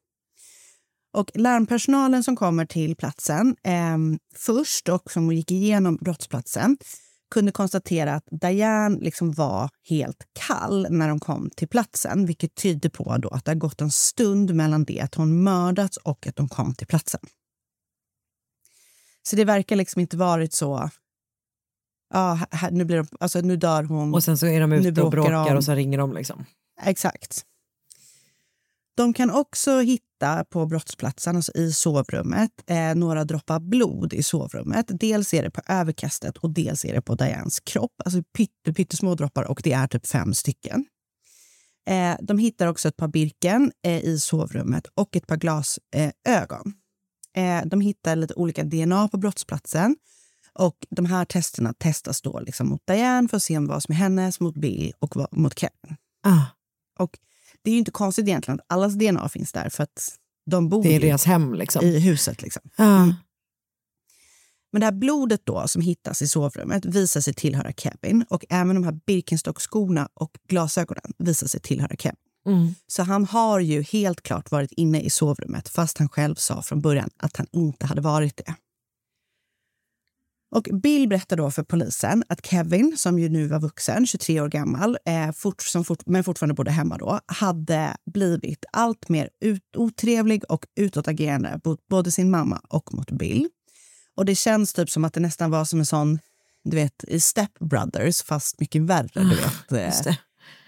Och 1.13 1.31
larmpersonalen 1.33 2.23
som 2.23 2.35
kommer 2.35 2.65
till 2.65 2.95
platsen 2.95 3.55
eh, 3.63 3.97
först 4.35 4.89
och 4.89 5.11
som 5.11 5.31
gick 5.31 5.51
igenom 5.51 5.95
brottsplatsen 6.01 6.77
kunde 7.33 7.51
konstatera 7.51 8.13
att 8.13 8.27
Diane 8.31 8.99
liksom 8.99 9.31
var 9.31 9.69
helt 9.89 10.27
kall 10.33 10.87
när 10.89 11.07
de 11.07 11.19
kom 11.19 11.49
till 11.49 11.67
platsen 11.67 12.25
vilket 12.25 12.55
tyder 12.55 12.89
på 12.89 13.17
då 13.17 13.29
att 13.29 13.45
det 13.45 13.51
har 13.51 13.55
gått 13.55 13.81
en 13.81 13.91
stund 13.91 14.55
mellan 14.55 14.83
det 14.83 14.99
att 14.99 15.15
hon 15.15 15.43
mördats 15.43 15.97
och 15.97 16.27
att 16.27 16.35
de 16.35 16.49
kom 16.49 16.75
till 16.75 16.87
platsen. 16.87 17.19
Så 19.23 19.35
det 19.35 19.45
verkar 19.45 19.75
liksom 19.75 19.99
inte 20.01 20.17
varit 20.17 20.53
så... 20.53 20.89
Ja, 22.13 22.39
här- 22.51 22.71
nu, 22.71 22.85
blir 22.85 22.97
de, 22.97 23.07
alltså, 23.19 23.41
nu 23.41 23.55
dör 23.55 23.83
hon. 23.83 24.13
Och 24.13 24.23
sen 24.23 24.37
så 24.37 24.45
är 24.45 24.61
de 24.61 24.73
ute 24.73 25.01
och 25.01 25.11
bråkar 25.11 25.29
bråkar 25.29 25.51
de. 25.51 25.57
och 25.57 25.63
så 25.63 25.73
ringer 25.73 25.97
de. 25.97 26.13
liksom. 26.13 26.45
Exakt. 26.81 27.45
De 28.95 29.13
kan 29.13 29.31
också 29.31 29.79
hitta 29.79 30.45
på 30.49 30.65
brottsplatsen, 30.65 31.35
alltså 31.35 31.51
i 31.55 31.71
sovrummet, 31.73 32.51
eh, 32.67 32.95
några 32.95 33.23
droppar 33.23 33.59
blod 33.59 34.13
i 34.13 34.23
sovrummet. 34.23 34.85
Dels 34.89 35.33
är 35.33 35.43
det 35.43 35.51
på 35.51 35.61
överkastet 35.67 36.37
och 36.37 36.49
dels 36.49 36.85
är 36.85 36.93
det 36.93 37.01
på 37.01 37.15
Dianes 37.15 37.59
kropp. 37.59 37.91
Alltså 38.05 38.23
pytte, 38.37 38.73
pyttesmå 38.73 39.15
droppar 39.15 39.43
och 39.43 39.61
det 39.63 39.73
är 39.73 39.87
typ 39.87 40.07
fem 40.07 40.33
stycken. 40.33 40.85
Eh, 41.89 42.15
de 42.21 42.37
hittar 42.37 42.67
också 42.67 42.87
ett 42.87 42.97
par 42.97 43.07
Birken 43.07 43.71
eh, 43.85 43.99
i 44.05 44.19
sovrummet 44.19 44.87
och 44.95 45.15
ett 45.15 45.27
par 45.27 45.37
glasögon. 45.37 46.73
Eh, 47.35 47.65
de 47.65 47.81
hittar 47.81 48.15
lite 48.15 48.33
olika 48.33 48.63
DNA 48.63 49.07
på 49.07 49.17
brottsplatsen. 49.17 49.95
Och 50.53 50.77
de 50.89 51.05
här 51.05 51.25
testerna 51.25 51.73
testas 51.73 52.21
då 52.21 52.39
liksom 52.39 52.67
mot 52.69 52.81
Diane 52.87 53.27
för 53.27 53.37
att 53.37 53.43
se 53.43 53.59
vad 53.59 53.83
som 53.83 53.91
är 53.93 53.97
hennes, 53.97 54.39
mot 54.39 54.55
Bill 54.55 54.93
och 54.99 55.15
vad- 55.15 55.37
mot 55.37 55.59
Kevin. 55.59 55.97
Ah, 56.23 56.45
Och 56.99 57.17
det 57.63 57.69
är 57.69 57.73
ju 57.73 57.79
inte 57.79 57.91
konstigt 57.91 58.27
egentligen 58.27 58.59
att 58.59 58.65
allas 58.73 58.93
DNA 58.93 59.29
finns 59.29 59.51
där 59.51 59.69
för 59.69 59.83
att 59.83 60.17
de 60.45 60.69
bor 60.69 60.83
det 60.83 60.95
är 60.95 60.99
deras 60.99 61.25
hem 61.25 61.53
liksom. 61.53 61.85
i 61.85 61.99
huset. 61.99 62.41
Liksom. 62.41 62.61
Ah. 62.77 63.05
Men 64.71 64.79
det 64.79 64.85
här 64.85 64.91
blodet 64.91 65.41
då 65.43 65.67
som 65.67 65.81
hittas 65.81 66.21
i 66.21 66.27
sovrummet 66.27 66.85
visar 66.85 67.21
sig 67.21 67.33
tillhöra 67.33 67.71
Kevin 67.73 68.25
och 68.29 68.45
även 68.49 68.75
de 68.75 68.83
här 68.83 68.99
Birkenstock-skorna 69.05 70.09
och 70.13 70.31
glasögonen 70.47 71.13
visar 71.17 71.47
sig 71.47 71.59
tillhöra 71.59 71.95
Kevin. 71.95 72.17
Mm. 72.45 72.75
Så 72.87 73.03
han 73.03 73.25
har 73.25 73.59
ju 73.59 73.81
helt 73.81 74.21
klart 74.21 74.51
varit 74.51 74.71
inne 74.71 75.01
i 75.01 75.09
sovrummet 75.09 75.69
fast 75.69 75.97
han 75.97 76.09
själv 76.09 76.35
sa 76.35 76.61
från 76.61 76.81
början 76.81 77.09
att 77.17 77.37
han 77.37 77.47
inte 77.51 77.85
hade 77.85 78.01
varit 78.01 78.37
det. 78.37 78.55
Och 80.55 80.67
Bill 80.83 81.07
berättar 81.09 81.37
då 81.37 81.51
för 81.51 81.63
polisen 81.63 82.23
att 82.29 82.45
Kevin, 82.45 82.93
som 82.97 83.19
ju 83.19 83.29
nu 83.29 83.47
var 83.47 83.59
vuxen, 83.59 84.07
23 84.07 84.41
år 84.41 84.47
gammal, 84.49 84.97
eh, 85.05 85.31
fort, 85.31 85.61
som 85.61 85.83
fort, 85.85 85.99
men 86.05 86.23
fortfarande 86.23 86.53
bodde 86.53 86.71
hemma 86.71 86.97
då, 86.97 87.19
hade 87.25 87.95
blivit 88.13 88.65
allt 88.71 89.09
mer 89.09 89.29
ut, 89.41 89.61
otrevlig 89.77 90.43
och 90.49 90.65
utåtagerande 90.75 91.59
mot 91.65 91.87
både 91.87 92.11
sin 92.11 92.31
mamma 92.31 92.61
och 92.69 92.93
mot 92.93 93.11
Bill. 93.11 93.47
Och 94.15 94.25
det 94.25 94.35
känns 94.35 94.73
typ 94.73 94.89
som 94.89 95.05
att 95.05 95.13
det 95.13 95.19
nästan 95.19 95.51
var 95.51 95.65
som 95.65 95.79
en 95.79 95.85
sån, 95.85 96.19
du 96.63 96.75
vet, 96.77 97.03
i 97.07 97.19
Step 97.19 97.59
Brothers, 97.59 98.23
fast 98.23 98.59
mycket 98.59 98.81
värre. 98.81 99.09
Du 99.13 99.29
vet. 99.35 99.71
eh, 99.71 99.85
Just 99.85 100.03
det. 100.03 100.17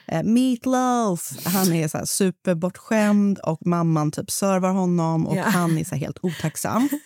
Eh, 0.08 0.24
Meatloaf, 0.24 1.46
han 1.46 1.74
är 1.74 1.88
så 1.88 1.98
här 1.98 2.06
superbortskämd 2.06 3.40
och 3.40 3.66
mamman 3.66 4.12
typ 4.12 4.32
servar 4.32 4.70
honom 4.72 5.28
och 5.28 5.38
Ja. 5.38 5.44
han 5.44 5.78
är 5.78 5.84
så 5.84 5.96
helt 5.96 6.18
otacksam. 6.22 6.90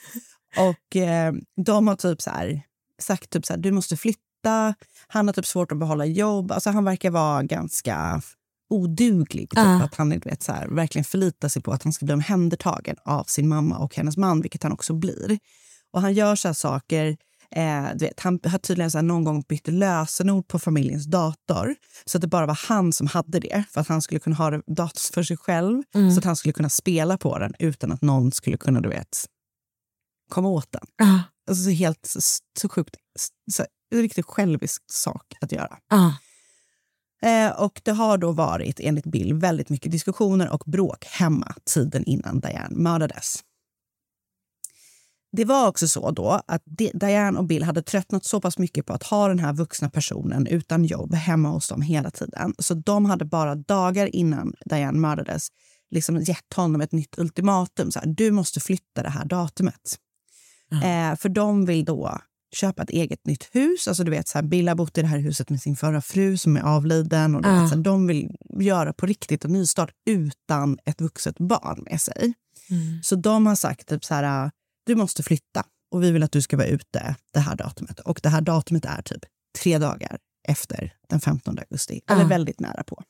Och 0.58 0.96
eh, 0.96 1.34
de 1.66 1.88
har 1.88 1.96
typ 1.96 2.22
så 2.22 2.30
här, 2.30 2.62
sagt 3.00 3.30
typ 3.30 3.46
så 3.46 3.54
här, 3.54 3.58
du 3.60 3.72
måste 3.72 3.98
flytta. 3.98 4.74
Han 5.08 5.28
har 5.28 5.34
typ 5.34 5.46
svårt 5.46 5.72
att 5.72 5.78
behålla 5.80 6.06
jobb. 6.06 6.52
Alltså 6.52 6.70
han 6.70 6.84
verkar 6.86 7.12
vara 7.12 7.44
ganska 7.44 8.22
oduglig. 8.70 9.50
Typ, 9.50 9.58
Ja. 9.60 9.84
Att 9.84 9.96
han 9.96 10.10
vet, 10.10 10.44
så 10.44 10.52
här, 10.52 10.68
verkligen 10.68 11.06
förlitar 11.06 11.48
sig 11.48 11.62
på 11.62 11.72
att 11.72 11.84
han 11.84 11.94
ska 11.94 12.06
bli 12.06 12.14
omhändertagen 12.14 12.96
av 13.06 13.24
sin 13.24 13.48
mamma 13.48 13.78
och 13.78 13.96
hennes 13.96 14.18
man, 14.18 14.42
vilket 14.42 14.64
han 14.64 14.72
också 14.72 14.94
blir. 14.94 15.40
Och 15.92 16.02
han 16.02 16.14
gör 16.14 16.36
så 16.36 16.54
saker 16.54 17.18
Eh, 17.56 17.86
du 17.96 18.06
vet, 18.06 18.20
han 18.20 18.40
har 18.44 18.58
tydligen 18.58 18.92
så 18.92 18.98
här 18.98 19.04
någon 19.04 19.24
gång 19.24 19.44
bytt 19.50 19.68
lösenord 19.68 20.48
på 20.48 20.60
familjens 20.60 21.06
dator 21.06 21.76
så 22.06 22.18
att 22.18 22.22
det 22.22 22.28
bara 22.28 22.46
var 22.46 22.60
han 22.68 22.94
som 22.94 23.08
hade 23.08 23.40
det 23.40 23.64
för 23.72 23.82
att 23.82 23.88
han 23.88 24.02
skulle 24.02 24.20
kunna 24.20 24.36
ha 24.36 24.52
datorn 24.52 25.14
för 25.14 25.24
sig 25.24 25.38
själv 25.38 25.84
Mm. 25.96 26.12
så 26.12 26.20
att 26.20 26.26
han 26.26 26.36
skulle 26.36 26.54
kunna 26.54 26.70
spela 26.70 27.18
på 27.18 27.40
den 27.40 27.54
utan 27.60 27.92
att 27.92 28.02
någon 28.02 28.32
skulle 28.32 28.58
kunna 28.58 28.82
du 28.82 28.90
vet, 28.90 29.26
komma 30.30 30.50
åt 30.50 30.72
den. 30.72 31.08
Ah. 31.08 31.20
Alltså, 31.50 31.64
så 31.64 31.70
helt 31.70 32.06
så, 32.06 32.20
så 32.62 32.70
sjukt. 32.70 32.96
Så, 33.52 33.66
en 33.92 34.02
riktigt 34.02 34.26
självisk 34.26 34.84
sak 34.92 35.34
att 35.42 35.52
göra. 35.52 35.78
Ah. 35.90 36.12
Eh, 37.22 37.52
och 37.52 37.82
det 37.84 37.92
har 37.92 38.18
då 38.18 38.32
varit, 38.32 38.80
enligt 38.80 39.06
Bill, 39.06 39.34
väldigt 39.34 39.70
mycket 39.70 39.92
diskussioner 39.92 40.50
och 40.50 40.64
bråk 40.66 41.06
hemma 41.06 41.56
tiden 41.66 42.04
innan 42.04 42.40
Diane 42.40 42.76
mördades. 42.76 43.44
Det 45.32 45.46
var 45.46 45.68
också 45.68 45.88
så 45.88 46.12
då 46.12 46.42
att 46.48 46.62
Di- 46.66 46.92
Diane 46.94 47.40
och 47.40 47.46
Bill 47.46 47.64
hade 47.64 47.82
tröttnat 47.82 48.26
så 48.26 48.42
pass 48.42 48.58
mycket 48.58 48.86
på 48.86 48.94
att 48.94 49.04
ha 49.04 49.28
den 49.28 49.40
här 49.40 49.54
vuxna 49.54 49.90
personen 49.90 50.48
utan 50.48 50.86
jobb 50.86 51.14
hemma 51.14 51.50
hos 51.50 51.68
dem 51.68 51.82
hela 51.82 52.12
tiden. 52.12 52.54
Så 52.60 52.74
de 52.74 53.06
hade 53.06 53.26
bara 53.26 53.56
dagar 53.56 54.16
innan 54.16 54.54
Diane 54.66 55.00
mördades 55.00 55.48
liksom 55.92 56.18
gett 56.18 56.54
honom 56.56 56.82
ett 56.82 56.92
nytt 56.92 57.20
ultimatum. 57.20 57.92
Så 57.92 58.00
här, 58.00 58.08
du 58.08 58.32
måste 58.32 58.60
flytta 58.60 59.04
det 59.04 59.10
här 59.10 59.26
datumet. 59.26 59.98
Eh, 60.72 61.16
för 61.16 61.30
de 61.30 61.66
vill 61.66 61.86
då 61.86 62.20
köpa 62.56 62.84
ett 62.84 62.90
eget 62.90 63.26
nytt 63.26 63.50
hus. 63.52 63.88
Alltså 63.88 64.04
du 64.04 64.12
vet, 64.12 64.28
så 64.28 64.38
här, 64.38 64.44
Bill 64.46 64.68
har 64.68 64.76
bott 64.76 64.98
i 64.98 65.02
det 65.02 65.08
här 65.08 65.18
huset 65.18 65.50
med 65.50 65.62
sin 65.62 65.76
förra 65.76 66.02
fru 66.02 66.38
som 66.38 66.58
är 66.58 66.62
avliden. 66.62 67.36
Och 67.36 67.46
Ja. 67.46 67.62
vet, 67.62 67.70
så 67.70 67.76
här, 67.76 67.84
de 67.84 68.08
vill 68.08 68.30
göra 68.60 68.94
på 68.94 69.06
riktigt 69.06 69.46
en 69.46 69.52
nystart 69.54 69.92
utan 70.10 70.78
ett 70.86 71.02
vuxet 71.02 71.38
barn 71.38 71.84
med 71.90 72.02
sig. 72.02 72.34
Mm. 72.70 73.04
Så 73.04 73.16
de 73.16 73.46
har 73.46 73.56
sagt 73.56 73.88
typ 73.90 74.06
så 74.06 74.14
här, 74.14 74.52
du 74.86 74.96
måste 74.96 75.24
flytta 75.24 75.64
och 75.92 76.04
vi 76.04 76.12
vill 76.12 76.24
att 76.24 76.32
du 76.32 76.42
ska 76.42 76.58
vara 76.58 76.68
ute 76.68 77.16
det 77.34 77.40
här 77.40 77.56
datumet. 77.56 78.00
Och 78.00 78.20
det 78.24 78.30
här 78.30 78.42
datumet 78.42 78.86
är 78.86 79.02
typ 79.02 79.22
tre 79.60 79.78
dagar 79.78 80.18
efter 80.48 80.94
den 81.10 81.20
15 81.20 81.60
augusti, 81.60 82.02
eller 82.10 82.26
väldigt 82.26 82.60
nära 82.60 82.84
på. 82.84 83.04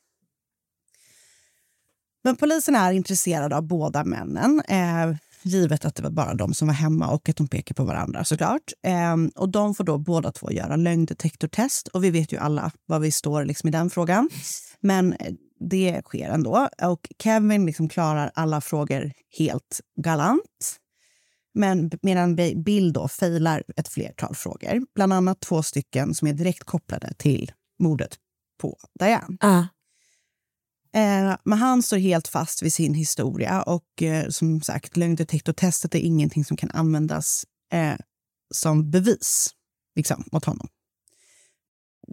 Men 2.24 2.36
polisen 2.36 2.74
är 2.76 2.92
intresserad 2.92 3.52
av 3.52 3.62
båda 3.62 4.04
männen, 4.04 4.62
eh, 4.68 5.16
givet 5.42 5.84
att 5.84 5.94
det 5.94 6.02
var 6.02 6.10
bara 6.10 6.34
de 6.34 6.54
som 6.54 6.68
var 6.68 6.74
hemma 6.74 7.08
och 7.08 7.28
att 7.28 7.36
de 7.36 7.48
pekar 7.48 7.74
på 7.74 7.84
varandra 7.84 8.24
såklart. 8.24 8.72
Ehm, 8.82 9.30
och 9.36 9.48
de 9.48 9.74
får 9.74 9.84
då 9.84 9.98
båda 9.98 10.32
två 10.32 10.50
göra 10.50 10.76
lögndetektortest 10.76 11.88
och 11.88 12.04
vi 12.04 12.10
vet 12.10 12.32
ju 12.32 12.36
alla 12.36 12.72
var 12.86 12.98
vi 12.98 13.10
står 13.10 13.44
liksom 13.44 13.68
i 13.68 13.72
den 13.72 13.90
frågan. 13.90 14.30
Men 14.80 15.12
eh, 15.12 15.32
det 15.70 16.02
sker 16.04 16.30
ändå 16.30 16.68
och 16.82 17.08
Kevin 17.22 17.66
liksom 17.66 17.88
klarar 17.88 18.30
alla 18.34 18.60
frågor 18.60 19.12
helt 19.38 19.80
galant. 20.02 20.76
Men 21.54 21.90
medan 22.02 22.36
Bill 22.64 22.92
då 22.92 23.08
failar 23.08 23.62
ett 23.76 23.88
flertal 23.88 24.34
frågor, 24.34 24.82
bland 24.94 25.12
annat 25.12 25.40
två 25.40 25.62
stycken 25.62 26.14
som 26.14 26.28
är 26.28 26.32
direkt 26.32 26.64
kopplade 26.64 27.12
till 27.18 27.52
mordet 27.78 28.16
på 28.60 28.78
Diane. 28.98 29.36
Uh. 29.44 29.64
Eh, 30.94 31.36
men 31.44 31.58
han 31.58 31.82
står 31.82 31.96
helt 31.96 32.28
fast 32.28 32.62
vid 32.62 32.72
sin 32.72 32.94
historia 32.94 33.62
och 33.62 34.02
eh, 34.02 34.28
som 34.28 34.60
sagt, 34.60 34.96
lögndetektortestet 34.96 35.94
är 35.94 35.98
ingenting 35.98 36.44
som 36.44 36.56
kan 36.56 36.70
användas 36.70 37.44
eh, 37.72 37.94
som 38.54 38.90
bevis 38.90 39.50
liksom, 39.96 40.24
mot 40.32 40.44
honom. 40.44 40.68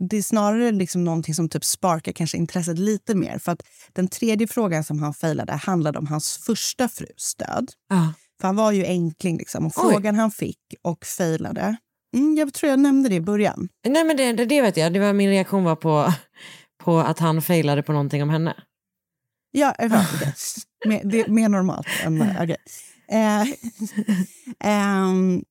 Det 0.10 0.18
är 0.18 0.22
snarare 0.22 0.72
liksom 0.72 1.04
någonting 1.04 1.36
som 1.36 1.50
typ 1.50 1.66
sparkar 1.66 2.12
kanske 2.12 2.38
intresset 2.38 2.80
lite 2.80 3.16
mer. 3.16 3.40
För 3.40 3.52
att 3.52 3.64
Den 3.94 4.08
tredje 4.08 4.48
frågan 4.48 4.84
som 4.84 5.00
han 5.00 5.14
failade 5.14 5.54
handlade 5.54 6.00
om 6.00 6.08
hans 6.08 6.38
första 6.38 6.90
frus 6.90 7.36
död. 7.38 7.72
Ah. 7.90 8.08
För 8.42 8.48
han 8.48 8.56
var 8.56 8.72
ju 8.72 8.86
enkling. 8.86 9.38
Liksom, 9.38 9.66
och 9.66 9.74
Oj. 9.76 9.92
frågan 9.92 10.16
han 10.16 10.32
fick 10.32 10.60
och 10.82 11.06
failade... 11.06 11.78
Mm, 12.16 12.38
jag 12.38 12.54
tror 12.54 12.70
jag 12.70 12.80
nämnde 12.80 13.10
det 13.10 13.16
i 13.16 13.22
början. 13.22 13.70
Nej 13.88 14.04
men 14.04 14.18
det, 14.18 14.34
det, 14.34 14.46
det 14.46 14.62
vet 14.62 14.78
jag, 14.78 14.94
det 14.94 15.00
var, 15.00 15.14
min 15.14 15.30
reaktion 15.30 15.64
var 15.64 15.76
på, 15.76 16.14
på 16.84 17.00
att 17.00 17.20
han 17.20 17.42
failade 17.42 17.84
på 17.84 17.92
någonting 17.92 18.24
om 18.24 18.30
henne. 18.30 18.56
Ja, 19.58 19.76
vet 19.80 20.20
det. 20.20 20.36
Mer, 20.88 21.02
det 21.04 21.22
är 21.22 21.28
mer 21.28 21.50
normalt 21.50 21.88
än... 22.04 22.22
Okay. 22.22 22.58
Eh, 23.08 23.48
ehm, 24.60 25.44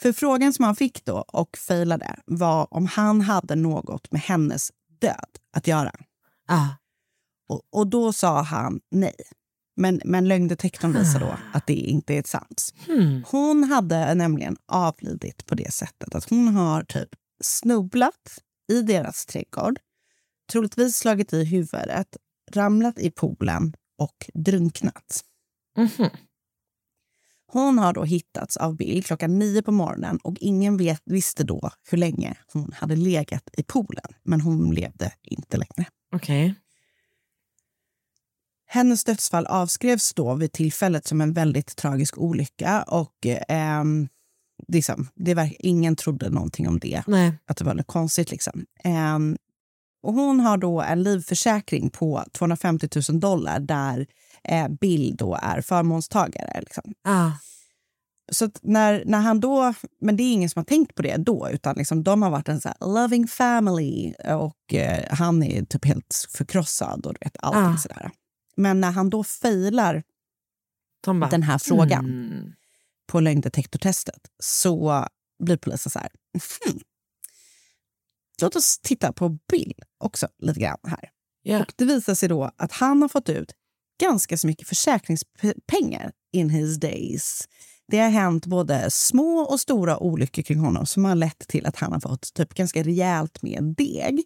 för 0.00 0.12
frågan 0.12 0.52
som 0.52 0.64
han 0.64 0.76
fick 0.76 1.04
då 1.04 1.16
och 1.18 1.56
failade 1.56 2.16
var 2.24 2.74
om 2.74 2.86
han 2.86 3.20
hade 3.20 3.54
något 3.54 4.12
med 4.12 4.20
hennes 4.20 4.72
död 5.00 5.38
att 5.56 5.66
göra. 5.66 5.92
Ah. 6.48 6.68
Och, 7.48 7.62
och 7.72 7.86
då 7.86 8.12
sa 8.12 8.42
han 8.42 8.80
nej. 8.90 9.14
Men, 9.76 10.00
men 10.04 10.28
lögndetektorn 10.28 10.92
visar 10.92 11.20
då 11.20 11.36
att 11.52 11.66
det 11.66 11.74
inte 11.74 12.14
är 12.14 12.22
sant. 12.22 12.74
Hmm. 12.86 13.24
Hon 13.30 13.64
hade 13.64 14.14
nämligen 14.14 14.56
avlidit 14.66 15.46
på 15.46 15.54
det 15.54 15.72
sättet 15.72 16.14
att 16.14 16.30
hon 16.30 16.48
har 16.48 16.82
typ 16.82 17.08
snubblat 17.42 18.38
i 18.72 18.82
deras 18.82 19.26
trädgård, 19.26 19.78
troligtvis 20.52 20.96
slagit 20.96 21.32
i 21.32 21.44
huvudet, 21.44 22.16
ramlat 22.56 22.98
i 22.98 23.10
poolen 23.10 23.74
och 23.98 24.30
drunknat. 24.34 25.24
Mhm. 25.76 26.10
Hon 27.52 27.78
har 27.78 27.92
då 27.92 28.04
hittats 28.04 28.56
av 28.56 28.76
Bill 28.76 29.04
klockan 29.04 29.38
nio 29.38 29.62
på 29.62 29.72
morgonen 29.72 30.18
och 30.22 30.36
ingen 30.40 30.76
vet, 30.76 31.02
visste 31.04 31.44
då 31.44 31.70
hur 31.90 31.98
länge 31.98 32.34
hon 32.52 32.72
hade 32.72 32.96
legat 32.96 33.50
i 33.56 33.62
poolen. 33.62 34.04
Men 34.22 34.40
hon 34.40 34.74
levde 34.74 35.12
inte 35.22 35.56
längre. 35.56 35.90
Okej. 36.14 36.54
Hennes 38.66 39.04
dödsfall 39.04 39.46
avskrevs 39.46 40.14
då 40.14 40.34
vid 40.34 40.52
tillfället 40.52 41.06
som 41.06 41.20
en 41.20 41.32
väldigt 41.32 41.76
tragisk 41.76 42.18
olycka. 42.18 42.82
och 42.82 43.16
ehm, 43.48 44.08
liksom, 44.68 45.08
det 45.14 45.34
var, 45.34 45.50
Ingen 45.58 45.96
trodde 45.96 46.30
någonting 46.30 46.68
om 46.68 46.78
det, 46.78 47.02
Nej. 47.06 47.32
att 47.46 47.56
det 47.56 47.64
var 47.64 47.74
något 47.74 47.86
konstigt. 47.86 48.30
Liksom. 48.30 48.66
Ehm, 48.84 49.36
och 50.02 50.14
hon 50.14 50.40
har 50.40 50.56
då 50.56 50.80
en 50.82 51.02
livförsäkring 51.02 51.90
på 51.90 52.24
250 52.32 52.88
000 53.10 53.20
dollar 53.20 53.60
där 53.60 54.06
eh, 54.44 54.68
Bill 54.68 55.16
då 55.16 55.38
är 55.42 55.60
förmånstagare. 55.60 56.60
Liksom. 56.60 56.94
Ah. 57.04 57.30
Så 58.32 58.50
när, 58.62 59.02
när 59.06 59.18
han 59.20 59.40
då, 59.40 59.74
men 60.00 60.16
det 60.16 60.22
är 60.22 60.32
ingen 60.32 60.50
som 60.50 60.60
har 60.60 60.64
tänkt 60.64 60.94
på 60.94 61.02
det 61.02 61.16
då, 61.16 61.48
utan 61.52 61.74
liksom 61.76 62.02
de 62.02 62.22
har 62.22 62.30
varit 62.30 62.48
en 62.48 62.60
så 62.60 62.68
här 62.68 62.76
loving 62.94 63.28
family 63.28 64.14
och 64.28 64.74
eh, 64.74 65.04
han 65.10 65.42
är 65.42 65.64
typ 65.64 65.84
helt 65.84 66.26
förkrossad 66.30 67.06
och 67.06 67.12
du 67.14 67.18
vet 67.24 67.36
allting 67.40 67.62
Ah. 67.74 67.76
sådär. 67.76 68.10
Men 68.56 68.80
när 68.80 68.90
han 68.90 69.10
då 69.10 69.24
failar 69.24 70.02
De 71.04 71.20
bara, 71.20 71.30
den 71.30 71.42
här 71.42 71.58
frågan 71.58 72.04
Mm. 72.04 72.52
på 73.08 73.20
lögndetektortestet 73.20 74.20
så 74.38 75.06
blir 75.42 75.56
polisen 75.56 75.90
så 75.90 75.98
här, 75.98 76.08
hmm. 76.66 76.80
Låt 78.42 78.56
oss 78.56 78.78
titta 78.78 79.12
på 79.12 79.28
Bill 79.28 79.74
också 79.98 80.28
lite 80.38 80.60
grann 80.60 80.78
här. 80.86 81.10
Ja. 81.42 81.60
Och 81.60 81.72
det 81.76 81.84
visar 81.84 82.14
sig 82.14 82.28
då 82.28 82.50
att 82.56 82.72
han 82.72 83.02
har 83.02 83.08
fått 83.08 83.28
ut 83.28 83.52
ganska 84.00 84.36
så 84.36 84.46
mycket 84.46 84.68
försäkringspengar 84.68 86.12
in 86.32 86.50
his 86.50 86.80
days. 86.80 87.48
det 87.88 87.98
har 87.98 88.10
hänt 88.10 88.46
både 88.46 88.90
små 88.90 89.40
och 89.40 89.60
stora 89.60 89.98
olyckor 89.98 90.42
kring 90.42 90.58
honom 90.58 90.86
som 90.86 91.04
har 91.04 91.14
lett 91.14 91.48
till 91.48 91.66
att 91.66 91.76
han 91.76 91.92
har 91.92 92.00
fått 92.00 92.34
typ 92.34 92.54
ganska 92.54 92.82
rejält 92.82 93.42
med 93.42 93.74
deg. 93.76 94.22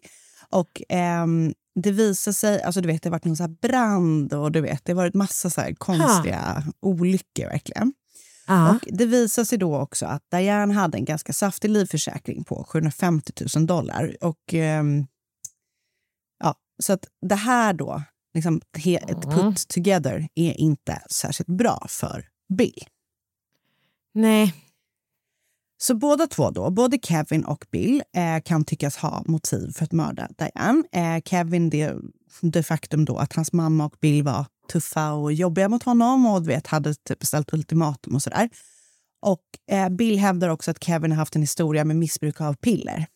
Och 0.49 0.81
ehm, 0.89 1.53
det 1.83 1.91
visar 1.91 2.31
sig, 2.31 2.61
alltså 2.61 2.81
du 2.81 2.87
vet 2.87 3.03
det 3.03 3.09
har 3.09 3.11
varit 3.11 3.25
någon 3.25 3.37
så 3.37 3.47
brand 3.47 4.33
och 4.33 4.51
du 4.51 4.61
vet 4.61 4.85
det 4.85 4.91
har 4.91 4.97
varit 4.97 5.13
massa 5.13 5.49
så 5.49 5.61
konstiga 5.77 6.63
olyckor 6.81 7.45
verkligen. 7.45 7.93
Ja. 8.47 8.69
Och 8.75 8.87
det 8.91 9.05
visar 9.05 9.43
sig 9.43 9.57
då 9.57 9.77
också 9.77 10.05
att 10.05 10.21
Diane 10.31 10.73
hade 10.73 10.97
en 10.97 11.05
ganska 11.05 11.33
saftig 11.33 11.69
livförsäkring 11.69 12.43
på 12.43 12.63
750 12.69 13.33
000 13.55 13.65
dollar. 13.65 14.15
Och, 14.21 14.53
ehm, 14.53 15.07
ja, 16.43 16.55
så 16.83 16.93
att 16.93 17.07
det 17.21 17.35
här 17.35 17.73
då, 17.73 18.03
liksom, 18.33 18.61
he- 18.77 19.11
ett 19.11 19.21
put 19.21 19.67
together, 19.67 20.27
är 20.35 20.53
inte 20.59 21.01
särskilt 21.09 21.49
bra 21.49 21.85
för 21.89 22.27
Bill. 22.57 22.83
Nej. 24.13 24.53
Så 25.77 25.95
båda 25.95 26.27
två, 26.27 26.51
då, 26.51 26.69
både 26.71 26.99
Kevin 27.03 27.45
och 27.45 27.65
Bill, 27.71 28.03
eh, 28.17 28.41
kan 28.45 28.65
tyckas 28.65 28.97
ha 28.97 29.23
motiv 29.25 29.71
för 29.71 29.83
att 29.83 29.91
mörda 29.91 30.29
Diane. 30.37 30.83
Eh, 30.91 31.21
Kevin, 31.25 31.69
det, 31.69 31.93
det 32.41 32.63
faktum 32.63 33.05
då 33.05 33.17
att 33.17 33.33
hans 33.33 33.53
mamma 33.53 33.85
och 33.85 33.95
Bill 34.01 34.23
var 34.23 34.45
tuffa 34.67 35.11
och 35.11 35.33
jobbiga 35.33 35.69
mot 35.69 35.83
honom 35.83 36.25
och 36.25 36.49
vet, 36.49 36.67
hade 36.67 36.95
typ 36.95 37.25
ställt 37.25 37.53
ultimatum 37.53 38.15
och 38.15 38.23
sådär. 38.23 38.49
Och 39.21 39.43
eh, 39.71 39.89
Bill 39.89 40.19
hävdar 40.19 40.49
också 40.49 40.71
att 40.71 40.83
Kevin 40.83 41.11
har 41.11 41.17
haft 41.17 41.35
en 41.35 41.41
historia 41.41 41.85
med 41.85 41.95
missbruk 41.95 42.41
av 42.41 42.53
piller. 42.53 43.07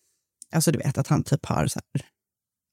Alltså 0.54 0.72
du 0.72 0.78
vet 0.78 0.98
att 0.98 1.08
han 1.08 1.24
typ 1.24 1.46
har 1.46 1.68
så 1.68 1.80
här, 1.94 2.06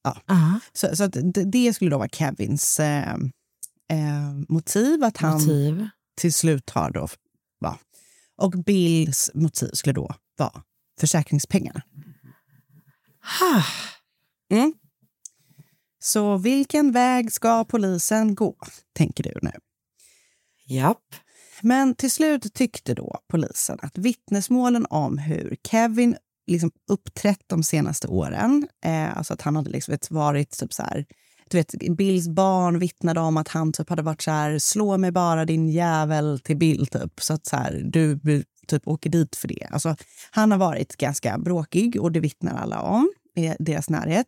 ja. 0.04 0.22
Ja. 0.26 0.60
Så, 0.72 0.96
så 0.96 1.04
att 1.04 1.12
det, 1.12 1.44
det 1.44 1.74
skulle 1.74 1.90
då 1.90 1.98
vara 1.98 2.08
Kevins 2.08 2.80
eh, 2.80 3.14
eh, 3.92 4.32
motiv, 4.48 5.04
att 5.04 5.16
han 5.16 5.32
Motiv. 5.32 5.88
till 6.20 6.32
slut 6.34 6.70
har 6.70 6.90
då... 6.90 7.08
Va. 7.60 7.78
Och 8.36 8.50
Bills 8.50 9.30
motiv 9.34 9.70
skulle 9.72 9.92
då 9.92 10.14
vara 10.36 10.62
försäkringspengarna. 11.00 11.82
Mm. 14.50 14.72
Så 16.06 16.36
vilken 16.36 16.92
väg 16.92 17.32
ska 17.32 17.64
polisen 17.64 18.34
gå, 18.34 18.56
tänker 18.96 19.24
du 19.24 19.32
nu? 19.42 19.50
Japp. 20.66 21.14
Men 21.60 21.94
till 21.94 22.10
slut 22.10 22.54
tyckte 22.54 22.94
då 22.94 23.18
polisen 23.28 23.78
att 23.82 23.98
vittnesmålen 23.98 24.86
om 24.90 25.18
hur 25.18 25.56
Kevin 25.68 26.16
liksom 26.46 26.70
uppträtt 26.90 27.40
de 27.46 27.62
senaste 27.62 28.08
åren, 28.08 28.68
eh, 28.84 29.16
alltså 29.16 29.34
att 29.34 29.42
han 29.42 29.56
hade 29.56 29.70
liksom 29.70 29.98
varit 30.10 30.58
typ 30.58 30.72
så 30.72 30.82
här, 30.82 31.06
du 31.50 31.56
vet, 31.56 31.96
Bills 31.96 32.28
barn 32.28 32.78
vittnade 32.78 33.20
om 33.20 33.36
att 33.36 33.48
han 33.48 33.72
typ 33.72 33.90
hade 33.90 34.02
varit 34.02 34.22
så 34.22 34.30
här, 34.30 34.58
slå 34.58 34.98
mig 34.98 35.12
bara 35.12 35.44
din 35.44 35.68
jävel 35.68 36.40
till 36.40 36.56
Bill, 36.56 36.86
typ, 36.86 37.20
så 37.20 37.34
att 37.34 37.46
så 37.46 37.56
här, 37.56 37.82
du 37.84 38.20
typ 38.66 38.88
åker 38.88 39.10
dit 39.10 39.36
för 39.36 39.48
det. 39.48 39.68
Alltså, 39.70 39.96
han 40.30 40.50
har 40.50 40.58
varit 40.58 40.96
ganska 40.96 41.38
bråkig 41.38 42.00
och 42.00 42.12
det 42.12 42.20
vittnar 42.20 42.54
alla 42.54 42.80
om 42.80 43.10
i 43.36 43.54
deras 43.58 43.90
närhet. 43.90 44.26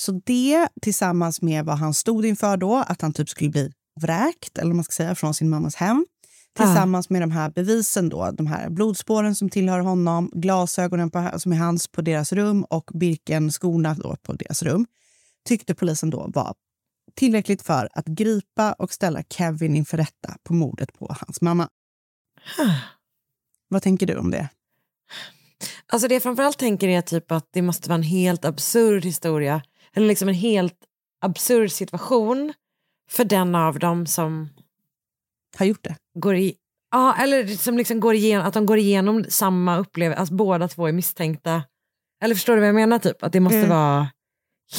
Så 0.00 0.20
det 0.24 0.68
tillsammans 0.82 1.42
med 1.42 1.64
vad 1.64 1.78
han 1.78 1.94
stod 1.94 2.26
inför 2.26 2.56
då, 2.56 2.76
att 2.76 3.02
han 3.02 3.12
typ 3.12 3.28
skulle 3.28 3.50
bli 3.50 3.72
vräkt 4.00 4.58
eller 4.58 4.74
man 4.74 4.84
ska 4.84 4.92
säga, 4.92 5.14
från 5.14 5.34
sin 5.34 5.48
mammas 5.48 5.74
hem 5.74 6.06
tillsammans 6.56 7.10
med 7.10 7.22
de 7.22 7.30
här 7.30 7.50
bevisen, 7.50 8.08
då, 8.08 8.30
de 8.30 8.46
här 8.46 8.70
blodspåren 8.70 9.34
som 9.34 9.50
tillhör 9.50 9.80
honom, 9.80 10.30
glasögonen 10.34 11.10
på, 11.10 11.30
som 11.36 11.52
är 11.52 11.56
hans 11.56 11.88
på 11.88 12.02
deras 12.02 12.32
rum 12.32 12.64
och 12.64 12.90
Birken-skorna 12.94 13.96
på 14.22 14.32
deras 14.32 14.62
rum, 14.62 14.86
tyckte 15.48 15.74
polisen 15.74 16.10
då 16.10 16.30
var 16.34 16.54
tillräckligt 17.14 17.62
för 17.62 17.88
att 17.92 18.06
gripa 18.06 18.72
och 18.72 18.92
ställa 18.92 19.22
Kevin 19.22 19.76
inför 19.76 19.96
rätta 19.96 20.36
på 20.42 20.54
mordet 20.54 20.98
på 20.98 21.16
hans 21.20 21.40
mamma. 21.40 21.68
Vad 23.68 23.82
tänker 23.82 24.06
du 24.06 24.16
om 24.16 24.30
det? 24.30 24.48
Alltså 25.86 26.08
det 26.08 26.14
jag 26.14 26.22
framförallt 26.22 26.58
tänker 26.58 26.88
är 26.88 27.02
typ 27.02 27.32
att 27.32 27.48
det 27.52 27.62
måste 27.62 27.88
vara 27.88 27.96
en 27.96 28.02
helt 28.02 28.44
absurd 28.44 29.04
historia. 29.04 29.62
Eller 29.96 30.06
liksom 30.06 30.28
en 30.28 30.34
helt 30.34 30.76
absurd 31.24 31.70
situation 31.72 32.52
för 33.10 33.24
den 33.24 33.54
av 33.54 33.78
dem 33.78 34.06
som 34.06 34.48
har 35.58 35.66
gjort 35.66 35.84
det. 35.84 35.96
Går 36.18 36.36
i, 36.36 36.54
ja, 36.90 37.14
eller 37.16 37.46
som 37.46 37.78
liksom 37.78 38.00
går 38.00 38.14
igenom, 38.14 38.46
att 38.46 38.54
de 38.54 38.66
går 38.66 38.78
igenom 38.78 39.24
samma 39.28 39.76
upplevelse, 39.78 40.20
alltså 40.20 40.34
båda 40.34 40.68
två 40.68 40.86
är 40.86 40.92
misstänkta. 40.92 41.62
Eller 42.22 42.34
förstår 42.34 42.54
du 42.54 42.60
vad 42.60 42.68
jag 42.68 42.74
menar? 42.74 42.98
Typ? 42.98 43.22
Att 43.22 43.32
det 43.32 43.40
måste 43.40 43.58
Mm. 43.58 43.70
vara 43.70 44.08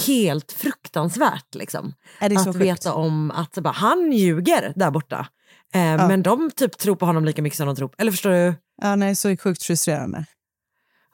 helt 0.08 0.52
fruktansvärt. 0.52 1.56
Liksom. 1.56 1.93
Är 2.19 2.50
att 2.50 2.56
veta 2.56 2.93
om 2.93 3.32
att 3.32 3.54
bara, 3.58 3.74
han 3.74 4.12
ljuger 4.12 4.74
där 4.76 4.91
borta. 4.91 5.28
Eh, 5.74 6.08
Men 6.08 6.24
de 6.24 6.52
typ 6.52 6.78
tror 6.78 6.95
på 6.95 7.06
honom 7.06 7.26
lika 7.26 7.41
mycket 7.41 7.58
som 7.58 7.67
de 7.67 7.76
tror 7.76 7.88
på, 7.88 7.95
eller 7.97 8.12
förstår 8.12 8.30
du? 8.30 8.54
Ja, 8.82 8.95
nej, 8.95 9.15
så 9.15 9.38
sjukt 9.38 9.63
frustrerande. 9.63 10.26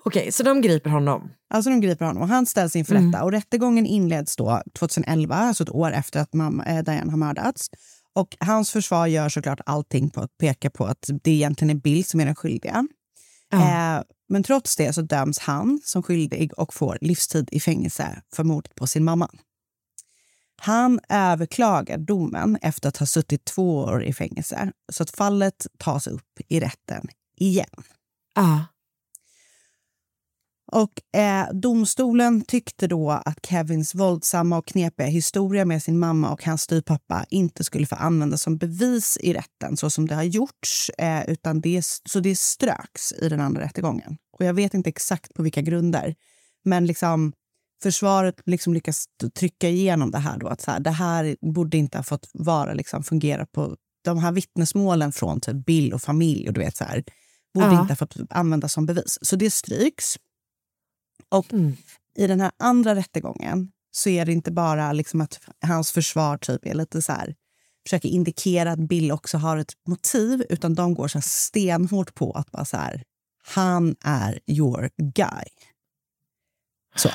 Okej, 0.07 0.31
så 0.31 0.43
de 0.43 0.61
griper 0.61 0.89
honom. 0.89 1.29
Alltså 1.49 1.69
de 1.69 1.81
griper 1.81 2.05
honom 2.05 2.21
och 2.21 2.27
han 2.29 2.45
ställs 2.45 2.75
inför 2.75 2.95
Mm. 2.95 3.07
rätta. 3.07 3.23
Och 3.23 3.31
rättegången 3.31 3.85
inleds 3.85 4.35
då 4.35 4.61
2011, 4.73 5.35
alltså 5.35 5.63
ett 5.63 5.69
år 5.69 5.91
efter 5.91 6.19
att 6.19 6.33
mamma, 6.33 6.65
eh, 6.65 6.83
Diane 6.83 7.11
har 7.11 7.17
mördats. 7.17 7.69
Och 8.15 8.37
hans 8.39 8.71
försvar 8.71 9.07
gör 9.07 9.29
såklart 9.29 9.59
allting 9.65 10.09
på 10.09 10.21
att 10.21 10.37
peka 10.37 10.69
på 10.69 10.85
att 10.85 11.09
det 11.23 11.31
egentligen 11.31 11.77
är 11.77 11.81
Bill 11.81 12.05
som 12.05 12.19
är 12.19 12.25
den 12.25 12.35
skyldiga. 12.35 12.87
Eh, 13.53 14.01
men 14.29 14.43
trots 14.43 14.75
det 14.75 14.93
så 14.93 15.01
döms 15.01 15.39
han 15.39 15.79
som 15.83 16.03
skyldig 16.03 16.51
och 16.57 16.73
får 16.73 16.97
livstid 17.01 17.49
i 17.51 17.59
fängelse 17.59 18.21
för 18.35 18.43
mordet 18.43 18.75
på 18.75 18.87
sin 18.87 19.03
mamma. 19.03 19.29
Han 20.61 20.99
överklagar 21.09 21.97
domen 21.97 22.57
efter 22.61 22.89
att 22.89 22.97
ha 22.97 23.05
suttit 23.05 23.45
två 23.45 23.77
år 23.77 24.03
i 24.03 24.13
fängelse 24.13 24.71
så 24.91 25.03
att 25.03 25.09
fallet 25.09 25.67
tas 25.77 26.07
upp 26.07 26.39
i 26.47 26.59
rätten 26.59 27.07
igen. 27.39 27.83
Ja. 28.35 28.65
Och 30.71 31.19
eh, 31.19 31.47
domstolen 31.53 32.41
tyckte 32.41 32.87
då 32.87 33.11
att 33.11 33.45
Kevins 33.45 33.95
våldsamma 33.95 34.57
och 34.57 34.67
knepiga 34.67 35.07
historia 35.07 35.65
med 35.65 35.83
sin 35.83 35.99
mamma 35.99 36.31
och 36.31 36.43
hans 36.43 36.61
styvpappa 36.61 37.25
inte 37.29 37.63
skulle 37.63 37.85
få 37.85 37.95
användas 37.95 38.41
som 38.41 38.57
bevis 38.57 39.17
i 39.21 39.33
rätten 39.33 39.77
så 39.77 39.89
som 39.89 40.07
det 40.07 40.15
har 40.15 40.23
gjorts, 40.23 40.89
eh, 40.97 41.29
utan 41.29 41.61
det, 41.61 41.85
så 42.09 42.19
det 42.19 42.37
ströks 42.39 43.11
i 43.21 43.29
den 43.29 43.39
andra 43.41 43.61
rättegången. 43.61 44.17
Och 44.39 44.45
jag 44.45 44.53
vet 44.53 44.73
inte 44.73 44.89
exakt 44.89 45.33
på 45.33 45.43
vilka 45.43 45.61
grunder, 45.61 46.15
men 46.65 46.85
liksom 46.85 47.33
försvaret 47.83 48.35
liksom 48.45 48.73
lyckas 48.73 49.05
trycka 49.39 49.69
igenom 49.69 50.11
det 50.11 50.17
här 50.17 50.37
då, 50.37 50.47
att 50.47 50.61
så 50.61 50.71
här, 50.71 50.79
det 50.79 50.91
här 50.91 51.35
borde 51.53 51.77
inte 51.77 51.97
ha 51.97 52.03
fått 52.03 52.29
vara 52.33 52.73
liksom 52.73 53.03
fungera 53.03 53.45
på 53.45 53.75
de 54.03 54.17
här 54.17 54.31
vittnesmålen 54.31 55.11
från 55.11 55.41
typ 55.41 55.65
Bill 55.65 55.93
och 55.93 56.01
familj 56.01 56.47
och 56.47 56.53
du 56.53 56.59
vet 56.61 56.77
så 56.77 56.83
här, 56.83 57.03
borde 57.53 57.67
Ja. 57.67 57.81
inte 57.81 57.91
ha 57.93 57.95
fått 57.97 58.15
användas 58.29 58.73
som 58.73 58.85
bevis. 58.85 59.17
Så 59.21 59.35
det 59.35 59.51
stryks. 59.51 60.15
Och 61.29 61.45
i 62.17 62.27
den 62.27 62.41
här 62.41 62.51
andra 62.59 62.95
rättegången 62.95 63.71
så 63.91 64.09
är 64.09 64.25
det 64.25 64.31
inte 64.31 64.51
bara 64.51 64.93
liksom 64.93 65.21
att 65.21 65.39
hans 65.61 65.91
försvar 65.91 66.37
typ 66.37 66.65
är 66.65 66.73
lite 66.73 67.01
så 67.01 67.11
här 67.11 67.35
försöker 67.87 68.09
indikera 68.09 68.71
att 68.71 68.79
Bill 68.79 69.11
också 69.11 69.37
har 69.37 69.57
ett 69.57 69.73
motiv, 69.87 70.45
utan 70.49 70.75
de 70.75 70.93
går 70.93 71.07
så 71.07 71.21
stenhårt 71.21 72.15
på 72.15 72.31
att 72.31 72.51
bara 72.51 72.65
så 72.65 72.77
här, 72.77 73.03
han 73.43 73.95
är 74.01 74.39
your 74.47 74.89
guy. 75.15 75.47
Så. 76.95 77.09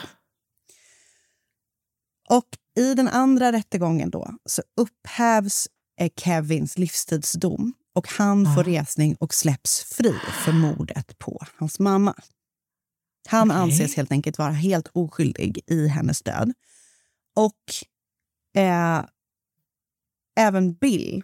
Och 2.28 2.48
i 2.78 2.94
den 2.94 3.08
andra 3.08 3.52
rättegången 3.52 4.10
då 4.10 4.34
så 4.46 4.62
upphävs 4.76 5.68
eh, 6.00 6.10
Kevins 6.16 6.78
livstidsdom 6.78 7.74
och 7.94 8.08
han 8.08 8.54
får 8.54 8.64
resning 8.64 9.16
och 9.20 9.34
släpps 9.34 9.84
fri 9.84 10.14
för 10.44 10.52
mordet 10.52 11.18
på 11.18 11.42
hans 11.56 11.78
mamma. 11.78 12.14
Han 13.28 13.50
Okej. 13.50 13.61
anses 13.62 13.94
helt 13.94 14.12
enkelt 14.12 14.38
vara 14.38 14.50
helt 14.52 14.88
oskyldig 14.92 15.61
i 15.66 15.88
hennes 15.88 16.22
död. 16.22 16.52
Och 17.37 17.62
eh, 18.62 19.04
även 20.40 20.74
Bill 20.74 21.22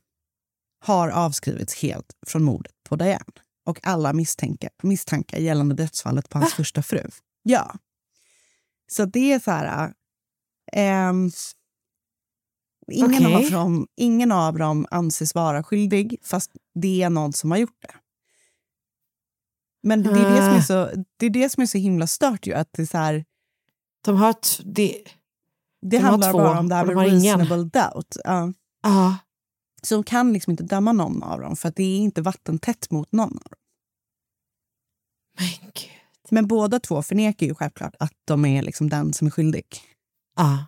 har 0.84 1.08
avskrivits 1.08 1.82
helt 1.82 2.16
från 2.26 2.42
mordet 2.42 2.74
på 2.88 2.96
Diane 2.96 3.24
och 3.66 3.80
alla 3.82 4.12
misstankar, 4.12 4.70
misstankar 4.82 5.38
gällande 5.38 5.74
dödsfallet 5.74 6.28
på 6.28 6.38
hans 6.38 6.54
första 6.54 6.82
fru. 6.82 7.02
Ja. 7.42 7.74
Så 8.90 9.04
det 9.04 9.32
är 9.32 9.38
så 9.38 9.50
här... 9.50 9.92
ehm, 10.72 11.30
ingen, 12.92 13.26
Okej. 13.26 13.34
av 13.34 13.50
dem, 13.50 13.86
ingen 13.96 14.32
av 14.32 14.58
dem 14.58 14.86
anses 14.90 15.34
vara 15.34 15.62
skyldig, 15.62 16.16
fast 16.22 16.50
det 16.74 17.02
är 17.02 17.10
någon 17.10 17.32
som 17.32 17.50
har 17.50 17.58
gjort 17.58 17.82
det. 17.82 17.94
Men 19.82 20.02
det 20.02 20.10
är 20.10 20.14
det 20.34 20.36
som 20.42 20.54
är 20.54 20.58
Ah. 20.58 20.62
så, 20.62 21.04
det 21.16 21.26
är 21.26 21.30
det 21.30 21.48
som 21.48 21.62
är 21.62 21.66
så 21.66 21.78
himla 21.78 22.06
stört 22.06 22.46
ju. 22.46 22.54
Att 22.54 22.68
det, 22.72 22.82
är 22.82 22.86
så 22.86 22.98
här, 22.98 23.24
De 24.04 24.16
har, 24.16 24.32
t- 24.32 24.62
det, 24.64 25.02
det 25.82 25.96
De 25.96 25.96
har 25.98 26.10
handlar 26.10 26.32
två, 26.32 26.38
bara 26.38 26.58
om 26.58 26.68
det 26.68 26.74
här 26.74 26.84
de 26.86 26.94
med 26.94 26.96
har 26.96 27.08
ingen. 27.08 27.38
reasonable 27.38 27.56
doubt. 27.80 28.16
Ja. 28.24 28.52
ja. 28.82 29.16
Så 29.82 29.94
de 29.94 30.04
kan 30.04 30.32
liksom 30.32 30.50
inte 30.50 30.62
döma 30.62 30.92
någon 30.92 31.22
av 31.22 31.40
dem 31.40 31.56
för 31.56 31.68
att 31.68 31.76
det 31.76 31.82
är 31.82 31.98
inte 31.98 32.22
vattentätt 32.22 32.90
mot 32.90 33.12
någon 33.12 33.28
av 33.38 33.42
dem. 33.50 33.58
Men 35.38 35.48
gud. 35.60 35.90
Men 36.30 36.46
båda 36.46 36.80
två 36.80 37.02
förnekar 37.02 37.46
ju 37.46 37.54
självklart 37.54 37.94
att 37.98 38.12
de 38.24 38.44
är 38.44 38.62
liksom 38.62 38.88
den 38.90 39.12
som 39.12 39.26
är 39.26 39.30
skyldig. 39.30 39.64
Ja. 40.36 40.66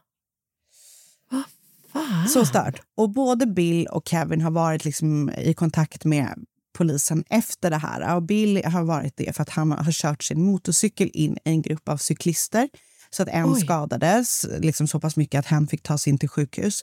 Fan. 1.92 2.28
Så 2.28 2.46
stört. 2.46 2.80
Och 2.96 3.10
både 3.10 3.46
Bill 3.46 3.86
och 3.86 4.08
Kevin 4.08 4.40
har 4.40 4.50
varit 4.50 4.84
liksom 4.84 5.30
i 5.30 5.54
kontakt 5.54 6.04
med 6.04 6.44
polisen 6.72 7.24
efter 7.30 7.70
det 7.70 7.76
här. 7.76 8.14
Och 8.16 8.22
Bill 8.22 8.64
har 8.64 8.82
varit 8.84 9.16
det 9.16 9.36
för 9.36 9.42
att 9.42 9.48
han 9.50 9.72
har 9.72 9.92
kört 9.92 10.22
sin 10.24 10.42
motorcykel 10.44 11.10
in 11.12 11.32
i 11.32 11.38
en 11.44 11.62
grupp 11.62 11.88
av 11.88 11.96
cyklister 11.96 12.68
så 13.10 13.22
att 13.22 13.28
en 13.28 13.52
Oj. 13.54 13.60
skadades 13.60 14.46
liksom 14.58 14.88
så 14.88 15.00
pass 15.00 15.16
mycket 15.16 15.38
att 15.38 15.46
hen 15.46 15.66
fick 15.66 15.82
tas 15.82 16.08
in 16.08 16.18
till 16.18 16.28
sjukhus. 16.28 16.80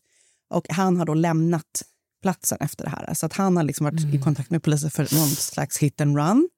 Och 0.49 0.65
han 0.69 0.97
har 0.97 1.05
då 1.05 1.13
lämnat 1.13 1.83
platsen 2.21 2.57
efter 2.61 2.83
det 2.83 2.89
här. 2.89 3.13
Så 3.13 3.25
att 3.25 3.33
han 3.33 3.57
har 3.57 3.63
liksom 3.63 3.83
varit 3.83 3.99
Mm. 4.03 4.15
i 4.15 4.21
kontakt 4.21 4.49
med 4.49 4.63
polisen 4.63 4.91
för 4.91 5.15
någon 5.15 5.27
slags 5.29 5.77
hit 5.77 6.01
and 6.01 6.17
run. 6.17 6.49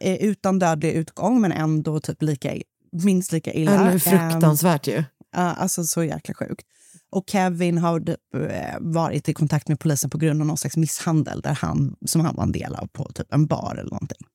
Eh, 0.00 0.14
utan 0.16 0.58
dödlig 0.58 0.92
utgång, 0.92 1.40
men 1.40 1.52
ändå 1.52 2.00
typ 2.00 2.22
lika, 2.22 2.54
minst 2.92 3.32
lika 3.32 3.52
illa. 3.52 3.72
Eller 3.74 3.90
Ehm, 3.92 4.00
fruktansvärt 4.00 4.86
ju. 4.88 5.04
Alltså 5.32 5.84
så 5.84 6.04
jäkla 6.04 6.34
sjukt. 6.34 6.66
Och 7.10 7.24
Kevin 7.30 7.78
har 7.78 8.00
typ, 8.00 8.34
eh, 8.34 8.76
varit 8.80 9.28
i 9.28 9.34
kontakt 9.34 9.68
med 9.68 9.80
polisen 9.80 10.10
på 10.10 10.18
grund 10.18 10.40
av 10.40 10.46
någon 10.46 10.56
slags 10.56 10.76
misshandel 10.76 11.40
där 11.40 11.54
han, 11.54 11.96
som 12.06 12.20
han 12.20 12.36
var 12.36 12.42
en 12.42 12.52
del 12.52 12.74
av 12.74 12.86
på 12.86 13.04
typ 13.04 13.32
en 13.32 13.46
bar 13.46 13.76
eller 13.78 13.90
någonting. 13.90 14.26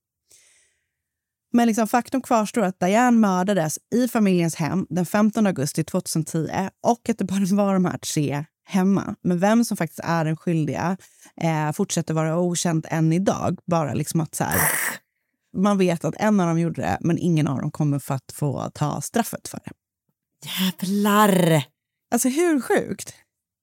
Men 1.54 1.68
liksom, 1.68 1.88
faktum 1.88 2.22
kvarstår 2.22 2.62
att 2.62 2.80
Diane 2.80 3.18
mördades 3.18 3.80
i 3.96 4.08
familjens 4.08 4.56
hem 4.56 4.88
den 4.90 5.06
15 5.06 5.48
augusti 5.48 5.84
2010 5.84 6.50
och 6.84 7.10
att 7.10 7.18
det 7.18 7.26
bara 7.26 7.46
var 7.64 7.74
de 7.74 7.86
här 7.86 7.98
tre 7.98 8.46
hemma. 8.66 9.16
Men 9.24 9.40
vem 9.40 9.66
som 9.66 9.78
faktiskt 9.78 10.00
är 10.04 10.26
den 10.26 10.38
skyldiga 10.38 10.98
eh, 11.42 11.72
fortsätter 11.72 12.14
vara 12.14 12.40
okänt 12.40 12.86
än 12.90 13.14
idag. 13.14 13.60
Bara 13.66 13.94
liksom 13.94 14.22
att 14.22 14.36
så 14.36 14.44
här, 14.44 14.62
man 15.58 15.78
vet 15.78 16.06
att 16.06 16.16
en 16.18 16.40
av 16.40 16.48
dem 16.48 16.60
gjorde 16.60 16.82
det, 16.82 16.98
men 17.02 17.18
ingen 17.18 17.48
av 17.48 17.62
dem 17.62 17.72
kommer 17.72 18.00
för 18.00 18.16
att 18.16 18.32
få 18.34 18.72
ta 18.74 19.02
straffet 19.02 19.48
för 19.48 19.60
det. 19.66 19.72
Jävlar! 20.46 21.64
Alltså 22.12 22.30
hur 22.30 22.62
sjukt? 22.62 23.14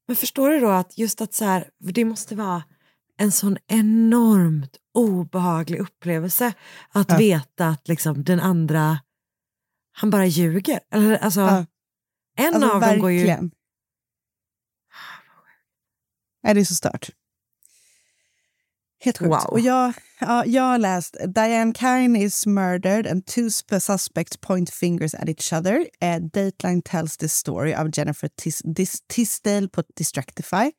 Men 0.07 0.17
förstår 0.17 0.51
du 0.51 0.61
då 0.61 0.69
att 0.71 0.99
just 0.99 1.21
att 1.21 1.35
så 1.35 1.45
här, 1.45 1.71
det 1.79 2.05
måste 2.05 2.35
vara 2.35 2.63
en 3.17 3.33
sån 3.33 3.57
enormt 3.67 4.77
obehaglig 4.95 5.79
upplevelse 5.81 6.53
att 6.89 7.11
Ja. 7.11 7.17
veta 7.19 7.69
att 7.69 7.89
liksom 7.89 8.25
den 8.25 8.41
andra, 8.41 8.99
han 9.93 10.11
bara 10.11 10.27
ljuger. 10.27 10.81
Eller, 10.91 11.17
alltså, 11.17 11.41
Ja. 11.41 11.67
En 12.37 12.55
Alltså, 12.55 12.71
av 12.71 12.81
dem 12.81 12.99
går 12.99 13.11
ju... 13.11 13.17
verkligen. 13.19 13.51
Nej, 16.43 16.55
det 16.55 16.61
är 16.61 16.65
så 16.65 16.75
stört. 16.75 17.11
Helt 19.05 19.19
sjukt. 19.19 19.31
Wow. 19.31 19.45
Och 19.51 19.61
jag, 19.61 19.95
ja, 20.21 20.45
jag 20.47 20.63
har 20.63 20.79
läst 20.79 21.17
Diane 21.35 21.73
Kine 21.75 22.19
is 22.23 22.47
murdered 22.47 23.07
and 23.07 23.27
two 23.27 23.51
suspects 23.81 24.37
point 24.37 24.71
fingers 24.71 25.15
at 25.15 25.29
each 25.29 25.53
other. 25.53 25.81
Uh, 26.03 26.21
Dateline 26.33 26.83
tells 26.85 27.17
the 27.17 27.29
story 27.29 27.75
of 27.75 27.89
Jennifer 27.93 28.29
Tis 28.37 28.63
Dis 28.65 29.01
Tisdale 29.09 29.69
på 29.69 29.83
Distractify. 29.97 30.71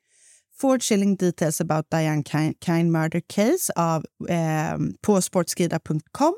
Four 0.58 0.80
chilling 0.80 1.16
details 1.16 1.62
about 1.62 1.86
Diane 1.92 2.24
Kine, 2.24 2.54
Kine 2.62 2.92
murder 2.92 3.22
case 3.28 3.74
av, 3.76 4.06
eh, 4.30 4.78
på 5.02 5.22
sportskrida.com. 5.22 6.34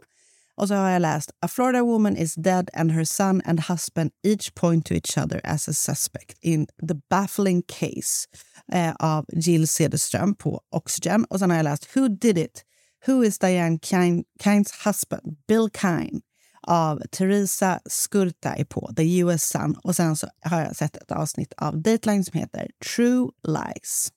Och 0.57 0.67
så 0.67 0.73
har 0.75 0.89
jag 0.89 1.01
läst 1.01 1.31
A 1.41 1.47
Florida 1.47 1.83
woman 1.83 2.17
is 2.17 2.35
dead 2.35 2.69
and 2.73 2.91
her 2.91 3.03
son 3.03 3.41
and 3.45 3.59
husband 3.59 4.11
each 4.23 4.53
point 4.55 4.85
to 4.85 4.93
each 4.93 5.17
other 5.17 5.41
as 5.43 5.69
a 5.69 5.73
suspect 5.73 6.37
in 6.41 6.67
the 6.87 6.95
baffling 7.09 7.63
case 7.67 8.27
eh, 8.71 8.95
av 8.99 9.25
Jill 9.33 9.67
Cederström 9.67 10.35
på 10.35 10.61
Oxygen. 10.71 11.25
Och 11.25 11.39
sen 11.39 11.49
har 11.49 11.57
jag 11.57 11.63
läst 11.63 11.95
Who 11.97 12.07
did 12.07 12.37
it? 12.37 12.63
Who 13.07 13.23
is 13.25 13.39
Diane 13.39 13.79
Kine, 13.81 14.23
Kines 14.43 14.71
husband? 14.85 15.37
Bill 15.47 15.69
Kine 15.81 16.21
av 16.67 17.01
Teresa 17.11 17.79
Skurtai 17.85 18.65
på 18.65 18.91
The 18.95 19.19
US 19.19 19.43
Sun. 19.43 19.75
Och 19.83 19.95
sen 19.95 20.15
så 20.15 20.27
har 20.41 20.61
jag 20.61 20.75
sett 20.75 20.97
ett 20.97 21.11
avsnitt 21.11 21.53
av 21.57 21.81
Dateline 21.81 22.23
som 22.23 22.39
heter 22.39 22.71
True 22.95 23.29
Lies. 23.43 24.11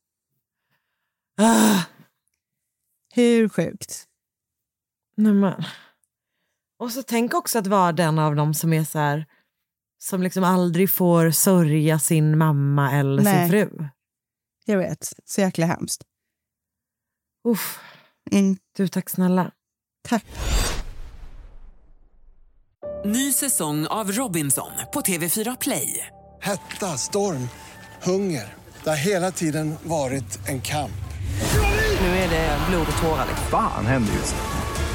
Ah, 1.38 1.80
Hur 3.14 3.48
sjukt? 3.48 4.04
nej 5.16 5.32
men. 5.32 5.64
Och 6.80 6.92
så 6.92 7.02
tänk 7.02 7.34
också 7.34 7.58
att 7.58 7.66
vara 7.66 7.92
den 7.92 8.18
av 8.18 8.36
dem 8.36 8.54
som 8.54 8.72
är 8.72 8.84
så 8.84 8.98
här, 8.98 9.26
som 9.98 10.22
liksom 10.22 10.44
aldrig 10.44 10.90
får 10.90 11.30
sörja 11.30 11.98
sin 11.98 12.38
mamma 12.38 12.92
eller 12.92 13.22
Nej. 13.22 13.50
sin 13.50 13.50
fru. 13.50 13.88
Jag 14.64 14.78
vet. 14.78 15.12
Så 15.24 15.40
jäkla 15.40 15.66
hemskt. 15.66 16.02
Uff. 17.48 17.78
Mm. 18.30 18.56
Du, 18.76 18.88
tack 18.88 19.10
snälla. 19.10 19.50
Tack. 20.08 20.26
Ny 23.04 23.32
säsong 23.32 23.86
av 23.86 24.12
Robinson 24.12 24.70
på 24.92 25.00
TV4 25.00 25.56
Play. 25.60 26.06
Hetta, 26.40 26.86
storm, 26.86 27.48
hunger. 28.02 28.54
Det 28.84 28.90
har 28.90 28.96
hela 28.96 29.30
tiden 29.30 29.74
varit 29.82 30.48
en 30.48 30.60
kamp. 30.60 30.92
Nu 32.00 32.06
är 32.06 32.30
det 32.30 32.58
blod 32.70 32.86
och 32.92 33.02
tårar. 33.02 33.26
Fan 33.50 33.86
händer 33.86 34.12
just 34.12 34.34
nu. 34.34 34.59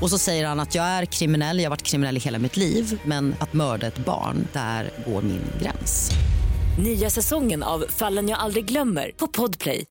Och 0.00 0.10
så 0.10 0.18
säger 0.18 0.46
han 0.46 0.60
att 0.60 0.74
jag 0.74 0.84
är 0.84 1.04
kriminell, 1.04 1.58
jag 1.58 1.64
har 1.64 1.70
varit 1.70 1.82
kriminell 1.82 2.16
i 2.16 2.20
hela 2.20 2.38
mitt 2.38 2.56
liv 2.56 3.00
men 3.04 3.34
att 3.40 3.52
mörda 3.52 3.86
ett 3.86 3.98
barn, 3.98 4.48
där 4.52 4.90
går 5.06 5.22
min 5.22 5.42
gräns. 5.62 6.10
Nya 6.78 7.10
säsongen 7.10 7.62
av 7.62 7.84
Fallen 7.88 8.28
jag 8.28 8.38
aldrig 8.38 8.64
glömmer 8.64 9.10
på 9.16 9.26
Podplay. 9.26 9.84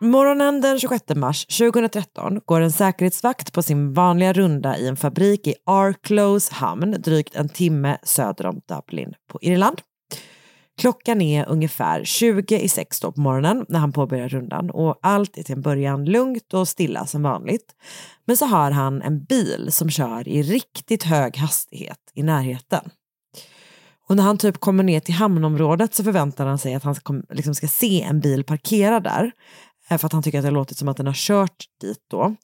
Morgonen 0.00 0.60
den 0.60 0.78
26 0.78 1.04
mars 1.14 1.46
2013 1.46 2.40
går 2.44 2.60
en 2.60 2.72
säkerhetsvakt 2.72 3.52
på 3.52 3.62
sin 3.62 3.92
vanliga 3.92 4.32
runda 4.32 4.78
i 4.78 4.88
en 4.88 4.96
fabrik 4.96 5.46
i 5.46 5.54
Arklows 5.66 6.48
hamn 6.48 6.96
drygt 6.98 7.36
en 7.36 7.48
timme 7.48 7.98
söder 8.02 8.46
om 8.46 8.60
Dublin 8.68 9.14
på 9.32 9.38
Irland. 9.42 9.80
Klockan 10.80 11.20
är 11.20 11.48
ungefär 11.48 12.04
20 12.04 12.58
i 12.58 12.68
sex 12.68 13.00
då 13.00 13.12
på 13.12 13.20
morgonen 13.20 13.66
när 13.68 13.78
han 13.78 13.92
påbörjar 13.92 14.28
rundan 14.28 14.70
och 14.70 14.98
allt 15.02 15.38
är 15.38 15.42
till 15.42 15.54
en 15.54 15.62
början 15.62 16.04
lugnt 16.04 16.54
och 16.54 16.68
stilla 16.68 17.06
som 17.06 17.22
vanligt. 17.22 17.74
Men 18.24 18.36
så 18.36 18.46
har 18.46 18.70
han 18.70 19.02
en 19.02 19.24
bil 19.24 19.68
som 19.72 19.90
kör 19.90 20.28
i 20.28 20.42
riktigt 20.42 21.02
hög 21.02 21.36
hastighet 21.36 21.98
i 22.14 22.22
närheten. 22.22 22.90
Och 24.08 24.16
när 24.16 24.22
han 24.22 24.38
typ 24.38 24.60
kommer 24.60 24.82
ner 24.82 25.00
till 25.00 25.14
hamnområdet 25.14 25.94
så 25.94 26.04
förväntar 26.04 26.46
han 26.46 26.58
sig 26.58 26.74
att 26.74 26.82
han 26.82 26.94
ska, 26.94 27.22
liksom 27.30 27.54
ska 27.54 27.68
se 27.68 28.02
en 28.02 28.20
bil 28.20 28.44
parkerad 28.44 29.02
där 29.02 29.32
eh, 29.90 29.98
För 29.98 30.06
att 30.06 30.12
han 30.12 30.22
tycker 30.22 30.38
att 30.38 30.42
det 30.42 30.48
har 30.48 30.54
låtit 30.54 30.78
som 30.78 30.88
att 30.88 30.96
den 30.96 31.06
har 31.06 31.14
kört 31.16 31.64
dit 31.80 32.04
då. 32.10 32.36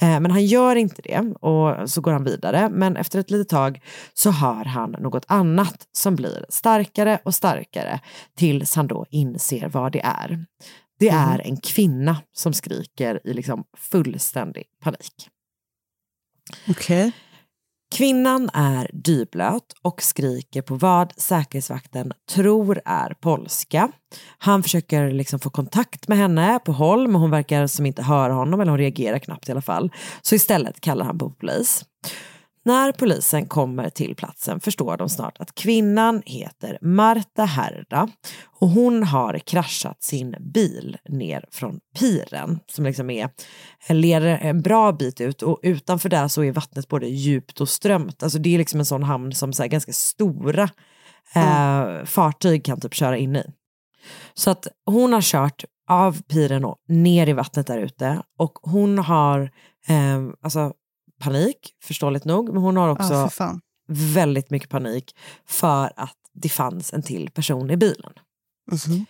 Eh, 0.00 0.20
Men 0.20 0.30
han 0.30 0.46
gör 0.46 0.76
inte 0.76 1.02
det 1.02 1.18
och 1.40 1.90
så 1.90 2.00
går 2.00 2.12
han 2.12 2.24
vidare. 2.24 2.68
Men 2.68 2.96
efter 2.96 3.18
ett 3.18 3.30
litet 3.30 3.48
tag 3.48 3.80
så 4.14 4.30
hör 4.30 4.64
han 4.64 4.90
något 4.90 5.24
annat 5.28 5.86
som 5.92 6.16
blir 6.16 6.46
starkare 6.48 7.18
och 7.24 7.34
starkare 7.34 8.00
tills 8.36 8.74
han 8.74 8.86
då 8.86 9.06
inser 9.10 9.68
vad 9.68 9.92
det 9.92 10.00
är. 10.00 10.44
Det 10.98 11.08
är 11.08 11.38
en 11.38 11.56
kvinna 11.56 12.16
som 12.32 12.52
skriker 12.52 13.20
i 13.24 13.34
liksom 13.34 13.64
fullständig 13.76 14.64
panik. 14.82 15.28
Okej. 16.68 17.12
Kvinnan 17.90 18.50
är 18.54 18.90
dyblöt 18.92 19.74
och 19.82 20.02
skriker 20.02 20.62
på 20.62 20.74
vad 20.74 21.12
säkerhetsvakten 21.16 22.12
tror 22.30 22.80
är 22.84 23.14
polska. 23.20 23.88
Han 24.38 24.62
försöker 24.62 25.10
liksom 25.10 25.40
få 25.40 25.50
kontakt 25.50 26.08
med 26.08 26.18
henne 26.18 26.58
på 26.64 26.72
håll 26.72 27.08
men 27.08 27.20
hon 27.20 27.30
verkar 27.30 27.66
som 27.66 27.86
inte 27.86 28.02
höra 28.02 28.32
honom 28.32 28.60
eller 28.60 28.70
hon 28.70 28.78
reagerar 28.78 29.18
knappt 29.18 29.48
i 29.48 29.52
alla 29.52 29.62
fall. 29.62 29.92
Så 30.22 30.34
istället 30.34 30.80
kallar 30.80 31.04
han 31.04 31.18
på 31.18 31.30
polis. 31.30 31.84
När 32.64 32.92
polisen 32.92 33.46
kommer 33.46 33.90
till 33.90 34.14
platsen 34.14 34.60
förstår 34.60 34.96
de 34.96 35.08
snart 35.08 35.40
att 35.40 35.54
kvinnan 35.54 36.22
heter 36.26 36.78
Marta 36.80 37.44
Herda 37.44 38.08
och 38.60 38.68
hon 38.68 39.02
har 39.02 39.38
kraschat 39.38 40.02
sin 40.02 40.34
bil 40.40 40.96
ner 41.08 41.44
från 41.50 41.80
piren 41.98 42.60
som 42.66 42.84
liksom 42.84 43.10
är, 43.10 43.30
leder 43.88 44.38
en 44.38 44.62
bra 44.62 44.92
bit 44.92 45.20
ut 45.20 45.42
och 45.42 45.60
utanför 45.62 46.08
där 46.08 46.28
så 46.28 46.44
är 46.44 46.52
vattnet 46.52 46.88
både 46.88 47.06
djupt 47.06 47.60
och 47.60 47.68
strömt. 47.68 48.22
Alltså 48.22 48.38
det 48.38 48.54
är 48.54 48.58
liksom 48.58 48.80
en 48.80 48.86
sån 48.86 49.02
hamn 49.02 49.32
som 49.32 49.52
så 49.52 49.62
här 49.62 49.68
ganska 49.68 49.92
stora 49.92 50.68
eh, 51.34 52.04
fartyg 52.04 52.64
kan 52.64 52.80
typ 52.80 52.94
köra 52.94 53.16
in 53.16 53.36
i. 53.36 53.44
Så 54.34 54.50
att 54.50 54.66
hon 54.86 55.12
har 55.12 55.22
kört 55.22 55.64
av 55.88 56.22
piren 56.22 56.64
och 56.64 56.76
ner 56.88 57.26
i 57.26 57.32
vattnet 57.32 57.66
där 57.66 57.78
ute 57.78 58.22
och 58.38 58.58
hon 58.62 58.98
har 58.98 59.40
eh, 59.88 60.22
alltså 60.42 60.72
panik, 61.18 61.70
förståeligt 61.84 62.24
nog, 62.24 62.52
men 62.52 62.62
hon 62.62 62.76
har 62.76 62.88
också 62.88 63.12
Ja, 63.14 63.30
väldigt 64.14 64.50
mycket 64.50 64.68
panik 64.70 65.16
för 65.46 65.92
att 65.96 66.16
det 66.34 66.48
fanns 66.48 66.92
en 66.92 67.02
till 67.02 67.30
person 67.30 67.70
i 67.70 67.76
bilen. 67.76 68.12
Mhm. 68.72 69.06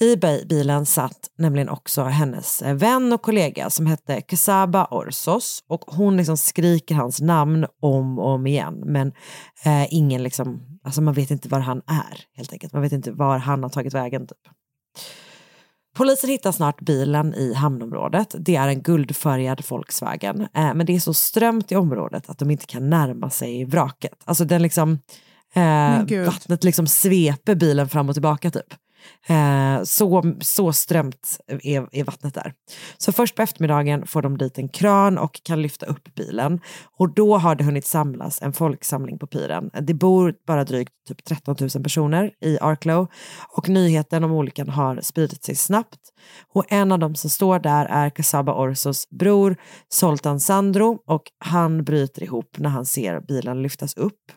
I 0.00 0.16
bi- 0.16 0.44
bilen 0.48 0.86
satt 0.86 1.28
nämligen 1.38 1.68
också 1.68 2.02
hennes 2.04 2.62
eh, 2.62 2.74
vän 2.74 3.12
och 3.12 3.22
kollega 3.22 3.70
som 3.70 3.86
hette 3.86 4.22
Kesaba 4.30 4.84
Orsos 4.90 5.64
och 5.68 5.84
hon 5.86 6.16
liksom 6.16 6.36
skriker 6.36 6.94
hans 6.94 7.20
namn 7.20 7.66
om 7.82 8.18
och 8.18 8.26
om 8.28 8.46
igen 8.46 8.82
men 8.86 9.08
eh, 9.64 9.94
ingen 9.94 10.22
liksom, 10.22 10.78
alltså 10.84 11.00
man 11.02 11.14
vet 11.14 11.30
inte 11.30 11.48
var 11.48 11.60
han 11.60 11.78
är 11.86 12.24
helt 12.36 12.52
enkelt. 12.52 12.72
Man 12.72 12.82
vet 12.82 12.92
inte 12.92 13.12
var 13.12 13.38
han 13.38 13.62
har 13.62 13.70
tagit 13.70 13.94
vägen 13.94 14.26
typ. 14.26 14.38
Polisen 15.98 16.30
hittar 16.30 16.52
snart 16.52 16.80
bilen 16.80 17.34
i 17.34 17.54
hamnområdet. 17.54 18.34
Det 18.38 18.56
är 18.56 18.68
en 18.68 18.82
guldfärgad 18.82 19.62
Volkswagen. 19.68 20.40
Eh, 20.40 20.74
men 20.74 20.86
det 20.86 20.94
är 20.94 21.00
så 21.00 21.14
strömt 21.14 21.72
i 21.72 21.76
området 21.76 22.30
att 22.30 22.38
de 22.38 22.50
inte 22.50 22.66
kan 22.66 22.90
närma 22.90 23.30
sig 23.30 23.64
vraket. 23.64 24.22
Alltså 24.24 24.44
den 24.44 24.62
liksom, 24.62 24.98
eh, 25.54 26.24
vattnet 26.24 26.64
liksom 26.64 26.86
sveper 26.86 27.54
bilen 27.54 27.88
fram 27.88 28.08
och 28.08 28.14
tillbaka 28.14 28.50
typ. 28.50 28.74
Eh, 29.28 29.82
så, 29.82 30.34
så 30.40 30.72
strömt 30.72 31.38
är, 31.46 31.88
är 31.92 32.04
vattnet 32.04 32.34
där. 32.34 32.52
Så 32.98 33.12
först 33.12 33.34
på 33.34 33.42
eftermiddagen 33.42 34.06
får 34.06 34.22
de 34.22 34.38
dit 34.38 34.58
en 34.58 34.68
kran 34.68 35.18
och 35.18 35.40
kan 35.42 35.62
lyfta 35.62 35.86
upp 35.86 36.14
bilen. 36.14 36.60
Och 36.98 37.14
då 37.14 37.38
har 37.38 37.54
det 37.54 37.64
hunnit 37.64 37.86
samlas 37.86 38.42
en 38.42 38.52
folksamling 38.52 39.18
på 39.18 39.26
piren. 39.26 39.70
Det 39.80 39.94
bor 39.94 40.34
bara 40.46 40.64
drygt 40.64 40.92
typ 41.08 41.24
13 41.24 41.56
000 41.60 41.70
personer 41.82 42.30
i 42.40 42.58
Arklow 42.60 43.06
och 43.56 43.68
nyheten 43.68 44.24
om 44.24 44.32
olyckan 44.32 44.68
har 44.68 45.00
spridit 45.00 45.44
sig 45.44 45.54
snabbt. 45.54 46.00
Och 46.54 46.64
en 46.68 46.92
av 46.92 46.98
dem 46.98 47.14
som 47.14 47.30
står 47.30 47.58
där 47.58 47.86
är 47.86 48.10
Kasaba 48.10 48.54
Orsos 48.54 49.10
bror 49.10 49.56
Soltan 49.88 50.40
Sandro 50.40 50.98
och 51.06 51.22
han 51.38 51.84
bryter 51.84 52.22
ihop 52.22 52.58
när 52.58 52.70
han 52.70 52.86
ser 52.86 53.20
bilen 53.20 53.62
lyftas 53.62 53.96
upp. 53.96 54.32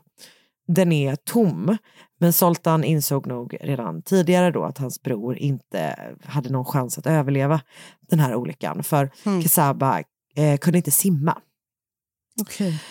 Den 0.74 0.92
är 0.92 1.16
tom, 1.16 1.78
men 2.20 2.34
Soltan 2.34 2.84
insåg 2.84 3.28
nog 3.28 3.58
redan 3.62 4.02
tidigare 4.02 4.52
då 4.52 4.64
att 4.64 4.78
hans 4.78 5.02
bror 5.02 5.38
inte 5.38 5.96
hade 6.26 6.50
någon 6.50 6.66
chans 6.66 6.98
att 6.98 7.08
överleva 7.08 7.62
den 8.10 8.20
här 8.20 8.36
olyckan 8.36 8.84
för 8.84 9.12
Kasaba 9.44 10.00
eh, 10.36 10.58
kunde 10.58 10.78
inte 10.78 10.92
simma. 10.92 11.38
Okej. 12.42 12.84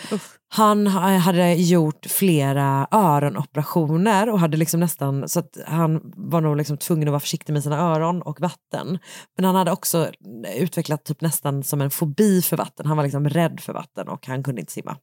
Han 0.48 0.86
ha- 0.86 1.16
hade 1.16 1.54
gjort 1.54 2.06
flera 2.06 2.88
öronoperationer 2.90 4.30
och 4.30 4.40
hade 4.40 4.56
liksom 4.56 4.80
nästan 4.80 5.28
så 5.28 5.40
att 5.40 5.56
han 5.66 6.00
var 6.16 6.40
nog 6.40 6.56
liksom 6.56 6.76
tvungen 6.76 7.08
att 7.08 7.12
vara 7.12 7.20
försiktig 7.20 7.52
med 7.52 7.62
sina 7.62 7.78
öron 7.78 8.22
och 8.22 8.40
vatten. 8.40 8.98
Men 9.36 9.44
han 9.44 9.54
hade 9.54 9.72
också 9.72 10.10
utvecklat 10.56 11.04
typ 11.04 11.20
nästan 11.20 11.62
som 11.62 11.80
en 11.80 11.90
fobi 11.90 12.42
för 12.42 12.56
vatten. 12.56 12.86
Han 12.86 12.96
var 12.96 13.04
liksom 13.04 13.28
rädd 13.28 13.60
för 13.60 13.72
vatten 13.72 14.08
och 14.08 14.26
han 14.26 14.42
kunde 14.42 14.60
inte 14.60 14.72
simma. 14.72 14.96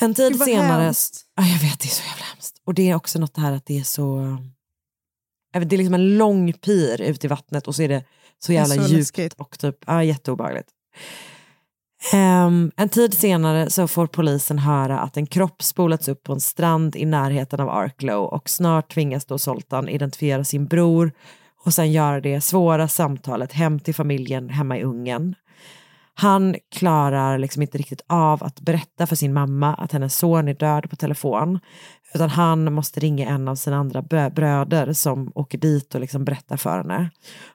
En 0.00 0.14
tid 0.14 0.40
senare, 0.40 0.82
hemskt. 0.82 1.24
ja, 1.36 1.42
jag 1.46 1.58
vet 1.58 1.80
det 1.80 1.86
är 1.86 1.90
så 1.90 2.02
jävla 2.08 2.24
hemskt. 2.24 2.62
Och 2.64 2.74
det 2.74 2.90
är 2.90 2.94
också 2.94 3.18
något 3.18 3.36
här 3.36 3.52
att 3.52 3.66
det 3.66 3.78
är 3.78 3.82
så, 3.84 4.36
vet, 5.54 5.70
det 5.70 5.76
är 5.76 5.78
liksom 5.78 5.94
en 5.94 6.18
lång 6.18 6.52
pir 6.52 7.00
ut 7.00 7.24
i 7.24 7.28
vattnet 7.28 7.68
och 7.68 7.74
så 7.74 7.82
är 7.82 7.88
det 7.88 8.04
så 8.38 8.52
jävla 8.52 8.74
så 8.74 8.80
djupt 8.80 8.92
läskigt. 8.92 9.34
och 9.34 9.58
typ, 9.58 9.76
ja, 9.86 10.04
jätteobehagligt. 10.04 10.68
Ehm, 12.12 12.72
en 12.76 12.88
tid 12.88 13.14
senare 13.14 13.70
så 13.70 13.88
får 13.88 14.06
polisen 14.06 14.58
höra 14.58 14.98
att 14.98 15.16
en 15.16 15.26
kropp 15.26 15.62
spolats 15.62 16.08
upp 16.08 16.22
på 16.22 16.32
en 16.32 16.40
strand 16.40 16.96
i 16.96 17.04
närheten 17.04 17.60
av 17.60 17.68
Arklow 17.68 18.24
och 18.24 18.50
snart 18.50 18.94
tvingas 18.94 19.24
då 19.24 19.38
Soltan 19.38 19.88
identifiera 19.88 20.44
sin 20.44 20.66
bror 20.66 21.12
och 21.64 21.74
sen 21.74 21.92
göra 21.92 22.20
det 22.20 22.40
svåra 22.40 22.88
samtalet 22.88 23.52
hem 23.52 23.80
till 23.80 23.94
familjen 23.94 24.48
hemma 24.48 24.78
i 24.78 24.82
Ungern. 24.82 25.34
Han 26.16 26.56
klarar 26.70 27.38
liksom 27.38 27.62
inte 27.62 27.78
riktigt 27.78 28.02
av 28.06 28.44
att 28.44 28.60
berätta 28.60 29.06
för 29.06 29.16
sin 29.16 29.32
mamma 29.32 29.74
att 29.74 29.92
hennes 29.92 30.16
son 30.16 30.48
är 30.48 30.54
död 30.54 30.90
på 30.90 30.96
telefon. 30.96 31.60
Utan 32.14 32.30
han 32.30 32.72
måste 32.72 33.00
ringa 33.00 33.28
en 33.28 33.48
av 33.48 33.54
sina 33.54 33.76
andra 33.76 34.02
bröder 34.30 34.92
som 34.92 35.32
åker 35.34 35.58
dit 35.58 35.94
och 35.94 36.00
liksom 36.00 36.24
berättar 36.24 36.56
för 36.56 36.76
henne. 36.76 37.10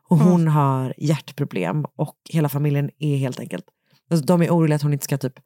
Och 0.10 0.18
hon 0.18 0.48
har 0.48 0.94
hjärtproblem 0.98 1.86
och 1.96 2.16
hela 2.30 2.50
familjen 2.50 2.90
är 3.00 3.18
helt 3.18 3.40
enkelt, 3.40 3.66
alltså 4.12 4.26
de 4.26 4.42
är 4.42 4.50
oroliga 4.50 4.76
att 4.76 4.82
hon 4.82 4.94
inte 4.94 5.06
ska 5.06 5.18
typ 5.18 5.40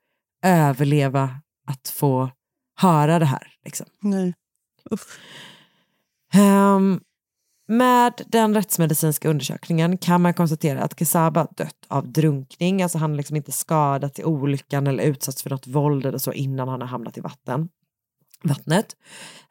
överleva 0.46 1.30
att 1.68 1.88
få 1.90 2.30
höra 2.76 3.20
det 3.20 3.26
här. 3.26 3.48
Liksom. 3.66 3.88
Nej. 4.02 4.34
Ehm, 6.34 7.00
med 7.68 8.22
den 8.28 8.54
rättsmedicinska 8.54 9.30
undersökningen 9.30 9.98
kan 9.98 10.22
man 10.22 10.34
konstatera 10.34 10.84
att 10.84 11.00
Kesaba 11.00 11.48
dött 11.58 11.86
av 11.88 12.12
drunkning, 12.12 12.82
alltså 12.82 12.98
han 12.98 13.10
har 13.10 13.18
liksom 13.18 13.36
inte 13.36 13.52
skadats 13.52 14.20
i 14.20 14.24
olyckan 14.24 14.88
eller 14.88 15.04
utsatts 15.04 15.44
för 15.44 15.50
något 15.50 15.68
våld 15.68 16.06
eller 16.06 16.18
så 16.18 16.34
innan 16.34 16.68
han 16.68 16.82
har 16.82 16.88
hamnat 16.88 17.18
i 17.18 17.22
vatten, 17.22 17.70
vattnet. 18.44 18.86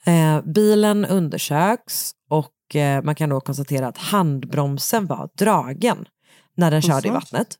Eh, 0.05 0.43
bilen 0.43 1.05
undersöks 1.05 2.13
och 2.29 2.77
eh, 2.77 3.03
man 3.03 3.15
kan 3.15 3.29
då 3.29 3.41
konstatera 3.41 3.89
att 3.89 3.99
handbromsen 3.99 5.07
var 5.07 5.31
dragen 5.39 6.09
när 6.57 6.71
den 6.71 6.83
körde 6.83 7.09
i 7.09 7.11
vattnet. 7.11 7.57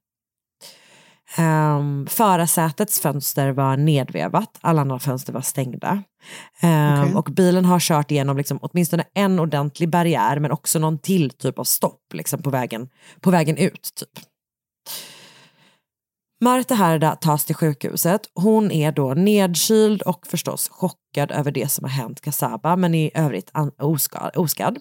Um, 1.39 2.07
förarsätets 2.07 3.01
fönster 3.01 3.51
var 3.51 3.77
nedvevat, 3.77 4.59
alla 4.61 4.81
andra 4.81 4.99
fönster 4.99 5.33
var 5.33 5.41
stängda. 5.41 6.03
Ehm, 6.61 7.01
Okej. 7.01 7.15
Och 7.15 7.25
bilen 7.25 7.65
har 7.65 7.81
kört 7.81 8.11
igenom 8.11 8.37
liksom 8.37 8.59
åtminstone 8.63 9.05
en 9.15 9.39
ordentlig 9.39 9.89
barriär 9.89 10.39
men 10.39 10.53
också 10.53 10.79
någon 10.79 10.99
till 10.99 11.31
typ 11.31 11.59
av 11.59 11.65
stopp 11.65 12.01
liksom 12.15 12.43
på, 12.43 12.51
vägen, 12.51 12.89
på 13.21 13.31
vägen 13.31 13.57
ut. 13.57 13.91
Typ. 13.97 14.25
Marta 16.41 16.75
Herda 16.75 17.17
tas 17.17 17.45
till 17.45 17.55
sjukhuset. 17.55 18.21
Hon 18.35 18.71
är 18.71 18.93
då 18.93 19.15
nedkyld 19.15 20.03
och 20.03 20.27
förstås 20.27 20.69
chockad 20.69 21.31
över 21.31 21.51
det 21.51 21.73
som 21.73 21.85
har 21.85 21.91
hänt 21.91 22.21
Kasaba 22.21 22.77
men 22.77 22.95
i 22.95 23.11
övrigt 23.15 23.51
oskad. 23.79 24.37
oskadd. 24.37 24.79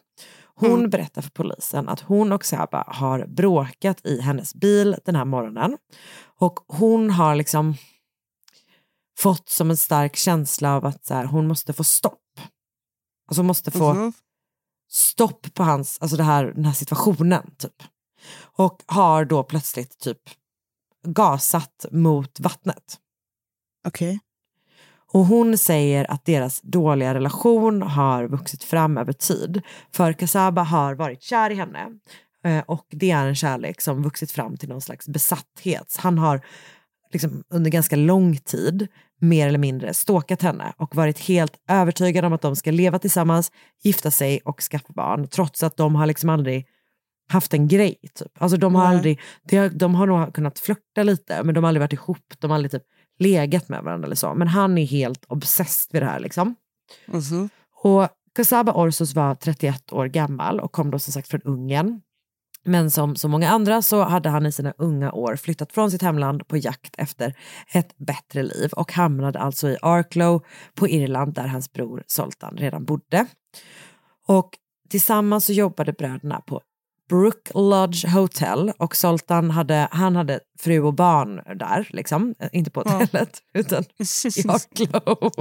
Hon 0.56 0.90
berättar 0.90 1.22
för 1.22 1.30
polisen 1.30 1.90
att 1.90 2.00
hon 2.00 2.32
och 2.32 2.46
Saba 2.46 2.84
har 2.88 3.26
bråkat 3.28 4.06
i 4.06 4.22
hennes 4.22 4.56
bil 4.56 4.96
den 5.06 5.16
här 5.16 5.26
morgonen. 5.26 5.78
Och 6.42 6.60
hon 6.68 7.10
har 7.12 7.36
liksom 7.36 7.76
fått 9.20 9.50
som 9.50 9.70
en 9.70 9.78
stark 9.78 10.16
känsla 10.16 10.76
av 10.76 10.86
att 10.86 11.06
så 11.06 11.14
här, 11.14 11.26
hon 11.26 11.48
måste 11.48 11.74
få 11.74 11.84
stopp. 11.84 12.40
Alltså 13.28 13.40
hon 13.40 13.48
måste 13.48 13.72
få 13.72 13.94
Mhm. 13.94 14.14
stopp 14.90 15.54
på 15.54 15.64
hans, 15.64 15.98
alltså 16.02 16.18
det 16.18 16.24
här, 16.24 16.46
den 16.46 16.66
här 16.66 16.74
situationen. 16.74 17.52
typ. 17.58 17.84
Och 18.42 18.84
har 18.86 19.26
då 19.26 19.44
plötsligt 19.44 20.00
typ 20.00 20.22
gasat 21.08 21.86
mot 21.92 22.40
vattnet. 22.40 23.00
Okej. 23.88 24.20
Och 25.14 25.26
hon 25.26 25.58
säger 25.58 26.12
att 26.12 26.26
deras 26.26 26.62
dåliga 26.62 27.14
relation 27.14 27.82
har 27.82 28.28
vuxit 28.28 28.64
fram 28.64 28.98
över 28.98 29.14
tid. 29.14 29.62
För 29.92 30.14
Kasaba 30.14 30.64
har 30.64 30.96
varit 30.96 31.22
kär 31.22 31.50
i 31.50 31.56
henne. 31.56 32.00
Eh, 32.44 32.64
Och 32.68 32.86
det 32.90 33.12
är 33.12 33.28
en 33.28 33.36
kärlek 33.36 33.82
som 33.82 34.04
vuxit 34.04 34.32
fram 34.32 34.58
till 34.58 34.70
någon 34.70 34.82
slags 34.82 35.08
besatthet. 35.08 35.98
Han 36.00 36.18
har 36.18 36.42
liksom 37.14 37.44
under 37.50 37.72
ganska 37.72 37.96
lång 37.96 38.38
tid 38.38 38.88
mer 39.20 39.48
eller 39.48 39.60
mindre 39.60 39.94
stalkat 39.94 40.42
henne 40.42 40.74
och 40.78 40.96
varit 40.96 41.20
helt 41.20 41.54
övertygad 41.70 42.26
om 42.26 42.34
att 42.34 42.42
de 42.42 42.56
ska 42.56 42.72
leva 42.72 43.00
tillsammans, 43.00 43.52
gifta 43.84 44.12
sig 44.12 44.40
och 44.46 44.62
skaffa 44.62 44.94
barn. 44.94 45.28
Trots 45.28 45.64
att 45.64 45.78
de 45.78 45.96
har 45.96 46.06
liksom 46.06 46.30
aldrig 46.30 46.68
haft 47.30 47.54
en 47.54 47.68
grej. 47.68 47.96
Typ. 48.14 48.42
Alltså 48.42 48.58
de 48.58 48.76
har 48.76 48.88
Nej. 48.88 48.96
aldrig, 48.96 49.20
de 49.44 49.58
har, 49.58 49.70
de 49.70 49.96
har 49.96 50.08
nog 50.08 50.34
kunnat 50.34 50.60
flörta 50.60 51.04
lite 51.04 51.44
men 51.44 51.56
de 51.56 51.64
har 51.64 51.68
aldrig 51.68 51.82
varit 51.82 51.94
ihop, 51.94 52.34
de 52.40 52.52
har 52.52 52.56
aldrig 52.56 52.72
typ 52.72 52.84
legat 53.20 53.70
med 53.70 53.84
varandra 53.84 54.06
eller 54.06 54.16
så. 54.16 54.34
Men 54.34 54.48
han 54.48 54.78
är 54.78 54.86
helt 54.86 55.26
obsessed 55.28 55.94
vid 55.94 56.02
det 56.02 56.06
här 56.06 56.20
liksom. 56.20 56.56
Mhm. 57.06 57.50
Och 57.84 58.08
Kasaba 58.36 58.74
Orsos 58.74 59.16
var 59.16 59.36
31 59.36 59.94
år 59.94 60.06
gammal 60.06 60.60
och 60.60 60.72
kom 60.72 60.92
då 60.92 61.00
som 61.00 61.14
sagt 61.14 61.28
från 61.28 61.42
Ungern. 61.42 62.02
Men 62.64 62.92
som 62.92 63.16
så 63.16 63.28
många 63.28 63.50
andra 63.50 63.82
så 63.82 64.04
hade 64.04 64.30
han 64.30 64.46
i 64.46 64.52
sina 64.52 64.74
unga 64.78 65.12
år 65.12 65.36
flyttat 65.36 65.72
från 65.72 65.92
sitt 65.92 66.02
hemland 66.02 66.48
på 66.48 66.58
jakt 66.58 66.96
efter 66.98 67.34
ett 67.74 67.98
bättre 67.98 68.44
liv 68.44 68.70
och 68.74 68.92
hamnade 68.94 69.40
alltså 69.40 69.70
i 69.70 69.78
Arklow 69.82 70.46
på 70.76 70.88
Irland 70.90 71.34
där 71.34 71.48
hans 71.48 71.74
bror 71.74 72.04
Soltan 72.08 72.58
redan 72.58 72.86
bodde. 72.86 73.26
Och 74.28 74.50
tillsammans 74.90 75.46
så 75.46 75.54
jobbade 75.54 75.94
bröderna 75.94 76.42
på 76.48 76.62
Brook 77.10 77.50
Lodge 77.54 78.06
Hotel 78.08 78.72
och 78.78 78.96
Soltan 78.96 79.50
hade, 79.52 79.88
han 79.92 80.16
hade 80.16 80.40
fru 80.60 80.80
och 80.82 80.94
barn 80.94 81.36
där, 81.60 81.88
liksom. 81.90 82.36
Inte 82.52 82.72
på 82.72 82.84
Ja. 82.86 82.92
hotellet 82.92 83.42
utan 83.54 83.84
i 84.36 84.48
Arklow. 84.48 85.32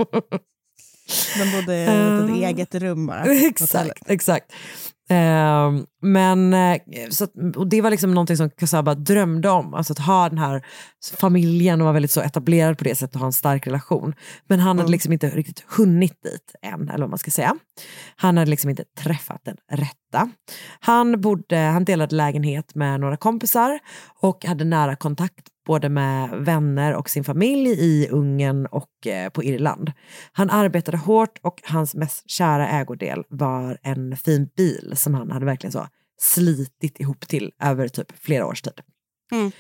De 1.38 1.56
bodde 1.56 1.76
i 1.76 1.82
ett 1.82 2.30
Eh, 2.30 2.48
eget 2.48 2.74
rum 2.74 3.06
bara. 3.06 3.20
hotellet. 3.60 3.96
exakt, 4.06 4.52
Ehm, 5.11 5.86
men 6.02 6.54
eh, 6.54 6.80
så 7.11 7.24
att, 7.24 7.32
och 7.56 7.66
det 7.68 7.80
var 7.80 7.90
liksom 7.90 8.14
någonting 8.14 8.36
som 8.36 8.50
Kasaba 8.50 8.94
drömde 8.94 9.50
om, 9.50 9.74
alltså 9.74 9.92
att 9.92 9.98
ha 9.98 10.28
den 10.28 10.38
här 10.38 10.64
familjen 11.16 11.80
och 11.80 11.84
vara 11.84 11.92
väldigt 11.94 12.11
så 12.11 12.20
etablerad 12.20 12.78
på 12.78 12.84
det 12.84 12.94
sättet 12.94 13.14
och 13.14 13.20
ha 13.20 13.26
en 13.26 13.32
stark 13.32 13.66
relation. 13.66 14.14
Men 14.46 14.61
han 14.61 14.68
hade 14.68 14.80
Mm. 14.86 14.90
liksom 14.92 15.12
inte 15.12 15.28
riktigt 15.30 15.64
hunnit 15.76 16.22
dit 16.22 16.54
än, 16.62 16.88
eller 16.88 16.98
vad 17.04 17.11
man 17.11 17.18
ska 17.18 17.30
säga. 17.30 17.56
Han 18.16 18.36
hade 18.36 18.50
liksom 18.50 18.70
inte 18.70 18.84
träffat 18.98 19.40
den 19.44 19.56
rätta 19.72 19.86
28. 19.88 19.99
Han, 20.80 21.20
bodde, 21.20 21.56
han 21.56 21.84
delade 21.84 22.16
lägenhet 22.16 22.74
med 22.74 23.00
några 23.00 23.16
kompisar 23.16 23.78
och 24.20 24.44
hade 24.44 24.64
nära 24.64 24.96
kontakt 24.96 25.46
både 25.66 25.88
med 25.88 26.30
vänner 26.30 26.94
och 26.94 27.11
sin 27.11 27.24
familj 27.24 27.70
i 27.70 28.08
Ungern 28.11 28.66
och 28.66 29.06
eh, 29.06 29.30
på 29.30 29.44
Irland. 29.44 29.92
Han 30.32 30.50
arbetade 30.50 30.96
hårt 30.96 31.38
och 31.42 31.62
hans 31.64 31.94
mest 31.94 32.30
kära 32.30 32.68
ägodel 32.68 33.24
var 33.28 33.78
en 33.82 34.16
fin 34.16 34.48
bil 34.56 34.92
som 34.96 35.14
han 35.14 35.30
hade 35.30 35.46
verkligen 35.46 35.72
så 35.72 35.86
slitit 36.20 37.00
ihop 37.00 37.28
till 37.28 37.52
över 37.62 37.88
typ 37.88 38.12
flera 38.18 38.46
års 38.46 38.62
tid. 38.62 38.80
Mm. 39.32 39.52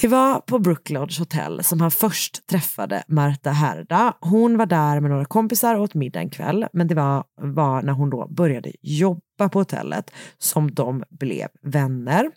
Det 0.00 0.08
var 0.08 0.40
på 0.40 0.58
Brooklodge 0.58 1.18
Hotel 1.18 1.64
som 1.64 1.80
han 1.80 1.90
först 1.90 2.46
träffade 2.46 3.02
Marta 3.08 3.50
Herda. 3.50 4.14
Hon 4.20 4.58
var 4.58 4.66
där 4.66 5.00
med 5.00 5.10
några 5.10 5.24
kompisar 5.24 5.74
och 5.74 5.82
åt 5.82 5.94
middag 5.94 6.20
en 6.20 6.30
kväll, 6.30 6.66
men 6.72 6.88
det 6.88 6.94
var, 6.94 7.24
var 7.40 7.82
när 7.82 7.92
hon 7.92 8.10
då 8.10 8.28
började 8.28 8.72
jobba 8.82 9.48
på 9.52 9.58
hotellet 9.58 10.10
som 10.38 10.74
de 10.74 11.04
blev 11.10 11.48
vänner. 11.62 12.30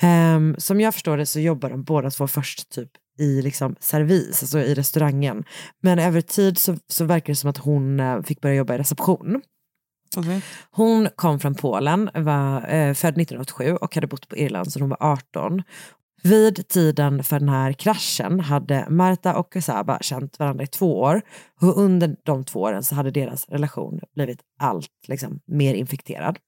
Ehm, 0.00 0.54
som 0.58 0.80
jag 0.80 0.94
förstår 0.94 1.16
det 1.16 1.26
så 1.26 1.40
jobbar 1.40 1.70
de 1.70 1.84
båda 1.84 2.10
två 2.10 2.28
först 2.28 2.70
typ 2.70 2.90
i 3.18 3.42
liksom 3.42 3.76
servis, 3.80 4.42
alltså 4.42 4.58
i 4.58 4.74
restaurangen. 4.74 5.44
Men 5.82 5.98
över 5.98 6.20
tid 6.20 6.58
så, 6.58 6.76
så 6.88 7.04
verkar 7.04 7.32
det 7.32 7.36
som 7.36 7.50
att 7.50 7.58
hon 7.58 8.00
eh, 8.00 8.22
fick 8.22 8.40
börja 8.40 8.54
jobba 8.54 8.74
i 8.74 8.78
reception. 8.78 9.42
Hon 10.70 11.08
kom 11.16 11.40
från 11.40 11.54
Polen, 11.54 12.10
var 12.14 12.56
eh, 12.56 12.94
född 12.94 13.18
1987 13.20 13.76
och 13.76 13.94
hade 13.94 14.06
bott 14.06 14.28
på 14.28 14.36
Irland 14.36 14.72
sedan 14.72 14.82
hon 14.82 14.90
var 14.90 15.12
18. 15.12 15.62
Vid 16.28 16.68
tiden 16.68 17.24
för 17.24 17.38
den 17.38 17.48
här 17.48 17.72
kraschen 17.72 18.40
hade 18.40 18.86
Marta 18.90 19.36
och 19.36 19.52
Kasaba 19.52 19.98
känt 20.00 20.38
varandra 20.38 20.64
i 20.64 20.66
två 20.66 21.00
år 21.00 21.22
och 21.60 21.78
under 21.78 22.16
de 22.24 22.44
två 22.44 22.60
åren 22.60 22.82
så 22.82 22.94
hade 22.94 23.10
deras 23.10 23.48
relation 23.48 24.00
blivit 24.14 24.38
allt 24.58 24.90
liksom, 25.08 25.40
mer 25.46 25.74
infekterad. 25.74 26.38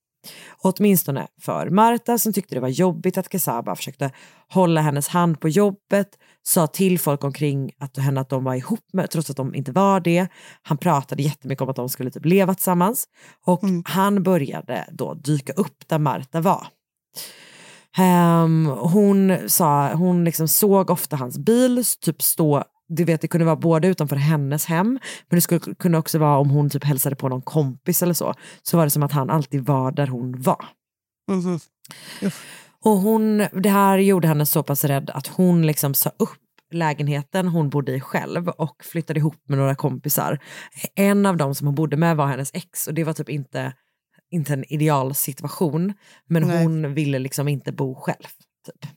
Åtminstone 0.59 1.27
för 1.41 1.71
Marta 1.71 2.19
som 2.19 2.33
tyckte 2.33 2.55
det 2.55 2.61
var 2.61 2.69
jobbigt 2.69 3.19
att 3.19 3.29
Kasaba 3.29 3.77
försökte 3.77 4.11
hålla 4.49 4.81
hennes 4.81 5.09
hand 5.09 5.41
på 5.41 5.49
jobbet, 5.49 6.09
sa 6.43 6.67
till 6.67 6.99
folk 6.99 7.25
omkring 7.25 7.71
att 7.79 7.97
henne 7.97 8.21
att 8.21 8.29
de 8.29 8.45
var 8.45 8.55
ihop 8.55 8.85
med, 8.93 9.11
trots 9.11 9.31
att 9.31 9.37
de 9.37 9.55
inte 9.55 9.73
var 9.73 10.01
det. 10.01 10.29
Han 10.63 10.79
pratade 10.79 11.23
jättemycket 11.23 11.63
om 11.63 11.69
att 11.69 11.77
de 11.77 11.89
skulle 11.89 12.11
typ 12.11 12.25
leva 12.25 12.55
tillsammans 12.55 13.09
och 13.45 13.61
han 13.85 14.23
började 14.23 14.89
då 14.93 15.15
dyka 15.15 15.53
upp 15.53 15.89
där 15.89 15.99
Marta 15.99 16.41
var. 16.41 16.67
Ehm, 17.99 18.67
hon 18.67 19.39
sa, 19.47 19.95
hon 19.95 20.25
liksom 20.25 20.49
såg 20.49 20.91
ofta 20.91 21.17
hans 21.17 21.39
bil 21.39 21.85
typ 22.01 22.23
stå 22.23 22.65
du 22.89 23.05
vet 23.05 23.21
det 23.21 23.29
kunde 23.29 23.45
vara 23.45 23.57
både 23.57 23.89
utanför 23.89 24.17
hennes 24.17 24.67
hem 24.67 24.99
men 25.29 25.37
det 25.37 25.41
skulle 25.41 25.61
kunna 25.61 25.99
också 25.99 26.19
vara 26.19 26.39
om 26.39 26.51
hon 26.51 26.71
typ 26.71 26.85
hälsade 26.85 27.17
på 27.17 27.29
någon 27.29 27.43
kompis 27.43 28.03
eller 28.03 28.15
så. 28.15 28.35
Så 28.63 28.77
var 28.77 28.85
det 28.85 28.91
som 28.91 29.03
att 29.03 29.13
han 29.13 29.31
alltid 29.31 29.67
var 29.67 29.93
där 29.93 30.07
hon 30.07 30.43
var. 30.43 30.65
Mhm. 31.31 31.61
Och 32.85 32.97
hon, 32.97 33.47
det 33.53 33.69
här 33.69 33.99
gjorde 33.99 34.29
henne 34.29 34.47
så 34.47 34.63
pass 34.63 34.85
rädd 34.85 35.11
att 35.11 35.27
hon 35.27 35.67
liksom 35.67 35.95
sa 35.95 36.11
upp 36.19 36.39
lägenheten 36.73 37.49
hon 37.49 37.71
bodde 37.71 37.95
i 37.95 38.01
själv 38.01 38.49
och 38.49 38.85
flyttade 38.85 39.21
ihop 39.21 39.49
med 39.49 39.59
några 39.59 39.75
kompisar. 39.75 40.39
En 40.95 41.27
av 41.27 41.37
dem 41.37 41.55
som 41.55 41.67
hon 41.67 41.75
bodde 41.75 41.97
med 41.97 42.17
var 42.17 42.27
hennes 42.27 42.51
ex 42.55 42.87
och 42.87 42.95
det 42.95 43.05
var 43.05 43.13
typ 43.13 43.29
inte, 43.29 43.73
inte 44.37 44.53
en 44.53 44.73
ideal 44.73 45.15
situation 45.15 45.93
men 46.29 46.43
Nej. 46.43 46.63
hon 46.63 46.95
ville 46.95 47.19
liksom 47.19 47.49
inte 47.49 47.73
bo 47.73 47.95
själv. 47.95 48.27
Typ. 48.67 48.91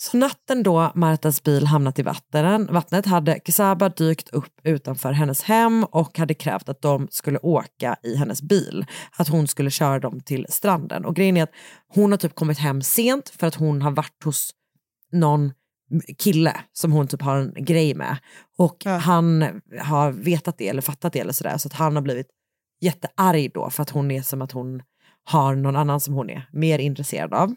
Så 0.00 0.16
natten 0.16 0.62
då 0.62 0.92
Martas 0.94 1.42
bil 1.42 1.66
hamnat 1.66 1.98
i 1.98 2.02
vattnen, 2.02 2.66
vattnet 2.66 3.06
hade 3.06 3.40
Kesaba 3.44 3.88
dykt 3.88 4.28
upp 4.28 4.60
utanför 4.64 5.12
hennes 5.12 5.42
hem 5.42 5.84
och 5.84 6.18
hade 6.18 6.34
krävt 6.34 6.68
att 6.68 6.82
de 6.82 7.08
skulle 7.10 7.38
åka 7.38 7.96
i 8.02 8.16
hennes 8.16 8.42
bil. 8.42 8.86
Att 9.16 9.28
hon 9.28 9.48
skulle 9.48 9.70
köra 9.70 9.98
dem 9.98 10.20
till 10.20 10.46
stranden. 10.48 11.04
Och 11.04 11.16
grejen 11.16 11.36
är 11.36 11.42
att 11.42 11.52
hon 11.88 12.10
har 12.10 12.18
typ 12.18 12.34
kommit 12.34 12.58
hem 12.58 12.82
sent 12.82 13.28
för 13.28 13.46
att 13.46 13.54
hon 13.54 13.82
har 13.82 13.90
varit 13.90 14.24
hos 14.24 14.50
någon 15.12 15.52
kille 16.18 16.56
som 16.72 16.92
hon 16.92 17.06
typ 17.06 17.22
har 17.22 17.36
en 17.36 17.64
grej 17.64 17.94
med. 17.94 18.16
Och 18.58 18.84
han 18.84 19.60
har 19.80 20.12
vetat 20.12 20.58
det 20.58 20.68
eller 20.68 20.82
fattat 20.82 21.12
det 21.12 21.20
eller 21.20 21.32
sådär. 21.32 21.58
Så 21.58 21.68
att 21.68 21.74
han 21.74 21.94
har 21.94 22.02
blivit 22.02 22.28
jättearg 22.80 23.50
då 23.54 23.70
för 23.70 23.82
att 23.82 23.90
hon 23.90 24.10
är 24.10 24.22
som 24.22 24.42
att 24.42 24.52
hon 24.52 24.82
har 25.24 25.54
någon 25.54 25.76
annan 25.76 26.00
som 26.00 26.14
hon 26.14 26.30
är 26.30 26.48
mer 26.52 26.78
intresserad 26.78 27.34
av. 27.34 27.54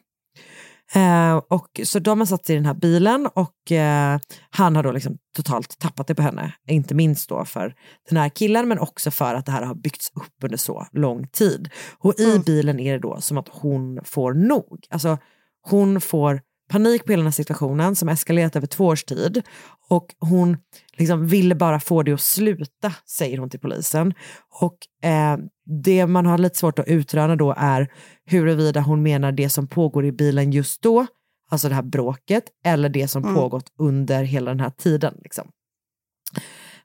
Eh, 0.94 1.36
och, 1.36 1.82
så 1.84 2.00
de 2.00 2.20
har 2.20 2.26
satt 2.26 2.46
sig 2.46 2.56
i 2.56 2.58
den 2.58 2.66
här 2.66 2.74
bilen 2.74 3.28
och 3.34 3.72
eh, 3.72 4.20
han 4.50 4.76
har 4.76 4.84
då 4.84 4.92
liksom 4.92 5.18
totalt 5.36 5.80
tappat 5.80 6.08
det 6.08 6.16
på 6.16 6.22
henne. 6.22 6.54
Inte 6.68 6.96
minst 6.96 7.30
då 7.30 7.46
för 7.46 7.76
den 8.10 8.18
här 8.18 8.30
killen 8.30 8.68
men 8.68 8.80
också 8.80 9.12
för 9.12 9.36
att 9.36 9.46
det 9.46 9.52
här 9.52 9.62
har 9.62 9.76
byggts 9.76 10.12
upp 10.16 10.44
under 10.44 10.58
så 10.58 10.88
lång 10.92 11.28
tid. 11.28 11.70
Och 11.98 12.20
i 12.20 12.40
bilen 12.46 12.80
är 12.80 12.94
det 12.94 13.00
då 13.00 13.22
som 13.22 13.38
att 13.38 13.50
hon 13.52 14.00
får 14.04 14.34
nog. 14.34 14.86
Alltså 14.90 15.18
hon 15.62 16.02
får 16.02 16.42
panik 16.72 17.06
på 17.06 17.12
hela 17.12 17.20
den 17.22 17.28
här 17.28 17.32
situationen 17.32 17.96
som 17.96 18.10
eskalerat 18.10 18.56
över 18.56 18.68
två 18.68 18.86
års 18.86 19.04
tid 19.04 19.42
och 19.90 20.16
hon 20.20 20.58
liksom 20.98 21.28
ville 21.28 21.56
bara 21.56 21.80
få 21.80 22.04
det 22.04 22.14
att 22.14 22.22
sluta, 22.22 22.94
säger 23.06 23.38
hon 23.38 23.50
till 23.50 23.60
polisen. 23.60 24.14
Och 24.62 25.08
eh, 25.10 25.38
det 25.84 26.08
man 26.08 26.26
har 26.26 26.38
lite 26.38 26.58
svårt 26.58 26.80
att 26.80 26.88
utröna 26.88 27.36
då 27.36 27.54
är 27.58 27.88
huruvida 28.26 28.82
hon 28.82 29.04
menar 29.04 29.32
det 29.32 29.50
som 29.50 29.68
pågår 29.68 30.06
i 30.06 30.12
bilen 30.12 30.52
just 30.52 30.82
då, 30.82 31.06
alltså 31.50 31.70
det 31.70 31.76
här 31.76 31.82
bråket, 31.84 32.44
eller 32.66 32.90
det 32.90 33.08
som 33.08 33.24
Mm. 33.24 33.36
pågått 33.36 33.66
under 33.80 34.24
hela 34.24 34.52
den 34.52 34.60
här 34.60 34.70
tiden. 34.70 35.14
Liksom. 35.24 35.48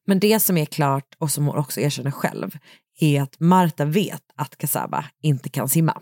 Men 0.06 0.20
det 0.20 0.40
som 0.40 0.56
är 0.56 0.64
klart 0.64 1.14
och 1.18 1.30
som 1.30 1.46
hon 1.46 1.56
också 1.56 1.80
erkänner 1.80 2.10
själv 2.10 2.56
är 3.00 3.22
att 3.22 3.40
Marta 3.40 3.84
vet 3.84 4.22
att 4.36 4.56
Kasaba 4.56 5.04
inte 5.22 5.48
kan 5.48 5.68
simma. 5.68 6.00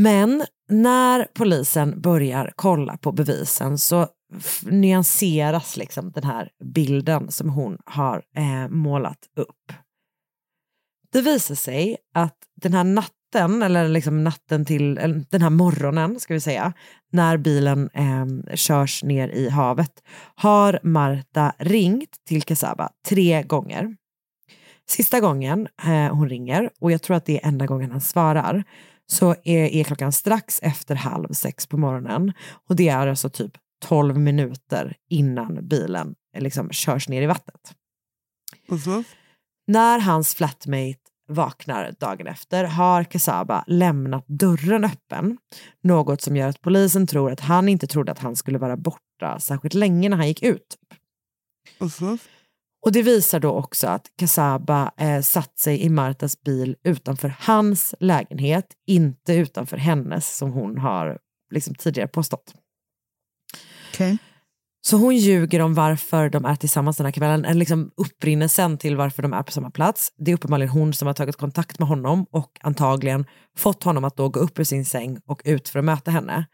Men 0.00 0.44
när 0.68 1.26
polisen 1.34 2.00
börjar 2.00 2.52
kolla 2.56 2.96
på 2.96 3.12
bevisen 3.12 3.78
så 3.78 4.08
nyanseras 4.62 5.76
liksom 5.76 6.10
den 6.10 6.24
här 6.24 6.50
bilden 6.64 7.30
som 7.30 7.48
hon 7.48 7.78
har 7.84 8.22
eh, 8.36 8.68
målat 8.68 9.18
upp. 9.36 9.72
Det 11.12 11.20
visar 11.20 11.54
sig 11.54 11.96
att 12.14 12.36
den 12.62 12.74
här 12.74 12.84
natten, 12.84 13.62
eller 13.62 13.88
liksom 13.88 14.24
natten 14.24 14.64
till, 14.64 14.94
den 15.30 15.42
här 15.42 15.50
morgonen 15.50 16.20
ska 16.20 16.34
vi 16.34 16.40
säga, 16.40 16.72
när 17.12 17.36
bilen 17.36 17.90
eh, 17.94 18.54
körs 18.54 19.04
ner 19.04 19.28
i 19.28 19.48
havet, 19.48 20.02
har 20.34 20.80
Marta 20.82 21.52
ringt 21.58 22.16
till 22.26 22.42
Kasaba 22.42 22.90
tre 23.08 23.42
gånger. 23.42 23.96
Sista 24.88 25.20
gången 25.20 25.68
eh, 25.84 26.14
hon 26.14 26.28
ringer, 26.28 26.70
och 26.80 26.92
jag 26.92 27.02
tror 27.02 27.16
att 27.16 27.26
det 27.26 27.44
är 27.44 27.48
enda 27.48 27.66
gången 27.66 27.90
han 27.90 28.00
svarar, 28.00 28.64
så 29.12 29.34
är, 29.44 29.64
är 29.64 29.84
klockan 29.84 30.12
strax 30.12 30.60
efter 30.62 30.94
halv 30.94 31.32
sex 31.32 31.66
på 31.66 31.76
morgonen. 31.76 32.32
Och 32.68 32.76
det 32.76 32.88
är 32.88 33.06
alltså 33.06 33.30
typ 33.30 33.52
12 33.84 34.18
minuter 34.18 34.96
innan 35.08 35.68
bilen 35.68 36.14
eh, 36.36 36.42
liksom 36.42 36.70
körs 36.70 37.08
ner 37.08 37.22
i 37.22 37.26
vattnet. 37.26 37.74
När 39.66 39.98
hans 39.98 40.34
flatmate 40.34 40.98
vaknar 41.28 41.94
dagen 42.00 42.26
efter 42.26 42.64
har 42.64 43.04
Kasaba 43.04 43.64
lämnat 43.66 44.24
dörren 44.26 44.84
öppen. 44.84 45.38
Något 45.82 46.22
som 46.22 46.36
gör 46.36 46.48
att 46.48 46.60
polisen 46.60 47.06
tror 47.06 47.32
att 47.32 47.40
han 47.40 47.68
inte 47.68 47.86
trodde 47.86 48.12
att 48.12 48.18
han 48.18 48.36
skulle 48.36 48.58
vara 48.58 48.76
borta 48.76 49.38
särskilt 49.40 49.74
länge 49.74 50.08
när 50.08 50.16
han 50.16 50.28
gick 50.28 50.42
ut. 50.42 50.76
Och 52.86 52.92
det 52.92 53.02
visar 53.02 53.40
då 53.40 53.50
också 53.50 53.86
att 53.86 54.06
Kasaba 54.18 54.92
eh, 54.96 55.20
satt 55.20 55.58
sig 55.58 55.82
i 55.82 55.88
Martas 55.88 56.40
bil 56.40 56.76
utanför 56.84 57.34
hans 57.38 57.94
lägenhet, 58.00 58.66
inte 58.86 59.34
utanför 59.34 59.76
hennes 59.76 60.36
som 60.36 60.52
hon 60.52 60.78
har 60.78 61.18
liksom 61.50 61.74
tidigare 61.74 62.08
påstått. 62.08 62.54
Okej. 63.92 64.18
Så 64.80 64.96
hon 64.96 65.16
ljuger 65.16 65.60
om 65.60 65.74
varför 65.74 66.30
de 66.30 66.44
är 66.44 66.56
tillsammans 66.56 66.96
den 66.96 67.06
här 67.06 67.12
kvällen, 67.12 67.44
en 67.44 67.58
liksom 67.58 67.90
upprinnelsen 67.96 68.78
till 68.78 68.96
varför 68.96 69.22
de 69.22 69.32
är 69.32 69.42
på 69.42 69.52
samma 69.52 69.70
plats. 69.70 70.12
Det 70.18 70.30
är 70.30 70.34
uppenbarligen 70.34 70.68
hon 70.68 70.92
som 70.94 71.06
har 71.06 71.14
tagit 71.14 71.36
kontakt 71.36 71.78
med 71.78 71.88
honom 71.88 72.26
och 72.30 72.58
antagligen 72.62 73.26
fått 73.56 73.84
honom 73.84 74.04
att 74.04 74.16
då 74.16 74.28
gå 74.28 74.40
upp 74.40 74.58
ur 74.58 74.64
sin 74.64 74.84
säng 74.84 75.18
och 75.26 75.42
ut 75.44 75.68
för 75.68 75.78
att 75.78 75.84
möta 75.84 76.10
henne. 76.10 76.46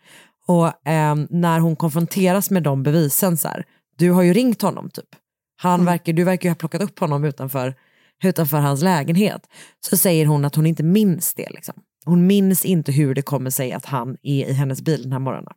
Och 0.47 0.73
ehm, 0.85 1.27
när 1.31 1.61
hon 1.61 1.77
konfronteras 1.77 2.51
med 2.51 2.63
de 2.63 2.83
bevisen 2.83 3.37
så 3.37 3.49
här, 3.49 3.65
du 3.97 4.11
har 4.11 4.23
ju 4.23 4.33
ringt 4.33 4.63
honom 4.63 4.91
typ. 4.91 5.09
Han 5.57 5.85
verkar, 5.85 6.13
du 6.13 6.25
verkar 6.25 6.49
ju 6.49 6.51
ha 6.51 6.57
plockat 6.57 6.83
upp 6.83 6.99
honom 6.99 7.25
utanför, 7.25 7.75
utanför 8.25 8.57
hans 8.57 8.83
lägenhet. 8.83 9.47
Så 9.81 9.97
säger 9.97 10.27
hon 10.27 10.45
att 10.45 10.55
hon 10.55 10.67
inte 10.67 10.83
minns 10.83 11.35
det. 11.35 11.51
Liksom. 11.51 11.75
Hon 12.05 12.27
minns 12.27 12.65
inte 12.65 12.93
hur 12.93 13.15
det 13.15 13.23
kommer 13.23 13.51
sig 13.51 13.73
att 13.73 13.85
han 13.85 14.17
är 14.23 14.47
i 14.47 14.53
hennes 14.53 14.83
bil 14.83 15.03
den 15.03 15.13
här 15.13 15.19
morgonen. 15.19 15.53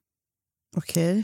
Okej. 0.76 1.24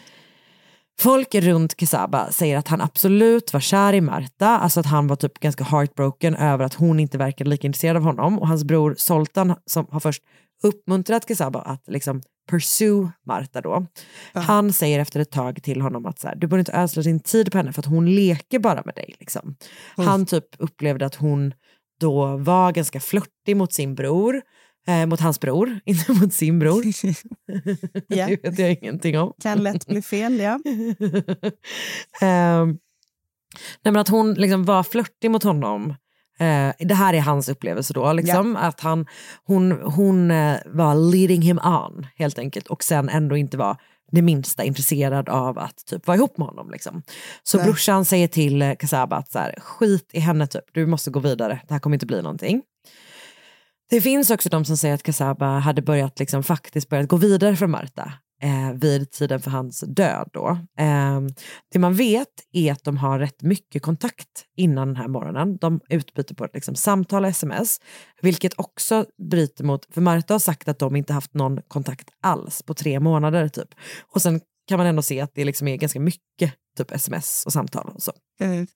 Folk 1.00 1.36
runt 1.36 1.80
Kesaba 1.80 2.32
säger 2.32 2.58
att 2.58 2.68
han 2.68 2.82
absolut 2.82 3.54
var 3.54 3.60
kär 3.60 3.94
i 3.94 4.02
Marta, 4.02 4.48
alltså 4.48 4.80
att 4.80 4.86
han 4.86 5.08
var 5.08 5.16
typ 5.16 5.39
ganska 5.39 5.64
heartbroken 5.64 6.36
över 6.36 6.66
att 6.66 6.74
hon 6.74 7.00
inte 7.00 7.18
verkade 7.18 7.50
lika 7.50 7.68
intresserad 7.68 7.98
av 7.98 8.04
honom. 8.04 8.39
Och 8.39 8.48
hans 8.48 8.64
bror 8.64 8.96
Soltan 8.98 9.56
som 9.66 9.88
har 9.91 10.00
först 10.00 10.24
uppmuntrat 10.64 11.28
Kesaba 11.28 11.60
att 11.60 11.84
liksom 11.88 12.22
pursue 12.50 13.12
Marta 13.26 13.62
då. 13.62 13.86
Han 14.34 14.74
säger 14.74 15.00
efter 15.00 15.20
ett 15.20 15.32
tag 15.32 15.64
till 15.64 15.82
honom 15.82 16.06
att 16.06 16.20
så 16.20 16.28
här, 16.28 16.36
du 16.36 16.48
borde 16.48 16.60
inte 16.60 16.74
ödsla 16.74 17.02
din 17.02 17.20
tid 17.20 17.52
på 17.52 17.58
henne 17.58 17.74
för 17.74 17.82
att 17.82 17.86
hon 17.86 18.16
leker 18.16 18.60
bara 18.60 18.82
med 18.86 18.96
dig. 18.96 19.16
Liksom. 19.20 19.56
Han 19.96 20.26
typ 20.26 20.46
upplevde 20.58 21.06
att 21.06 21.16
hon 21.16 21.54
då 22.00 22.38
var 22.38 22.72
ganska 22.72 23.00
flörtig 23.00 23.58
mot 23.58 23.74
sin 23.74 23.96
bror, 23.96 24.41
eh, 24.88 25.06
mot 25.06 25.20
hans 25.20 25.40
bror, 25.40 25.80
inte 25.86 26.12
mot 26.12 26.34
sin 26.34 26.60
bror. 26.60 26.84
Ja. 28.08 28.28
det 28.28 28.44
vet 28.44 28.60
jag 28.60 28.72
ingenting 28.72 29.20
om. 29.20 29.34
Kan 29.42 29.64
lätt 29.64 29.88
bli 29.88 30.02
fel, 30.02 30.40
ja. 30.40 30.60
Ehm, 32.22 32.78
nej 33.84 33.98
att 33.98 34.10
hon 34.10 34.34
liksom 34.34 34.66
var 34.66 34.84
flörtig 34.84 35.32
mot 35.32 35.44
honom. 35.44 35.96
Eh, 36.40 36.74
det 36.80 36.94
här 36.94 37.14
är 37.14 37.22
hans 37.22 37.50
upplevelse 37.50 37.94
då, 37.94 38.14
liksom, 38.14 38.56
att 38.56 38.80
han, 38.80 39.06
hon, 39.44 39.72
hon 39.72 40.32
eh, 40.32 40.58
var 40.66 41.12
leading 41.12 41.42
him 41.42 41.60
on 41.60 42.08
helt 42.16 42.40
enkelt 42.40 42.68
och 42.68 42.84
sen 42.84 43.10
ändå 43.10 43.38
inte 43.38 43.58
var 43.58 43.78
det 44.12 44.22
minsta 44.22 44.64
intresserad 44.64 45.30
av 45.30 45.60
att 45.60 45.86
typ 45.86 46.08
vara 46.08 46.18
ihop 46.18 46.38
med 46.38 46.48
honom. 46.48 46.72
Liksom. 46.72 47.04
Så 47.44 47.58
Nej. 47.58 47.66
brorsan 47.66 48.06
säger 48.06 48.28
till 48.28 48.62
eh, 48.62 48.76
Kasaba 48.80 49.16
att 49.16 49.32
så 49.32 49.40
här, 49.40 49.56
skit 49.60 50.10
i 50.14 50.20
henne 50.20 50.48
typ, 50.48 50.64
du 50.72 50.86
måste 50.86 51.12
gå 51.12 51.20
vidare, 51.20 51.62
det 51.68 51.74
här 51.74 51.80
kommer 51.80 51.96
inte 51.96 52.06
bli 52.06 52.22
någonting. 52.22 52.62
Det 53.90 54.02
finns 54.02 54.30
också 54.30 54.50
de 54.50 54.66
som 54.66 54.78
säger 54.78 54.96
att 54.96 55.04
Kasaba 55.04 55.60
hade 55.60 55.82
börjat 55.82 56.20
liksom 56.20 56.44
faktiskt 56.44 56.90
börjat 56.90 57.10
gå 57.10 57.18
vidare 57.18 57.56
från 57.56 57.72
Marta 57.72 58.14
eh, 58.44 58.74
vid 58.74 59.12
tiden 59.12 59.42
för 59.42 59.52
hans 59.52 59.84
död. 59.88 60.30
Då. 60.34 60.50
Eh, 60.80 61.22
det 61.72 61.80
man 61.80 61.94
vet 61.94 62.28
är 62.54 62.72
att 62.72 62.84
de 62.84 62.98
har 62.98 63.20
rätt 63.20 63.42
mycket 63.42 63.82
kontakt 63.82 64.46
innan 64.58 64.88
den 64.88 64.96
här 64.96 65.08
morgonen. 65.08 65.58
De 65.58 65.80
utbyter 65.90 66.36
på 66.36 66.48
liksom, 66.54 66.76
samtal 66.76 67.24
och 67.24 67.30
sms, 67.30 67.80
vilket 68.22 68.60
också 68.60 69.06
bryter 69.30 69.64
mot, 69.64 69.94
för 69.94 70.02
Marta 70.02 70.34
har 70.34 70.40
sagt 70.40 70.68
att 70.68 70.80
de 70.80 70.96
inte 70.96 71.14
haft 71.14 71.34
någon 71.34 71.62
kontakt 71.68 72.10
alls 72.22 72.64
på 72.64 72.74
tre 72.74 73.00
månader. 73.00 73.48
typ. 73.48 73.70
Och 74.14 74.22
sen 74.22 74.42
kan 74.68 74.78
man 74.78 74.88
ändå 74.88 75.02
se 75.02 75.22
att 75.22 75.32
det 75.36 75.46
liksom 75.46 75.68
är 75.68 75.78
ganska 75.78 76.00
mycket 76.00 76.54
typ 76.78 76.92
sms 76.92 77.44
och 77.46 77.54
samtal. 77.54 77.92
Och 77.96 78.04
så. 78.04 78.12
Mm. 78.40 78.68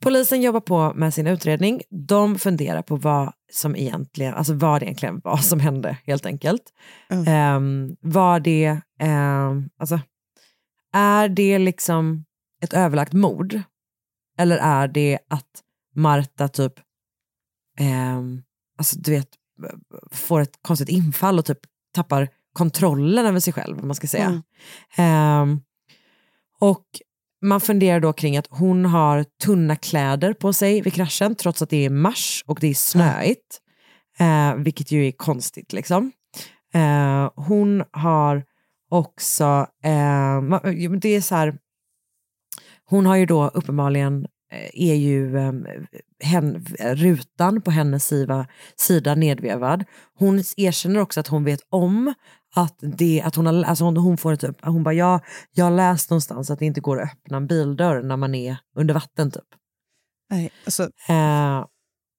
Polisen 0.00 0.42
jobbar 0.42 0.60
på 0.60 0.92
med 0.94 1.14
sin 1.14 1.26
utredning. 1.26 1.82
De 1.90 2.38
funderar 2.38 2.82
på 2.82 2.96
vad 2.96 3.32
som 3.52 3.76
egentligen, 3.76 4.34
alltså 4.34 4.54
vad 4.54 4.80
det 4.80 4.84
egentligen 4.84 5.20
var 5.24 5.36
som 5.36 5.60
hände 5.60 5.98
helt 6.06 6.26
enkelt. 6.26 6.62
Mm. 7.10 7.28
Ehm, 7.28 7.96
var 8.00 8.40
det, 8.40 8.80
ehm, 9.00 9.70
alltså, 9.78 10.00
är 10.92 11.28
det 11.28 11.58
liksom 11.58 12.24
ett 12.62 12.74
överlagt 12.74 13.12
mord? 13.12 13.60
Eller 14.38 14.56
är 14.56 14.88
det 14.88 15.18
att 15.28 15.62
Marta 15.94 16.48
typ, 16.48 16.72
ehm, 17.78 18.42
alltså 18.78 18.98
du 18.98 19.10
vet, 19.10 19.28
får 20.12 20.40
ett 20.40 20.58
konstigt 20.62 20.88
infall 20.88 21.38
och 21.38 21.44
typ 21.44 21.60
tappar 21.94 22.28
kontrollen 22.52 23.26
över 23.26 23.40
sig 23.40 23.52
själv, 23.52 23.76
vad 23.76 23.84
man 23.84 23.96
ska 23.96 24.06
säga. 24.06 24.26
Mm. 24.26 24.42
Ehm, 24.96 25.60
och 26.60 26.84
man 27.44 27.60
funderar 27.60 28.00
då 28.00 28.12
kring 28.12 28.36
att 28.36 28.46
hon 28.50 28.84
har 28.84 29.24
tunna 29.44 29.76
kläder 29.76 30.32
på 30.32 30.52
sig 30.52 30.80
vid 30.80 30.94
kraschen 30.94 31.34
trots 31.34 31.62
att 31.62 31.70
det 31.70 31.84
är 31.84 31.90
mars 31.90 32.44
och 32.46 32.58
det 32.60 32.66
är 32.66 32.74
snöigt. 32.74 33.60
Eh, 34.18 34.54
vilket 34.54 34.90
ju 34.90 35.06
är 35.06 35.12
konstigt 35.12 35.72
liksom. 35.72 36.12
Eh, 36.74 37.30
hon 37.36 37.84
har 37.90 38.44
också, 38.90 39.66
eh, 39.84 40.42
det 41.00 41.08
är 41.08 41.20
så 41.20 41.34
här, 41.34 41.58
hon 42.84 43.06
har 43.06 43.16
ju 43.16 43.26
då 43.26 43.48
uppenbarligen, 43.48 44.26
är 44.72 44.94
ju 44.94 45.36
eh, 45.38 45.52
hen, 46.20 46.66
rutan 46.80 47.62
på 47.62 47.70
hennes 47.70 48.06
sida, 48.06 48.46
sida 48.76 49.14
nedvevad. 49.14 49.84
Hon 50.18 50.42
erkänner 50.56 51.00
också 51.00 51.20
att 51.20 51.28
hon 51.28 51.44
vet 51.44 51.60
om 51.68 52.14
att, 52.56 52.76
det, 52.80 53.22
att 53.24 53.34
hon, 53.34 53.46
har, 53.46 53.62
alltså 53.64 53.84
hon, 53.84 53.96
hon 53.96 54.16
får 54.16 54.32
ett, 54.32 54.44
hon 54.62 54.82
bara, 54.82 54.94
jag, 54.94 55.20
jag 55.52 55.64
har 55.64 55.72
läst 55.72 56.10
någonstans 56.10 56.50
att 56.50 56.58
det 56.58 56.66
inte 56.66 56.80
går 56.80 57.00
att 57.00 57.12
öppna 57.12 57.36
en 57.36 57.46
bildörr 57.46 58.02
när 58.02 58.16
man 58.16 58.34
är 58.34 58.56
under 58.76 58.94
vatten 58.94 59.30
typ. 59.30 59.42
Nej, 60.30 60.50
alltså, 60.64 60.82
Eh, 61.08 61.58
ah, 61.58 61.66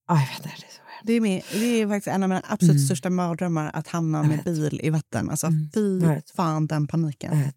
jag 0.08 0.16
vet 0.18 0.38
inte, 0.38 0.50
det 0.60 0.66
är 0.66 0.72
så 0.72 0.82
det, 1.04 1.14
är 1.14 1.22
med, 1.22 1.44
det 1.52 1.82
är 1.82 1.88
faktiskt 1.88 2.08
en 2.08 2.24
av 2.24 2.30
mina 2.30 2.42
absolut 2.46 2.72
Mm. 2.76 2.86
största 2.86 3.10
mardrömmar 3.10 3.72
att 3.74 3.88
hamna 3.88 4.24
med 4.24 4.44
bil 4.44 4.80
i 4.84 4.90
vatten. 4.90 5.30
Alltså, 5.30 5.48
Mm. 5.48 5.70
Fy 5.74 6.22
fan 6.36 6.68
den 6.68 6.88
paniken. 6.88 7.52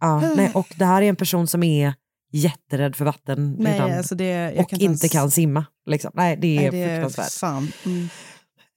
Ja, 0.00 0.32
nej, 0.36 0.50
och 0.54 0.74
det 0.78 0.84
här 0.84 1.02
är 1.02 1.08
en 1.08 1.16
person 1.16 1.46
som 1.46 1.62
är 1.62 1.94
jätterädd 2.30 2.96
för 2.96 3.04
vatten 3.04 3.56
Nej, 3.58 3.72
redan, 3.72 3.98
alltså 3.98 4.14
det, 4.14 4.24
jag 4.24 4.58
och 4.58 4.70
kan 4.70 4.80
inte 4.80 4.84
ens- 4.84 5.12
kan 5.12 5.30
simma. 5.30 5.64
Liksom. 5.86 6.10
Nej, 6.14 6.36
det 6.36 6.56
är 6.56 6.60
Nej, 6.60 6.70
det 6.70 6.82
är 6.90 7.02
fruktansvärt. 7.02 7.40
fan. 7.40 7.72
Mm. 7.86 8.08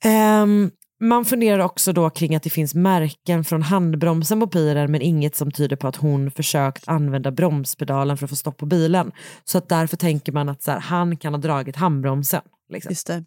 Ehm, 0.06 0.72
man 1.00 1.26
funderar 1.26 1.60
också 1.60 1.94
då 1.94 2.10
kring 2.10 2.36
att 2.36 2.44
det 2.44 2.50
finns 2.50 2.76
märken 2.76 3.44
från 3.44 3.62
handbromsen 3.62 4.40
på 4.40 4.48
piren 4.48 4.92
men 4.92 5.02
inget 5.02 5.36
som 5.36 5.52
tyder 5.52 5.76
på 5.76 5.88
att 5.88 5.96
hon 5.96 6.32
försökt 6.32 6.88
använda 6.88 7.32
bromspedalen 7.32 8.18
för 8.18 8.26
att 8.26 8.30
få 8.30 8.36
stopp 8.36 8.58
på 8.58 8.66
bilen. 8.66 9.12
Så 9.44 9.58
att 9.58 9.70
därför 9.70 9.98
tänker 9.98 10.32
man 10.32 10.50
att 10.50 10.64
så 10.64 10.72
här, 10.72 10.80
han 10.80 11.18
kan 11.18 11.34
ha 11.34 11.42
dragit 11.42 11.76
handbromsen. 11.76 12.42
Liksom. 12.70 13.26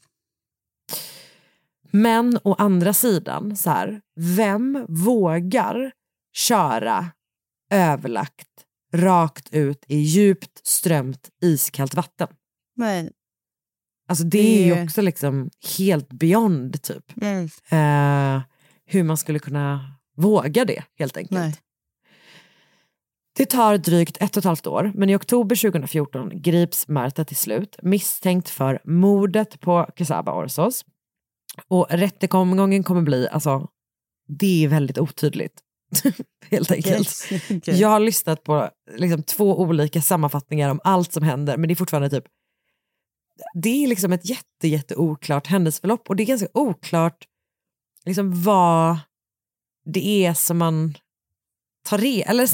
Men 1.91 2.39
å 2.45 2.55
andra 2.59 2.93
sidan, 2.93 3.57
så 3.57 3.71
här, 3.71 4.01
vem 4.37 4.87
vågar 4.89 5.93
köra 6.37 7.07
överlagt 7.71 8.49
rakt 8.97 9.55
ut 9.55 9.85
i 9.89 9.97
djupt 9.97 10.67
strömt 10.67 11.29
iskallt 11.43 11.95
vatten? 11.95 12.29
Nej. 12.77 13.11
Alltså 14.09 14.25
det, 14.25 14.39
Det 14.39 14.63
är 14.63 14.77
ju 14.77 14.85
också 14.85 15.03
liksom 15.03 15.51
helt 15.79 16.09
beyond 16.09 16.83
typ. 16.83 17.13
Mm. 17.23 17.45
Eh, 17.71 18.43
hur 18.87 19.03
man 19.03 19.17
skulle 19.17 19.39
kunna 19.39 19.97
våga 20.17 20.65
det 20.65 20.83
helt 20.99 21.17
enkelt. 21.17 21.41
Nej. 21.41 21.57
Det 23.37 23.47
tar 23.47 23.79
drygt 23.79 24.17
ett 24.21 24.37
och 24.37 24.41
ett 24.41 24.45
halvt 24.45 24.67
år, 24.67 24.93
men 24.95 25.11
i 25.11 25.17
oktober 25.17 25.57
2014 25.57 26.43
grips 26.43 26.89
Marta 26.89 27.25
till 27.25 27.37
slut 27.37 27.77
misstänkt 27.83 28.49
för 28.49 28.81
mordet 28.85 29.61
på 29.61 29.87
Quesaba 29.97 30.33
Orsos. 30.33 30.85
Och 31.69 31.87
rättegången 31.91 32.83
kommer 32.83 33.03
bli, 33.03 33.29
alltså, 33.29 33.69
det 34.29 34.65
är 34.65 34.69
väldigt 34.69 34.99
otydligt. 34.99 35.63
helt 36.51 36.71
enkelt. 36.71 37.09
Okej. 37.51 37.81
Jag 37.81 37.89
har 37.89 38.01
lyssnat 38.01 38.45
på 38.45 38.71
liksom, 38.97 39.23
två 39.23 39.61
olika 39.61 40.03
sammanfattningar 40.03 40.71
om 40.71 40.81
allt 40.85 41.13
som 41.13 41.23
händer, 41.23 41.57
men 41.57 41.69
det 41.69 41.73
är 41.73 41.77
fortfarande 41.77 42.11
typ 42.11 42.25
det 43.55 43.85
är 43.85 43.89
liksom 43.89 44.13
ett 44.13 44.29
jätte, 44.29 44.69
jätte 44.69 44.97
oklart 44.97 45.47
händelseförlopp 45.47 46.09
och 46.09 46.17
det 46.17 46.23
är 46.23 46.27
ganska 46.27 46.49
oklart 46.55 47.25
liksom 48.05 48.43
vad 48.43 48.99
det 49.85 50.27
är 50.27 50.35
som 50.35 50.59
man 50.59 50.95
re 51.93 52.23
eller 52.23 52.49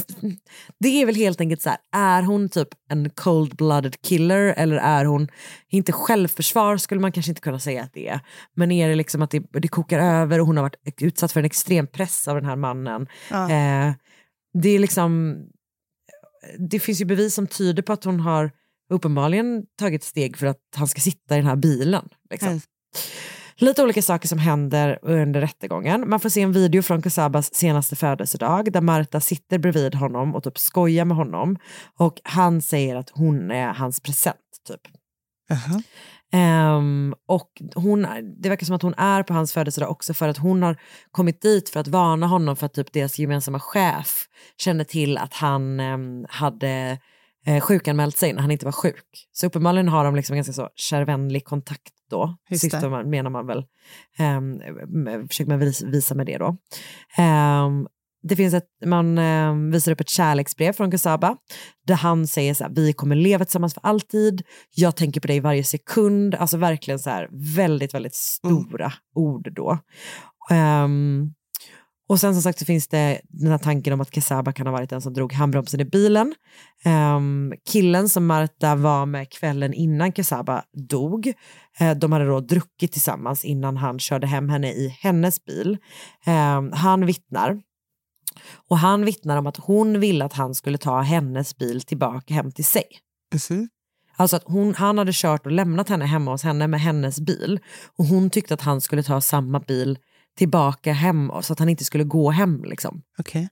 det 0.79 1.01
är 1.01 1.05
väl 1.05 1.15
helt 1.15 1.41
enkelt 1.41 1.61
så 1.61 1.69
här, 1.69 1.79
är 1.91 2.21
hon 2.21 2.49
typ 2.49 2.67
en 2.89 3.09
cold-blooded 3.09 3.95
killer 4.01 4.53
eller 4.57 4.75
är 4.75 5.05
hon, 5.05 5.27
inte 5.69 5.91
självförsvar 5.91 6.77
skulle 6.77 7.01
man 7.01 7.11
kanske 7.11 7.31
inte 7.31 7.41
kunna 7.41 7.59
säga 7.59 7.83
att 7.83 7.93
det 7.93 8.07
är, 8.07 8.19
men 8.55 8.71
är 8.71 8.89
det 8.89 8.95
liksom 8.95 9.21
att 9.21 9.31
det, 9.31 9.43
det 9.51 9.67
kokar 9.67 9.99
över 9.99 10.39
och 10.39 10.47
hon 10.47 10.57
har 10.57 10.63
varit 10.63 11.01
utsatt 11.01 11.31
för 11.31 11.39
en 11.39 11.45
extrem 11.45 11.87
press 11.87 12.27
av 12.27 12.35
den 12.35 12.45
här 12.45 12.55
mannen. 12.55 13.07
Ja. 13.29 13.49
Eh, 13.49 13.93
det 14.53 14.69
är 14.69 14.79
liksom, 14.79 15.37
det 16.69 16.79
finns 16.79 17.01
ju 17.01 17.05
bevis 17.05 17.35
som 17.35 17.47
tyder 17.47 17.83
på 17.83 17.93
att 17.93 18.03
hon 18.03 18.19
har 18.19 18.51
uppenbarligen 18.89 19.63
tagit 19.79 20.03
steg 20.03 20.37
för 20.37 20.47
att 20.47 20.61
han 20.75 20.87
ska 20.87 21.01
sitta 21.01 21.35
i 21.35 21.37
den 21.37 21.47
här 21.47 21.55
bilen. 21.55 22.09
Liksom. 22.29 22.49
Mm. 22.49 22.61
Lite 23.55 23.83
olika 23.83 24.01
saker 24.01 24.27
som 24.27 24.39
händer 24.39 24.99
under 25.01 25.41
rättegången. 25.41 26.09
Man 26.09 26.19
får 26.19 26.29
se 26.29 26.41
en 26.41 26.51
video 26.51 26.81
från 26.81 27.01
Kusabas 27.01 27.53
senaste 27.53 27.95
födelsedag 27.95 28.71
där 28.71 28.81
Marta 28.81 29.19
sitter 29.19 29.57
bredvid 29.57 29.95
honom 29.95 30.35
och 30.35 30.43
typ 30.43 30.57
skojar 30.57 31.05
med 31.05 31.17
honom. 31.17 31.57
Och 31.97 32.21
han 32.23 32.61
säger 32.61 32.95
att 32.95 33.09
hon 33.09 33.51
är 33.51 33.73
hans 33.73 33.99
present. 33.99 34.37
typ. 34.67 34.81
Jaha. 35.49 35.81
Ehm, 36.33 37.15
och 37.27 37.61
hon, 37.75 38.07
det 38.41 38.49
verkar 38.49 38.65
som 38.65 38.75
att 38.75 38.81
hon 38.81 38.93
är 38.97 39.23
på 39.23 39.33
hans 39.33 39.53
födelsedag 39.53 39.91
också 39.91 40.13
för 40.13 40.27
att 40.27 40.37
hon 40.37 40.63
har 40.63 40.77
kommit 41.11 41.41
dit 41.41 41.69
för 41.69 41.79
att 41.79 41.87
varna 41.87 42.27
honom 42.27 42.55
för 42.55 42.65
att 42.65 42.73
typ 42.73 42.93
deras 42.93 43.19
gemensamma 43.19 43.59
chef 43.59 44.25
kände 44.57 44.85
till 44.85 45.17
att 45.17 45.33
han 45.33 45.79
ehm, 45.79 46.25
hade 46.29 46.99
eh, 47.45 47.61
sjukanmält 47.61 48.17
sig 48.17 48.33
när 48.33 48.41
han 48.41 48.51
inte 48.51 48.65
var 48.65 48.71
sjuk. 48.71 49.27
Så 49.31 49.47
uppenbarligen 49.47 49.87
har 49.87 50.05
de 50.05 50.15
liksom 50.15 50.35
ganska 50.35 50.53
så 50.53 50.69
kärvänlig 50.75 51.45
kontakt 51.45 51.91
då, 52.13 52.37
syftar 52.59 52.89
man, 52.89 53.09
menar 53.09 53.29
man 53.29 53.47
väl. 53.47 53.65
Um, 54.19 55.27
försöker 55.27 55.49
man 55.49 55.59
vis- 55.59 55.83
visa 55.83 56.15
med 56.15 56.25
det 56.25 56.37
då. 56.37 56.57
Ehm, 57.17 57.87
det 58.23 58.35
finns 58.35 58.53
ett, 58.53 58.67
man 58.85 59.17
ehm, 59.17 59.71
visar 59.71 59.91
upp 59.91 60.01
ett 60.01 60.09
kärleksbrev 60.09 60.73
från 60.73 60.91
Kusaba 60.91 61.37
där 61.87 61.95
han 61.95 62.27
säger 62.27 62.53
så 62.53 62.63
här, 62.63 62.71
vi 62.75 62.93
kommer 62.93 63.15
leva 63.15 63.45
tillsammans 63.45 63.73
för 63.73 63.81
alltid, 63.85 64.41
jag 64.75 64.95
tänker 64.95 65.21
på 65.21 65.27
dig 65.27 65.39
varje 65.39 65.63
sekund, 65.63 66.35
alltså 66.35 66.57
verkligen 66.57 66.99
så 66.99 67.09
här 67.09 67.29
väldigt, 67.55 67.93
väldigt 67.93 68.15
stora 68.15 68.93
ord 69.15 69.53
då. 69.55 69.79
Ehm, 70.51 71.33
och 72.09 72.19
sen 72.19 72.33
som 72.33 72.41
sagt 72.41 72.59
så 72.59 72.65
finns 72.65 72.87
det 72.87 73.21
den 73.27 73.51
här 73.51 73.57
tanken 73.57 73.93
om 73.93 74.01
att 74.01 74.13
Kesaba 74.15 74.53
kan 74.53 74.67
ha 74.67 74.71
varit 74.71 74.89
den 74.89 75.01
som 75.01 75.13
drog 75.13 75.33
handbromsen 75.33 75.79
i 75.79 75.85
bilen. 75.85 76.35
Ehm, 76.83 77.53
killen 77.71 78.09
som 78.09 78.25
Marta 78.25 78.75
var 78.75 79.05
med 79.05 79.29
kvällen 79.31 79.73
innan 79.73 80.11
Kesaba 80.13 80.63
dog, 80.89 81.33
eh, 81.79 81.91
de 81.91 82.11
hade 82.11 82.25
då 82.25 82.39
druckit 82.39 82.91
tillsammans 82.91 83.45
innan 83.45 83.77
han 83.77 83.99
körde 83.99 84.27
hem 84.27 84.49
henne 84.49 84.71
i 84.71 84.97
hennes 84.99 85.45
bil. 85.45 85.77
Ehm, 86.25 86.71
han 86.71 87.05
vittnar. 87.05 87.61
Och 88.69 88.77
han 88.77 89.05
vittnar 89.05 89.37
om 89.37 89.47
att 89.47 89.57
hon 89.57 89.99
ville 89.99 90.25
att 90.25 90.33
han 90.33 90.55
skulle 90.55 90.77
ta 90.77 91.01
hennes 91.01 91.57
bil 91.57 91.81
tillbaka 91.81 92.33
hem 92.33 92.51
till 92.51 92.65
sig. 92.65 92.83
Mhm. 93.33 93.69
Alltså 94.15 94.35
att 94.35 94.43
hon, 94.45 94.75
han 94.75 94.97
hade 94.97 95.11
kört 95.13 95.45
och 95.45 95.51
lämnat 95.51 95.89
henne 95.89 96.05
hemma 96.05 96.31
hos 96.31 96.43
henne 96.43 96.67
med 96.67 96.81
hennes 96.81 97.19
bil 97.19 97.59
och 97.97 98.05
hon 98.05 98.29
tyckte 98.29 98.53
att 98.53 98.61
han 98.61 98.81
skulle 98.81 99.03
ta 99.03 99.21
samma 99.21 99.59
bil 99.59 99.97
tillbaka 100.37 100.93
hem 100.93 101.31
så 101.41 101.53
att 101.53 101.59
han 101.59 101.69
inte 101.69 101.83
skulle 101.83 102.03
gå 102.03 102.31
hem. 102.31 102.63
Liksom. 102.63 103.01
Okej. 103.19 103.49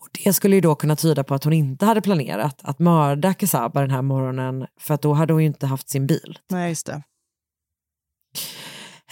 Och 0.00 0.08
Det 0.24 0.32
skulle 0.32 0.54
ju 0.54 0.60
då 0.60 0.74
kunna 0.74 0.96
tyda 0.96 1.24
på 1.24 1.34
att 1.34 1.44
hon 1.44 1.52
inte 1.52 1.86
hade 1.86 2.00
planerat 2.00 2.60
att 2.62 2.78
mörda 2.78 3.34
Kesaba 3.34 3.80
den 3.80 3.90
här 3.90 4.02
morgonen 4.02 4.66
för 4.80 4.94
att 4.94 5.02
då 5.02 5.12
hade 5.12 5.32
hon 5.32 5.42
ju 5.42 5.46
inte 5.46 5.66
haft 5.66 5.90
sin 5.90 6.06
bil. 6.06 6.38
Nej, 6.50 6.68
just 6.68 6.86
det. 6.86 7.02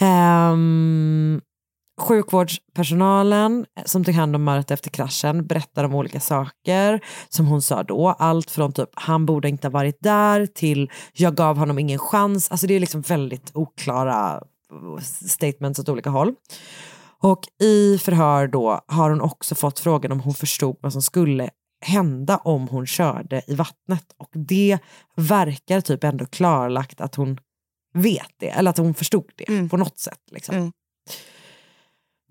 Um, 0.05 1.41
sjukvårdspersonalen 1.99 3.65
som 3.85 4.03
tog 4.03 4.15
hand 4.15 4.35
om 4.35 4.43
Marta 4.43 4.73
efter 4.73 4.89
kraschen 4.89 5.47
berättar 5.47 5.83
om 5.83 5.95
olika 5.95 6.19
saker 6.19 6.99
som 7.29 7.47
hon 7.47 7.61
sa 7.61 7.83
då. 7.83 8.09
Allt 8.09 8.51
från 8.51 8.73
typ 8.73 8.89
han 8.93 9.25
borde 9.25 9.49
inte 9.49 9.67
ha 9.67 9.71
varit 9.71 9.97
där 9.99 10.45
till 10.45 10.91
jag 11.13 11.35
gav 11.35 11.57
honom 11.57 11.79
ingen 11.79 11.99
chans. 11.99 12.51
Alltså 12.51 12.67
det 12.67 12.73
är 12.73 12.79
liksom 12.79 13.01
väldigt 13.01 13.51
oklara 13.53 14.43
statements 15.25 15.79
åt 15.79 15.89
olika 15.89 16.09
håll. 16.09 16.35
Och 17.21 17.47
i 17.61 17.97
förhör 17.97 18.47
då 18.47 18.81
har 18.87 19.09
hon 19.09 19.21
också 19.21 19.55
fått 19.55 19.79
frågan 19.79 20.11
om 20.11 20.19
hon 20.19 20.33
förstod 20.33 20.77
vad 20.81 20.93
som 20.93 21.01
skulle 21.01 21.49
hända 21.81 22.37
om 22.37 22.67
hon 22.67 22.87
körde 22.87 23.41
i 23.47 23.55
vattnet. 23.55 24.05
Och 24.17 24.29
det 24.31 24.79
verkar 25.15 25.81
typ 25.81 26.03
ändå 26.03 26.25
klarlagt 26.25 27.01
att 27.01 27.15
hon 27.15 27.39
vet 27.93 28.31
det, 28.39 28.49
eller 28.49 28.69
att 28.69 28.77
hon 28.77 28.93
förstod 28.93 29.31
det 29.35 29.69
på 29.69 29.77
något 29.77 29.97
sätt. 29.97 30.21
Liksom. 30.31 30.71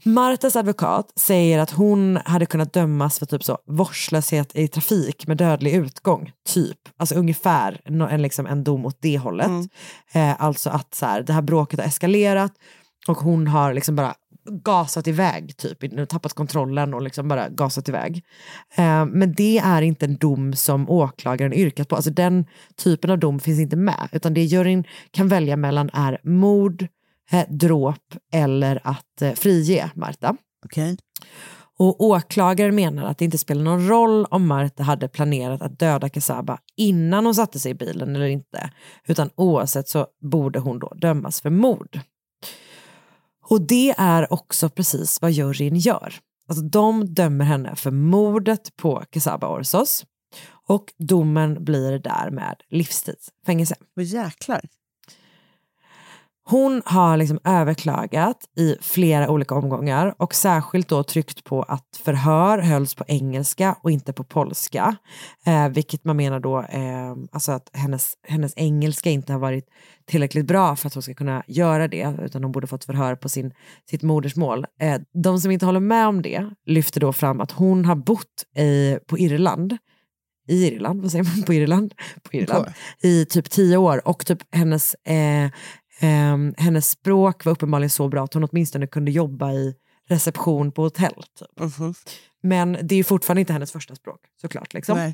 Martas 0.05 0.57
advokat 0.57 1.13
säger 1.17 1.59
att 1.59 1.71
hon 1.71 2.19
hade 2.25 2.47
kunnat 2.47 2.73
dömas 2.73 3.19
för 3.19 3.27
typ 3.27 3.45
så 3.45 3.59
vårdslöshet 3.67 4.57
i 4.57 4.69
trafik 4.69 5.27
med 5.27 5.37
dödlig 5.37 5.75
utgång, 5.75 6.33
typ. 6.49 6.79
Alltså 6.97 7.15
ungefär 7.15 7.81
en, 7.85 8.23
liksom 8.23 8.47
en 8.47 8.65
dom 8.65 8.87
åt 8.87 8.99
det 9.01 9.19
hållet. 9.19 9.51
Eh, 10.13 10.43
alltså 10.43 10.71
att 10.71 10.95
så 10.95 11.07
här, 11.07 11.23
det 11.23 11.33
här 11.33 11.43
bråket 11.43 11.81
har 11.81 11.87
eskalerat 11.87 12.53
och 13.09 13.17
hon 13.17 13.47
har 13.47 13.75
liksom 13.75 13.97
bara 13.97 14.15
gasat 14.51 15.07
iväg, 15.07 15.57
typ, 15.57 15.93
nu 15.93 16.07
tappat 16.07 16.33
kontrollen 16.33 16.95
och 16.95 17.03
liksom 17.03 17.29
bara 17.29 17.49
gasat 17.49 17.89
iväg. 17.89 18.25
Eh, 18.77 19.07
men 19.07 19.33
det 19.33 19.59
är 19.59 19.83
inte 19.83 20.07
en 20.07 20.17
dom 20.17 20.53
som 20.53 20.91
åklagaren 20.91 21.53
yrkat 21.53 21.89
på. 21.89 21.97
Alltså 21.97 22.11
den 22.11 22.47
typen 22.77 23.11
av 23.11 23.19
dom 23.19 23.41
finns 23.41 23.61
inte 23.61 23.77
med, 23.77 24.09
utan 24.13 24.35
det 24.35 24.45
juryn 24.45 24.85
kan 25.11 25.29
välja 25.29 25.57
mellan 25.57 25.91
är 25.93 26.21
mord, 26.23 26.87
eh, 27.31 27.45
dråp 27.49 28.15
eller 28.33 28.81
att 28.85 29.23
eh, 29.23 29.33
frige 29.33 29.91
Marta. 29.95 30.37
Okej. 30.65 30.97
Och 31.79 32.01
åklagaren 32.01 32.75
menar 32.75 33.05
att 33.05 33.19
det 33.19 33.25
inte 33.25 33.39
spelar 33.39 33.63
någon 33.63 33.89
roll 33.89 34.25
om 34.25 34.47
Marta 34.47 34.83
hade 34.83 35.09
planerat 35.09 35.63
att 35.63 35.79
döda 35.79 36.09
Kasaba 36.09 36.59
innan 36.77 37.25
hon 37.25 37.35
satte 37.35 37.61
sig 37.61 37.71
i 37.71 37.75
bilen 37.75 38.17
eller 38.17 38.27
inte. 38.27 38.71
Utan 39.07 39.31
oavsett 39.35 39.89
så 39.89 40.07
borde 40.21 40.59
hon 40.59 40.79
då 40.79 40.93
dömas 40.97 41.41
för 41.41 41.51
mord. 41.51 42.01
Och 43.51 43.61
det 43.61 43.95
är 43.99 44.33
också 44.33 44.69
precis 44.69 45.23
vad 45.23 45.31
juryn 45.31 45.77
gör. 45.77 46.15
Alltså 46.49 46.65
de 46.65 47.15
dömer 47.15 47.45
henne 47.45 47.77
för 47.77 47.91
mordet 47.91 48.77
på 48.77 49.05
Kesaba 49.13 49.49
Orsos 49.49 50.05
och 50.69 50.93
domen 50.99 51.65
blir 51.65 51.99
därmed 51.99 52.57
livstidsfängelse. 52.69 53.75
Vad 53.95 54.05
jäklar. 54.05 54.61
Hon 56.51 56.83
har 56.85 57.17
liksom 57.17 57.39
överklagat 57.45 58.37
i 58.57 58.77
flera 58.81 59.31
olika 59.31 59.55
omgångar 59.55 60.15
och 60.17 60.35
särskilt 60.35 60.89
då 60.89 61.03
tryckt 61.03 61.45
på 61.45 61.63
att 61.63 62.01
förhör 62.05 62.59
hölls 62.59 62.95
på 62.95 63.05
engelska 63.09 63.77
och 63.83 63.91
inte 63.91 64.13
på 64.13 64.25
polska. 64.25 64.97
Eh, 65.47 65.69
vilket 65.69 66.05
man 66.05 66.17
menar 66.17 66.41
då 66.41 66.59
eh, 66.59 67.15
alltså 67.33 67.53
att 67.53 67.71
hennes, 67.73 68.15
hennes 68.29 68.53
engelska 68.57 69.11
inte 69.11 69.33
har 69.33 69.41
varit 69.41 69.65
tillräckligt 70.07 70.47
bra 70.47 70.77
för 70.77 70.87
att 70.87 70.95
hon 70.95 71.03
ska 71.03 71.15
kunna 71.15 71.43
göra 71.47 71.89
det 71.89 72.15
utan 72.23 72.43
hon 72.43 72.53
borde 72.53 72.67
fått 72.67 72.85
förhör 72.85 73.15
på 73.15 73.29
sin, 73.29 73.53
sitt 73.91 74.03
modersmål. 74.03 74.67
Eh, 74.81 75.01
de 75.23 75.41
som 75.41 75.51
inte 75.51 75.67
håller 75.67 75.81
med 75.81 76.07
om 76.07 76.23
det 76.23 76.51
lyfter 76.67 77.01
då 77.01 77.13
fram 77.13 77.41
att 77.41 77.51
hon 77.51 77.85
har 77.85 77.97
bott 77.97 78.45
i, 78.57 78.99
på 79.07 79.19
Irland 79.19 79.79
i 80.49 80.67
Irland, 80.67 81.03
vad 81.03 81.11
säger 81.11 81.25
man 81.25 81.43
på 81.47 81.55
Irland? 81.55 81.95
På 82.23 82.37
Irland. 82.37 82.67
I 83.03 83.25
typ 83.25 83.51
tio 83.51 83.77
år 83.77 84.09
och 84.09 84.27
typ 84.27 84.39
hennes, 84.55 84.95
eh, 84.95 85.51
ehm, 86.01 86.55
hennes 86.57 86.91
språk 86.91 87.45
var 87.45 87.53
uppenbarligen 87.53 87.91
så 87.91 88.09
bra 88.09 88.25
att 88.25 88.35
hon 88.35 88.45
åtminstone 88.45 88.87
kunde 88.87 89.11
jobba 89.11 89.53
i 89.53 89.75
reception 90.09 90.73
på 90.73 90.83
hotell. 90.83 91.23
Typ. 91.39 91.71
Men 92.43 92.79
det 92.83 92.95
är 92.95 93.05
fortfarande 93.05 93.41
inte 93.41 93.53
hennes 93.53 93.73
första 93.73 93.95
språk 93.95 94.21
såklart. 94.41 94.75
Liksom. 94.75 95.13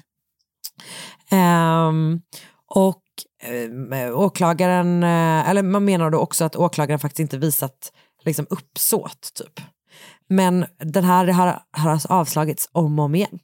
Ehm, 1.30 2.20
och 2.66 3.02
eh, 3.42 4.18
åklagaren, 4.18 5.02
eh, 5.02 5.48
eller 5.48 5.62
man 5.62 5.84
menar 5.84 6.10
då 6.10 6.18
också 6.18 6.44
att 6.44 6.56
åklagaren 6.56 6.98
faktiskt 6.98 7.20
inte 7.20 7.38
visat 7.38 7.92
liksom, 8.24 8.46
uppsåt 8.50 9.30
typ. 9.34 9.60
Men 10.28 10.66
den 10.78 11.04
här 11.04 11.26
har, 11.26 11.62
har 11.70 11.90
alltså 11.90 12.08
avslagits 12.08 12.68
om 12.72 12.98
och 12.98 13.04
om 13.04 13.14
igen. 13.14 13.38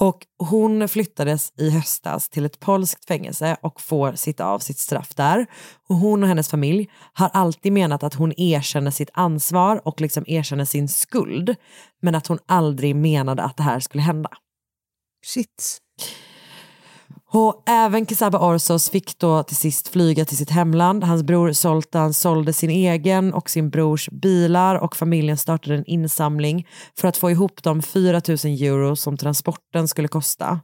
Och 0.00 0.26
hon 0.38 0.88
flyttades 0.88 1.52
i 1.56 1.70
höstas 1.70 2.28
till 2.28 2.44
ett 2.44 2.60
polskt 2.60 3.04
fängelse 3.04 3.56
och 3.62 3.80
får 3.80 4.12
sitta 4.12 4.44
av 4.44 4.58
sitt 4.58 4.78
straff 4.78 5.14
där. 5.14 5.46
Och 5.88 5.96
hon 5.96 6.22
och 6.22 6.28
hennes 6.28 6.48
familj 6.48 6.90
har 7.12 7.28
alltid 7.28 7.72
menat 7.72 8.02
att 8.02 8.14
hon 8.14 8.32
erkänner 8.36 8.90
sitt 8.90 9.10
ansvar 9.12 9.88
och 9.88 10.00
liksom 10.00 10.24
erkänner 10.26 10.64
sin 10.64 10.88
skuld. 10.88 11.56
Men 12.02 12.14
att 12.14 12.26
hon 12.26 12.38
aldrig 12.46 12.96
menade 12.96 13.42
att 13.42 13.56
det 13.56 13.62
här 13.62 13.80
skulle 13.80 14.02
hända. 14.02 14.30
Shit. 15.26 15.78
Och 17.32 17.62
även 17.66 18.06
Kesaba 18.06 18.38
Orsos 18.38 18.90
fick 18.90 19.18
då 19.18 19.42
till 19.42 19.56
sist 19.56 19.88
flyga 19.88 20.24
till 20.24 20.36
sitt 20.36 20.50
hemland. 20.50 21.04
Hans 21.04 21.22
bror 21.22 21.52
Zoltan 21.52 22.14
sålde 22.14 22.52
sin 22.52 22.70
egen 22.70 23.34
och 23.34 23.50
sin 23.50 23.70
brors 23.70 24.08
bilar 24.08 24.76
och 24.76 24.96
familjen 24.96 25.36
startade 25.36 25.76
en 25.76 25.84
insamling 25.84 26.66
för 26.98 27.08
att 27.08 27.16
få 27.16 27.30
ihop 27.30 27.62
de 27.62 27.82
4 27.82 28.20
000 28.28 28.36
euro 28.44 28.96
som 28.96 29.16
transporten 29.16 29.88
skulle 29.88 30.08
kosta. 30.08 30.60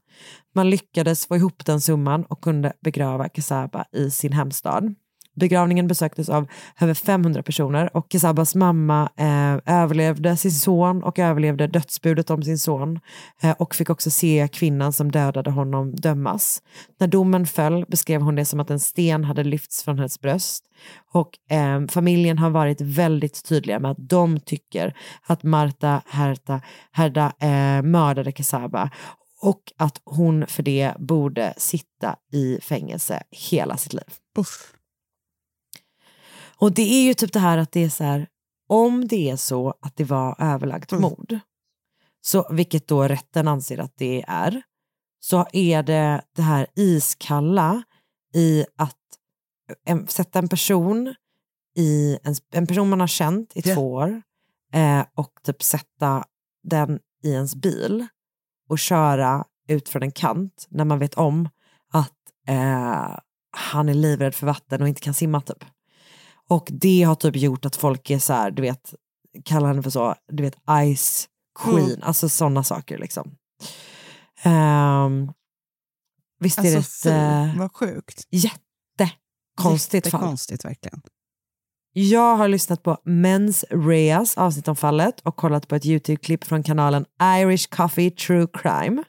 Man 0.54 0.70
lyckades 0.70 1.26
få 1.26 1.36
ihop 1.36 1.66
den 1.66 1.80
summan 1.80 2.24
och 2.24 2.40
kunde 2.40 2.72
begrava 2.84 3.28
Kesaba 3.28 3.84
i 3.92 4.10
sin 4.10 4.32
hemstad. 4.32 4.94
Begravningen 5.36 5.88
besöktes 5.88 6.28
av 6.28 6.46
över 6.80 6.94
500 6.94 7.42
personer 7.42 7.96
och 7.96 8.06
Kesabas 8.12 8.54
mamma 8.54 9.10
eh, 9.16 9.74
överlevde 9.82 10.36
sin 10.36 10.52
son 10.52 11.02
och 11.02 11.18
överlevde 11.18 11.66
dödsbudet 11.66 12.30
om 12.30 12.42
sin 12.42 12.58
son 12.58 13.00
eh, 13.42 13.50
och 13.50 13.74
fick 13.74 13.90
också 13.90 14.10
se 14.10 14.48
kvinnan 14.52 14.92
som 14.92 15.12
dödade 15.12 15.50
honom 15.50 15.94
dömas. 15.94 16.62
När 16.98 17.06
domen 17.06 17.46
föll 17.46 17.84
beskrev 17.88 18.20
hon 18.20 18.34
det 18.34 18.44
som 18.44 18.60
att 18.60 18.70
en 18.70 18.80
sten 18.80 19.24
hade 19.24 19.44
lyfts 19.44 19.82
från 19.82 19.98
hennes 19.98 20.20
bröst 20.20 20.64
och 21.12 21.54
eh, 21.56 21.86
familjen 21.88 22.38
har 22.38 22.50
varit 22.50 22.80
väldigt 22.80 23.44
tydliga 23.44 23.78
med 23.78 23.90
att 23.90 24.08
de 24.08 24.40
tycker 24.40 24.96
att 25.26 25.42
Marta 25.42 26.02
Herta, 26.06 26.60
Herda 26.92 27.32
eh, 27.40 27.82
mördade 27.82 28.32
Kesaba 28.32 28.90
och 29.40 29.72
att 29.76 30.00
hon 30.04 30.46
för 30.46 30.62
det 30.62 30.92
borde 30.98 31.54
sitta 31.56 32.16
i 32.32 32.58
fängelse 32.62 33.22
hela 33.30 33.76
sitt 33.76 33.92
liv. 33.92 34.10
Uff. 34.38 34.75
Och 36.58 36.72
det 36.72 36.82
är 36.82 37.02
ju 37.02 37.14
typ 37.14 37.32
det 37.32 37.38
här 37.38 37.58
att 37.58 37.72
det 37.72 37.84
är 37.84 37.88
så 37.88 38.04
här, 38.04 38.28
om 38.68 39.08
det 39.08 39.30
är 39.30 39.36
så 39.36 39.74
att 39.80 39.96
det 39.96 40.04
var 40.04 40.36
överlagt 40.38 40.92
mord, 40.92 41.38
så, 42.20 42.46
vilket 42.50 42.88
då 42.88 43.02
rätten 43.02 43.48
anser 43.48 43.78
att 43.78 43.92
det 43.96 44.24
är, 44.28 44.62
så 45.20 45.46
är 45.52 45.82
det 45.82 46.22
det 46.32 46.42
här 46.42 46.66
iskalla 46.74 47.82
i 48.34 48.64
att 48.76 48.96
en, 49.84 50.06
sätta 50.06 50.38
en 50.38 50.48
person 50.48 51.14
i 51.76 52.18
en, 52.22 52.34
en 52.52 52.66
person 52.66 52.88
man 52.88 53.00
har 53.00 53.06
känt 53.06 53.56
i 53.56 53.62
två 53.62 53.92
år 53.92 54.22
eh, 54.72 55.04
och 55.14 55.32
typ 55.42 55.62
sätta 55.62 56.24
den 56.62 56.98
i 57.22 57.30
ens 57.30 57.54
bil 57.54 58.06
och 58.68 58.78
köra 58.78 59.44
ut 59.68 59.88
från 59.88 60.02
en 60.02 60.12
kant 60.12 60.66
när 60.68 60.84
man 60.84 60.98
vet 60.98 61.14
om 61.14 61.48
att 61.92 62.12
eh, 62.48 63.18
han 63.50 63.88
är 63.88 63.94
livrädd 63.94 64.34
för 64.34 64.46
vatten 64.46 64.82
och 64.82 64.88
inte 64.88 65.00
kan 65.00 65.14
simma 65.14 65.40
typ. 65.40 65.64
Och 66.48 66.68
det 66.72 67.02
har 67.02 67.14
typ 67.14 67.36
gjort 67.36 67.64
att 67.64 67.76
folk 67.76 68.10
är 68.10 68.18
så 68.18 68.32
här, 68.32 68.50
du 68.50 68.62
vet, 68.62 68.94
kallar 69.44 69.68
henne 69.68 69.82
för 69.82 69.90
så, 69.90 70.14
du 70.32 70.42
vet, 70.42 70.56
ice 70.96 71.28
queen, 71.58 71.84
Mm. 71.90 71.98
alltså 72.02 72.28
sådana 72.28 72.64
saker 72.64 72.98
liksom. 72.98 73.30
Ehm, 74.42 75.32
visst 76.40 76.58
är 76.58 76.62
det 76.62 76.76
Alltså, 76.76 77.08
ett 77.08 77.14
fy, 77.14 77.20
eh, 77.20 77.58
vad 77.58 77.72
sjukt. 77.72 78.22
jättekonstigt 78.30 80.10
fall? 80.10 80.20
Jättekonstigt 80.20 80.64
verkligen. 80.64 81.02
Jag 81.92 82.36
har 82.36 82.48
lyssnat 82.48 82.82
på 82.82 82.98
Mens 83.04 83.64
Reas 83.70 84.38
avsnitt 84.38 84.68
om 84.68 84.76
fallet 84.76 85.20
och 85.20 85.36
kollat 85.36 85.68
på 85.68 85.74
ett 85.74 85.84
YouTube-klipp 85.86 86.44
från 86.44 86.62
kanalen 86.62 87.04
Irish 87.22 87.68
Coffee 87.70 88.10
True 88.10 88.46
Crime. 88.52 89.04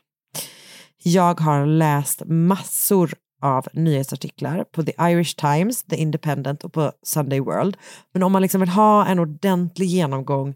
Jag 1.04 1.40
har 1.40 1.66
läst 1.66 2.22
massor 2.26 3.14
av 3.42 3.68
nyhetsartiklar 3.74 4.64
på 4.72 4.84
The 4.84 4.94
Irish 5.00 5.36
Times, 5.36 5.84
The 5.84 5.96
Independent 5.96 6.64
och 6.64 6.74
på 6.74 6.92
Sunday 7.04 7.40
World. 7.40 7.78
Men 8.14 8.24
om 8.24 8.32
man 8.32 8.42
liksom 8.42 8.62
vill 8.62 8.70
ha 8.70 9.06
en 9.06 9.20
ordentlig 9.20 9.86
genomgång 9.86 10.56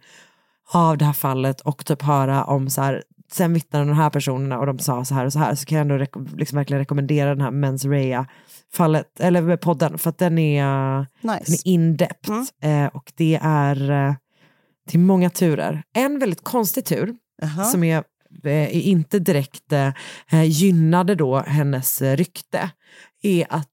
av 0.73 0.97
det 0.97 1.05
här 1.05 1.13
fallet 1.13 1.61
och 1.61 1.85
typ 1.85 2.01
höra 2.01 2.43
om 2.43 2.69
så 2.69 2.81
här 2.81 3.03
sen 3.31 3.53
vittnar 3.53 3.85
de 3.85 3.93
här 3.93 4.09
personerna 4.09 4.59
och 4.59 4.65
de 4.65 4.79
sa 4.79 5.05
så 5.05 5.15
här 5.15 5.25
och 5.25 5.33
så 5.33 5.39
här 5.39 5.55
så 5.55 5.65
kan 5.65 5.77
jag 5.77 5.81
ändå 5.81 5.97
reko- 6.05 6.37
liksom 6.37 6.55
verkligen 6.55 6.79
rekommendera 6.79 7.29
den 7.29 7.41
här 7.41 7.51
Mens 7.51 7.85
Rea 7.85 8.25
fallet, 8.73 9.19
eller 9.19 9.57
podden 9.57 9.97
för 9.97 10.09
att 10.09 10.17
den 10.17 10.37
är, 10.37 10.99
Nice. 11.21 11.43
den 11.45 11.53
är 11.53 11.67
in-depth 11.67 12.31
eh, 12.61 12.85
och 12.85 13.11
det 13.15 13.39
är 13.41 13.91
eh, 13.91 14.13
till 14.89 14.99
många 14.99 15.29
turer. 15.29 15.83
En 15.93 16.19
väldigt 16.19 16.43
konstig 16.43 16.85
tur 16.85 17.15
Jaha. 17.41 17.63
som 17.65 17.83
är, 17.83 17.97
eh, 17.97 17.97
är 17.97 18.03
Eh, 18.43 18.87
inte 18.87 19.19
direkt 19.19 19.71
eh, 19.71 19.93
eh, 20.31 20.43
gynnade 20.43 21.15
då 21.15 21.39
hennes 21.39 22.01
rykte 22.01 22.71
är 23.21 23.47
att 23.49 23.69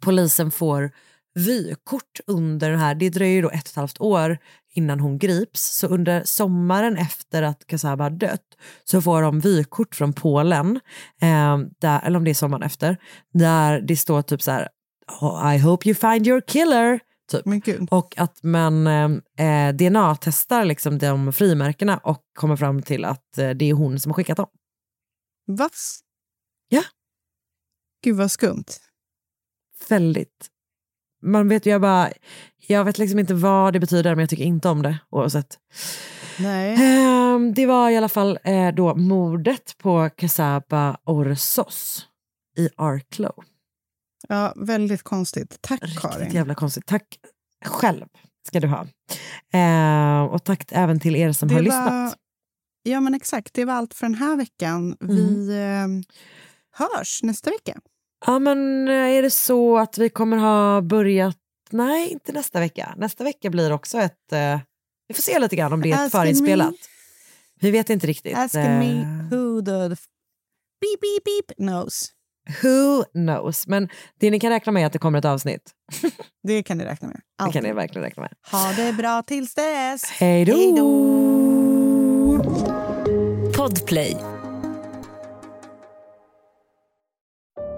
polisen 0.00 0.50
får 0.50 0.90
vykort 1.34 2.20
under 2.26 2.70
den 2.70 2.80
här, 2.80 2.94
det 2.94 3.10
dröjer 3.10 3.34
ju 3.34 3.42
då 3.42 3.50
ett 3.50 3.62
och 3.62 3.68
ett 3.68 3.76
halvt 3.76 4.00
år 4.00 4.38
innan 4.74 5.00
hon 5.00 5.18
grips, 5.18 5.62
så 5.62 5.86
under 5.86 6.22
sommaren 6.24 6.96
efter 6.96 7.42
att 7.42 7.66
Kasaba 7.66 8.04
har 8.04 8.10
dött 8.10 8.56
så 8.84 9.02
får 9.02 9.22
de 9.22 9.40
vykort 9.40 9.94
från 9.94 10.12
Polen, 10.12 10.80
eh, 11.22 11.58
där, 11.80 12.00
eller 12.04 12.16
om 12.16 12.24
det 12.24 12.30
är 12.30 12.34
sommaren 12.34 12.62
efter, 12.62 12.96
där 13.34 13.80
det 13.80 13.96
står 13.96 14.22
typ 14.22 14.42
så 14.42 14.50
här 14.50 14.68
"Oh, 15.20 15.54
I 15.54 15.58
hope 15.58 15.88
you 15.88 15.94
find 15.94 16.26
your 16.26 16.40
killer. 16.40 17.00
Typ. 17.30 17.92
Och 17.92 18.14
att 18.18 18.42
man 18.42 18.86
eh, 18.86 19.72
DNA-testar 19.74 20.64
liksom 20.64 20.98
de 20.98 21.32
frimärkena 21.32 21.98
och 21.98 22.22
kommer 22.34 22.56
fram 22.56 22.82
till 22.82 23.04
att 23.04 23.38
eh, 23.38 23.50
det 23.50 23.70
är 23.70 23.74
hon 23.74 24.00
som 24.00 24.10
har 24.10 24.14
skickat 24.14 24.36
dem. 24.36 24.48
Va? 25.46 25.70
Ja. 26.68 26.82
Gud 28.04 28.16
vad 28.16 28.30
skumt. 28.30 28.64
Väldigt. 29.88 30.48
Man 31.22 31.48
vet 31.48 31.66
ju, 31.66 31.70
jag 31.70 31.80
bara, 31.80 32.10
jag 32.66 32.84
vet 32.84 32.98
liksom 32.98 33.18
inte 33.18 33.34
vad 33.34 33.72
det 33.72 33.80
betyder 33.80 34.14
men 34.14 34.22
jag 34.22 34.30
tycker 34.30 34.44
inte 34.44 34.68
om 34.68 34.82
det 34.82 34.98
oavsett. 35.10 35.58
Nej. 36.38 36.76
Ehm, 36.80 37.54
det 37.54 37.66
var 37.66 37.90
i 37.90 37.96
alla 37.96 38.08
fall 38.08 38.38
eh, 38.44 38.74
då 38.74 38.94
mordet 38.94 39.78
på 39.78 40.10
Casaba 40.16 40.96
Orsos 41.04 42.06
i 42.56 42.68
Arklow. 42.76 43.44
Ja, 44.28 44.52
väldigt 44.56 45.02
konstigt. 45.02 45.58
Tack 45.60 45.80
Karin. 45.80 46.18
Riktigt 46.18 46.34
jävla 46.34 46.54
konstigt. 46.54 46.86
Tack 46.86 47.18
själv 47.64 48.06
ska 48.46 48.60
du 48.60 48.66
ha. 48.68 48.86
Ehm, 49.52 50.28
och 50.28 50.44
tack 50.44 50.68
även 50.72 51.00
till 51.00 51.16
er 51.16 51.32
som 51.32 51.50
har 51.50 51.60
lyssnat. 51.60 52.16
Ja, 52.82 53.00
men 53.00 53.14
exakt. 53.14 53.54
Det 53.54 53.64
var 53.64 53.74
allt 53.74 53.94
för 53.94 54.06
den 54.06 54.14
här 54.14 54.36
veckan. 54.36 54.96
Mm. 55.00 55.16
Vi 55.16 55.48
eh, 55.48 56.14
hörs 56.72 57.22
nästa 57.22 57.50
vecka. 57.50 57.80
Ja 58.26 58.38
men 58.38 58.88
eh, 58.88 58.94
är 58.94 59.22
det 59.22 59.30
så 59.30 59.78
att 59.78 59.98
vi 59.98 60.08
kommer 60.08 60.36
ha 60.36 60.80
börjat, 60.82 61.36
nej 61.70 62.08
inte 62.08 62.32
nästa 62.32 62.60
vecka. 62.60 62.94
Nästa 62.96 63.24
vecka 63.24 63.50
blir 63.50 63.72
också 63.72 63.98
ett, 63.98 64.32
eh, 64.32 64.60
vi 65.08 65.14
får 65.14 65.22
se 65.22 65.38
lite 65.38 65.56
grann 65.56 65.72
om 65.72 65.82
det 65.82 65.92
är 65.92 66.08
förinspelat. 66.08 66.70
me. 66.70 66.76
Vi 67.60 67.70
vet 67.70 67.90
inte 67.90 68.06
riktigt. 68.06 68.36
Asking 68.36 68.60
Eh, 68.60 68.78
me 68.78 69.04
who 69.30 69.60
the 69.64 69.88
beep, 70.80 71.00
beep, 71.00 71.24
beep 71.24 71.56
knows. 71.56 72.12
Who 72.62 73.04
knows? 73.04 73.66
Men 73.66 73.88
det 74.20 74.30
ni 74.30 74.40
kan 74.40 74.50
räkna 74.50 74.72
med 74.72 74.82
är 74.82 74.86
att 74.86 74.92
det 74.92 74.98
kommer 74.98 75.18
ett 75.18 75.24
avsnitt. 75.24 75.70
Det 76.42 76.62
kan 76.62 76.78
ni 76.78 76.84
räkna 76.84 77.08
med. 77.08 77.20
Det 77.46 77.52
kan 77.52 77.62
ni 77.62 77.72
verkligen 77.72 78.04
räkna 78.04 78.20
med. 78.20 78.30
Ha 78.52 78.72
det 78.72 78.92
bra 78.92 79.22
tills 79.22 79.54
dess. 79.54 80.04
Hej 80.04 80.44
då! 80.44 80.54
Podplay. 83.56 84.16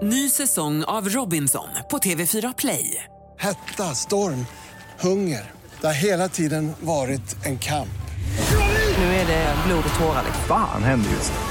Ny 0.01 0.29
säsong 0.29 0.83
av 0.83 1.09
Robinson 1.09 1.67
på 1.91 1.97
TV4 1.97 2.53
Play. 2.57 3.03
Hetta, 3.39 3.83
storm, 3.83 4.45
hunger. 4.99 5.51
Det 5.81 5.87
har 5.87 5.93
hela 5.93 6.29
tiden 6.29 6.71
varit 6.79 7.45
en 7.45 7.59
kamp. 7.59 7.87
Nu 8.97 9.03
är 9.03 9.27
det 9.27 9.55
blod 9.67 9.83
och 9.93 9.99
tårar. 9.99 10.23
Fan 10.47 10.83
händer 10.83 11.09
just 11.09 11.33
nu. 11.33 11.50